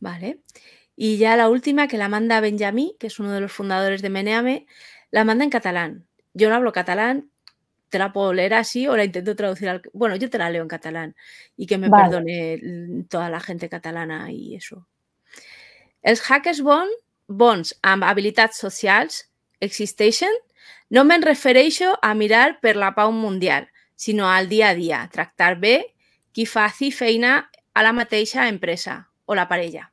Vale. 0.00 0.40
Y 0.96 1.18
ya 1.18 1.36
la 1.36 1.48
última 1.48 1.88
que 1.88 1.98
la 1.98 2.08
manda 2.08 2.40
Benjamín, 2.40 2.92
que 2.98 3.08
es 3.08 3.18
uno 3.18 3.32
de 3.32 3.40
los 3.40 3.52
fundadores 3.52 4.02
de 4.02 4.10
Meneame, 4.10 4.66
la 5.10 5.24
manda 5.24 5.44
en 5.44 5.50
catalán. 5.50 6.06
Yo 6.32 6.48
no 6.48 6.54
hablo 6.54 6.72
catalán, 6.72 7.30
te 7.88 7.98
la 7.98 8.12
puedo 8.12 8.32
leer 8.32 8.54
así 8.54 8.86
o 8.88 8.96
la 8.96 9.04
intento 9.04 9.36
traducir 9.36 9.68
al... 9.68 9.82
Bueno, 9.92 10.16
yo 10.16 10.28
te 10.30 10.38
la 10.38 10.50
leo 10.50 10.62
en 10.62 10.68
catalán 10.68 11.14
y 11.56 11.66
que 11.66 11.78
me 11.78 11.90
perdone 11.90 13.04
toda 13.08 13.30
la 13.30 13.40
gente 13.40 13.68
catalana 13.68 14.30
y 14.32 14.56
eso. 14.56 14.86
Els 16.02 16.20
hackers 16.22 16.60
bon, 16.62 16.90
bons 17.26 17.72
amb 17.82 18.04
habilitats 18.06 18.60
socials 18.62 19.24
existeixen? 19.60 20.30
No 20.90 21.02
me'n 21.02 21.24
refereixo 21.26 21.96
a 22.02 22.12
mirar 22.14 22.60
per 22.62 22.76
la 22.78 22.92
pau 22.94 23.10
mundial, 23.10 23.66
sinó 23.98 24.28
al 24.30 24.46
dia 24.48 24.70
a 24.70 24.76
dia, 24.78 25.00
tractar 25.10 25.56
bé 25.58 25.96
qui 26.30 26.46
faci 26.46 26.92
feina 26.94 27.48
a 27.76 27.82
la 27.82 27.92
mateixa 27.92 28.48
empresa 28.48 29.10
o 29.26 29.34
la 29.34 29.48
pareja? 29.48 29.92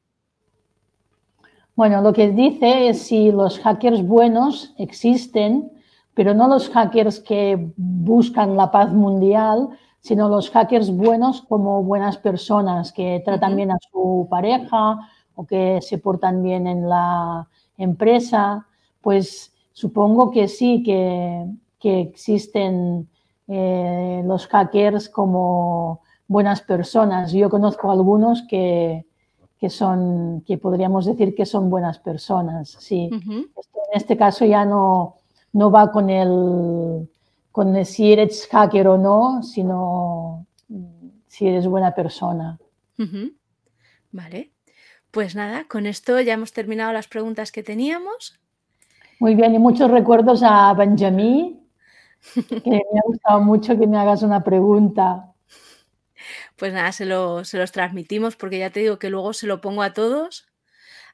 Bueno, 1.75 2.01
lo 2.01 2.13
que 2.13 2.31
dice 2.31 2.87
es 2.87 3.07
si 3.07 3.29
los 3.29 3.59
hackers 3.59 4.07
buenos 4.07 4.73
existen, 4.77 5.69
pero 6.13 6.33
no 6.33 6.47
los 6.47 6.69
hackers 6.69 7.19
que 7.19 7.73
buscan 7.75 8.55
la 8.55 8.71
paz 8.71 8.93
mundial, 8.93 9.67
sino 9.99 10.29
los 10.29 10.49
hackers 10.49 10.91
buenos 10.91 11.41
como 11.41 11.83
buenas 11.83 12.17
personas 12.17 12.93
que 12.93 13.21
tratan 13.25 13.57
bien 13.57 13.71
a 13.71 13.77
su 13.91 14.27
pareja 14.29 14.99
o 15.35 15.45
que 15.45 15.79
se 15.81 15.97
portan 15.97 16.41
bien 16.41 16.67
en 16.67 16.87
la 16.87 17.49
empresa, 17.77 18.65
pues 19.01 19.51
supongo 19.73 20.31
que 20.31 20.47
sí, 20.47 20.83
que, 20.83 21.49
existen 21.85 23.09
eh, 23.49 24.21
los 24.23 24.47
hackers 24.47 25.09
como 25.09 25.99
buenas 26.33 26.61
personas. 26.61 27.31
Yo 27.31 27.49
conozco 27.49 27.89
algunos 27.89 28.41
que, 28.49 29.05
que, 29.57 29.69
son, 29.69 30.43
que 30.45 30.57
podríamos 30.57 31.05
decir 31.05 31.33
que 31.33 31.45
son 31.45 31.69
buenas 31.69 31.99
personas. 31.99 32.75
Sí. 32.79 33.09
en 33.13 33.47
este 33.93 34.17
caso 34.17 34.43
ya 34.43 34.65
no, 34.65 35.15
no 35.53 35.71
va 35.71 35.91
con 35.91 36.09
el, 36.09 37.09
con 37.51 37.85
si 37.85 38.11
eres 38.11 38.47
hacker 38.51 38.87
o 38.89 38.97
no, 38.97 39.43
sino 39.43 40.45
si 41.27 41.47
eres 41.47 41.67
buena 41.67 41.95
persona. 41.95 42.59
Vale. 44.11 44.51
Pues 45.11 45.35
nada, 45.35 45.65
con 45.69 45.85
esto 45.85 46.19
ya 46.19 46.33
hemos 46.33 46.53
terminado 46.53 46.91
las 46.91 47.07
preguntas 47.07 47.51
que 47.51 47.61
teníamos. 47.61 48.39
Muy 49.19 49.35
bien, 49.35 49.53
y 49.53 49.59
muchos 49.59 49.91
recuerdos 49.91 50.41
a 50.43 50.73
Benjamín, 50.73 51.61
que 52.33 52.69
me 52.69 52.77
ha 52.77 53.03
gustado 53.05 53.41
mucho 53.41 53.77
que 53.77 53.85
me 53.85 53.97
hagas 53.99 54.23
una 54.23 54.43
pregunta 54.43 55.32
pues 56.63 56.71
nada, 56.71 56.93
se, 56.93 57.05
los 57.05 57.71
transmitimos 57.73 58.37
porque 58.37 58.57
ya 58.57 58.69
te 58.69 58.79
digo 58.79 58.97
que 58.97 59.09
luego 59.09 59.33
se 59.33 59.47
lo 59.47 59.59
pongo 59.59 59.83
a 59.83 59.91
todos. 59.91 60.47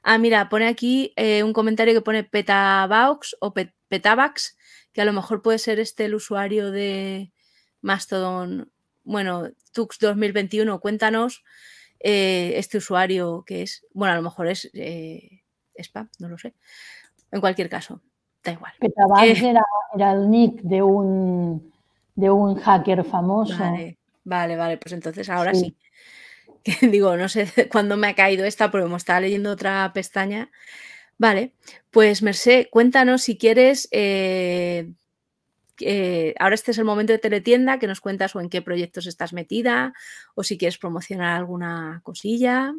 Ah, 0.04 0.16
mira, 0.16 0.48
pone 0.48 0.68
aquí 0.68 1.12
eh, 1.16 1.42
un 1.42 1.52
comentario 1.52 1.92
que 1.92 2.02
pone 2.02 2.22
Petavax 2.22 3.36
o 3.40 3.52
Petavax, 3.88 4.56
que 4.92 5.00
a 5.00 5.04
lo 5.04 5.12
mejor 5.12 5.42
puede 5.42 5.58
ser 5.58 5.80
este 5.80 6.04
el 6.04 6.14
usuario 6.14 6.70
de 6.70 7.32
Mastodon. 7.80 8.70
Bueno, 9.02 9.48
Tux 9.72 9.98
2021, 9.98 10.78
cuéntanos 10.78 11.42
eh, 11.98 12.52
este 12.54 12.78
usuario 12.78 13.42
que 13.44 13.62
es. 13.62 13.84
Bueno, 13.92 14.12
a 14.12 14.16
lo 14.18 14.22
mejor 14.22 14.46
es 14.46 14.70
eh, 14.72 15.42
spam, 15.76 16.08
no 16.20 16.28
lo 16.28 16.38
sé. 16.38 16.54
En 17.32 17.40
cualquier 17.40 17.68
caso, 17.68 18.00
da 18.44 18.52
igual. 18.52 18.74
Petavax 18.78 19.42
era, 19.42 20.12
el 20.12 20.30
nick 20.30 20.60
de 20.62 20.80
un, 20.80 21.72
de 22.14 22.30
un 22.30 22.54
hacker 22.54 23.02
famoso. 23.02 23.58
Vale, 23.58 23.98
vale, 24.56 24.78
pues 24.78 24.92
entonces 24.92 25.28
ahora 25.28 25.54
sí. 25.54 25.76
digo, 26.90 27.16
no 27.16 27.28
sé 27.28 27.46
cuándo 27.70 27.96
me 27.96 28.08
ha 28.08 28.14
caído 28.14 28.44
esta, 28.44 28.70
porque 28.70 28.88
me 28.88 28.96
estaba 28.96 29.20
leyendo 29.20 29.50
otra 29.50 29.90
pestaña. 29.92 30.50
Vale, 31.18 31.52
pues 31.90 32.22
Mercé, 32.22 32.68
cuéntanos 32.70 33.22
si 33.22 33.36
quieres. 33.36 33.88
Eh, 33.92 34.94
ahora 36.38 36.54
este 36.54 36.70
es 36.70 36.78
el 36.78 36.84
momento 36.84 37.12
de 37.12 37.18
teletienda, 37.18 37.78
que 37.78 37.86
nos 37.86 38.00
cuentas 38.00 38.34
o 38.36 38.40
en 38.40 38.48
qué 38.48 38.62
proyectos 38.62 39.06
estás 39.06 39.32
metida, 39.32 39.92
o 40.34 40.42
si 40.42 40.58
quieres 40.58 40.78
promocionar 40.78 41.36
alguna 41.36 42.00
cosilla. 42.02 42.74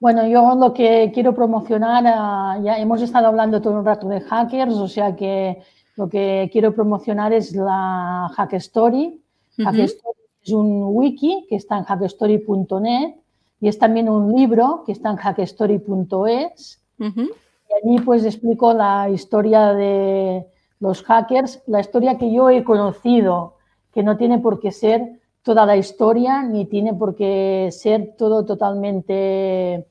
Bueno, 0.00 0.26
yo 0.26 0.54
lo 0.56 0.74
que 0.74 1.10
quiero 1.14 1.34
promocionar, 1.34 2.04
ah, 2.06 2.58
ya 2.62 2.78
hemos 2.78 3.00
estado 3.00 3.28
hablando 3.28 3.62
todo 3.62 3.78
un 3.78 3.86
rato 3.86 4.08
de 4.08 4.20
hackers, 4.20 4.74
o 4.74 4.88
sea 4.88 5.16
que 5.16 5.62
lo 5.96 6.08
que 6.08 6.50
quiero 6.52 6.74
promocionar 6.74 7.32
es 7.32 7.52
la 7.54 8.28
Hack 8.36 8.54
Story. 8.54 9.23
Hack 9.58 9.78
Story 9.78 10.18
es 10.42 10.52
un 10.52 10.82
wiki 10.84 11.46
que 11.48 11.56
está 11.56 11.78
en 11.78 11.84
hackstory.net 11.84 13.14
y 13.60 13.68
es 13.68 13.78
también 13.78 14.08
un 14.08 14.32
libro 14.34 14.82
que 14.84 14.92
está 14.92 15.10
en 15.10 15.16
hackstory.es. 15.16 16.82
Y 16.98 17.06
allí 17.06 18.00
pues 18.04 18.24
explico 18.24 18.72
la 18.74 19.08
historia 19.08 19.72
de 19.72 20.46
los 20.80 21.02
hackers, 21.02 21.62
la 21.66 21.80
historia 21.80 22.18
que 22.18 22.32
yo 22.32 22.50
he 22.50 22.62
conocido, 22.62 23.54
que 23.92 24.02
no 24.02 24.16
tiene 24.16 24.38
por 24.38 24.60
qué 24.60 24.70
ser 24.70 25.20
toda 25.42 25.66
la 25.66 25.76
historia 25.76 26.42
ni 26.42 26.66
tiene 26.66 26.94
por 26.94 27.14
qué 27.14 27.68
ser 27.70 28.14
todo 28.18 28.44
totalmente 28.44 29.86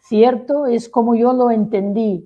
cierto, 0.00 0.66
es 0.66 0.88
como 0.88 1.14
yo 1.14 1.32
lo 1.32 1.50
entendí, 1.50 2.24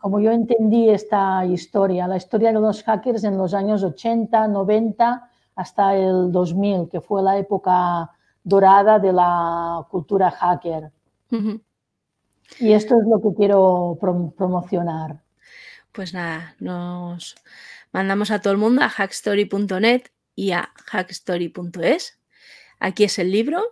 como, 0.00 0.20
yo 0.20 0.30
entendí 0.30 0.88
esta 0.88 1.44
historia, 1.44 2.08
la 2.08 2.16
historia 2.16 2.52
de 2.52 2.60
los 2.60 2.82
hackers 2.82 3.24
en 3.24 3.36
los 3.36 3.54
años 3.54 3.82
80, 3.82 4.48
90 4.48 5.29
hasta 5.60 5.94
el 5.94 6.32
2000, 6.32 6.88
que 6.88 7.00
fue 7.00 7.22
la 7.22 7.36
época 7.38 8.10
dorada 8.42 8.98
de 8.98 9.12
la 9.12 9.86
cultura 9.90 10.30
hacker. 10.30 10.90
Y 12.58 12.72
esto 12.72 12.94
es 12.98 13.06
lo 13.06 13.20
que 13.20 13.36
quiero 13.36 13.98
promocionar. 14.00 15.22
Pues 15.92 16.14
nada, 16.14 16.54
nos 16.58 17.36
mandamos 17.92 18.30
a 18.30 18.40
todo 18.40 18.52
el 18.52 18.58
mundo 18.58 18.82
a 18.82 18.88
hackstory.net 18.88 20.04
y 20.34 20.52
a 20.52 20.70
hackstory.es. 20.86 22.18
Aquí 22.78 23.04
es 23.04 23.18
el 23.18 23.30
libro 23.30 23.62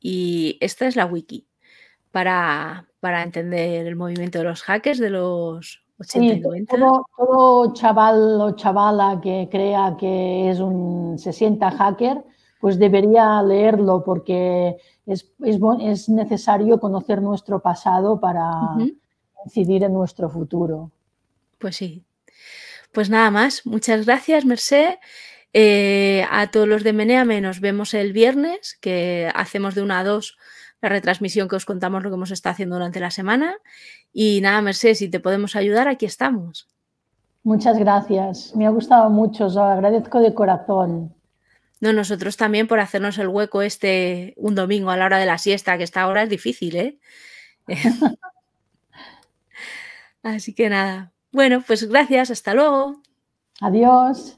y 0.00 0.58
esta 0.60 0.86
es 0.86 0.96
la 0.96 1.06
wiki 1.06 1.46
para, 2.10 2.88
entender 3.22 3.86
el 3.86 3.94
movimiento 3.94 4.38
de 4.38 4.44
los 4.44 4.62
hackers 4.62 4.98
de 4.98 5.10
los 5.10 5.84
80 5.98 6.34
y 6.34 6.40
90. 6.40 6.76
Todo, 7.16 7.72
chaval 7.74 8.40
o 8.40 8.52
chavala 8.52 9.20
que 9.22 9.48
crea 9.50 9.96
que 9.98 10.50
es 10.50 10.60
un, 10.60 11.18
se 11.18 11.32
sienta 11.32 11.70
hacker, 11.70 12.24
pues 12.60 12.78
debería 12.78 13.42
leerlo 13.42 14.02
porque 14.04 14.76
es, 15.06 15.30
es, 15.44 16.08
necesario 16.08 16.78
conocer 16.80 17.22
nuestro 17.22 17.60
pasado 17.60 18.20
para 18.20 18.52
incidir 19.44 19.84
en 19.84 19.92
nuestro 19.92 20.28
futuro. 20.28 20.90
Pues 21.58 21.76
sí. 21.76 22.04
Pues 22.92 23.10
nada 23.10 23.30
más. 23.30 23.66
Muchas 23.66 24.06
gracias, 24.06 24.44
Merced. 24.44 24.96
Eh, 25.52 26.24
a 26.30 26.50
todos 26.50 26.68
los 26.68 26.84
de 26.84 26.92
Meneame 26.92 27.40
nos 27.40 27.60
vemos 27.60 27.94
el 27.94 28.12
viernes, 28.12 28.76
que 28.80 29.30
hacemos 29.34 29.74
de 29.74 29.82
una 29.82 30.00
a 30.00 30.04
dos 30.04 30.36
la 30.80 30.88
retransmisión 30.88 31.48
que 31.48 31.56
os 31.56 31.64
contamos 31.64 32.02
lo 32.02 32.10
que 32.10 32.14
hemos 32.14 32.30
estado 32.30 32.52
haciendo 32.52 32.76
durante 32.76 33.00
la 33.00 33.10
semana. 33.10 33.56
Y 34.12 34.40
nada, 34.40 34.60
Mercedes, 34.62 34.98
si 34.98 35.08
te 35.08 35.20
podemos 35.20 35.56
ayudar, 35.56 35.88
aquí 35.88 36.06
estamos. 36.06 36.68
Muchas 37.42 37.78
gracias. 37.78 38.54
Me 38.54 38.66
ha 38.66 38.70
gustado 38.70 39.10
mucho, 39.10 39.46
os 39.46 39.54
lo 39.54 39.62
agradezco 39.62 40.20
de 40.20 40.34
corazón. 40.34 41.14
No, 41.80 41.92
nosotros 41.92 42.36
también 42.36 42.66
por 42.66 42.80
hacernos 42.80 43.18
el 43.18 43.28
hueco 43.28 43.62
este 43.62 44.34
un 44.36 44.54
domingo 44.54 44.90
a 44.90 44.96
la 44.96 45.06
hora 45.06 45.18
de 45.18 45.26
la 45.26 45.38
siesta, 45.38 45.78
que 45.78 45.84
esta 45.84 46.06
hora 46.08 46.24
es 46.24 46.28
difícil, 46.28 46.76
¿eh? 46.76 46.98
Así 50.22 50.54
que 50.54 50.68
nada. 50.68 51.12
Bueno, 51.32 51.62
pues 51.66 51.88
gracias, 51.88 52.30
hasta 52.30 52.54
luego. 52.54 53.00
Adiós. 53.60 54.37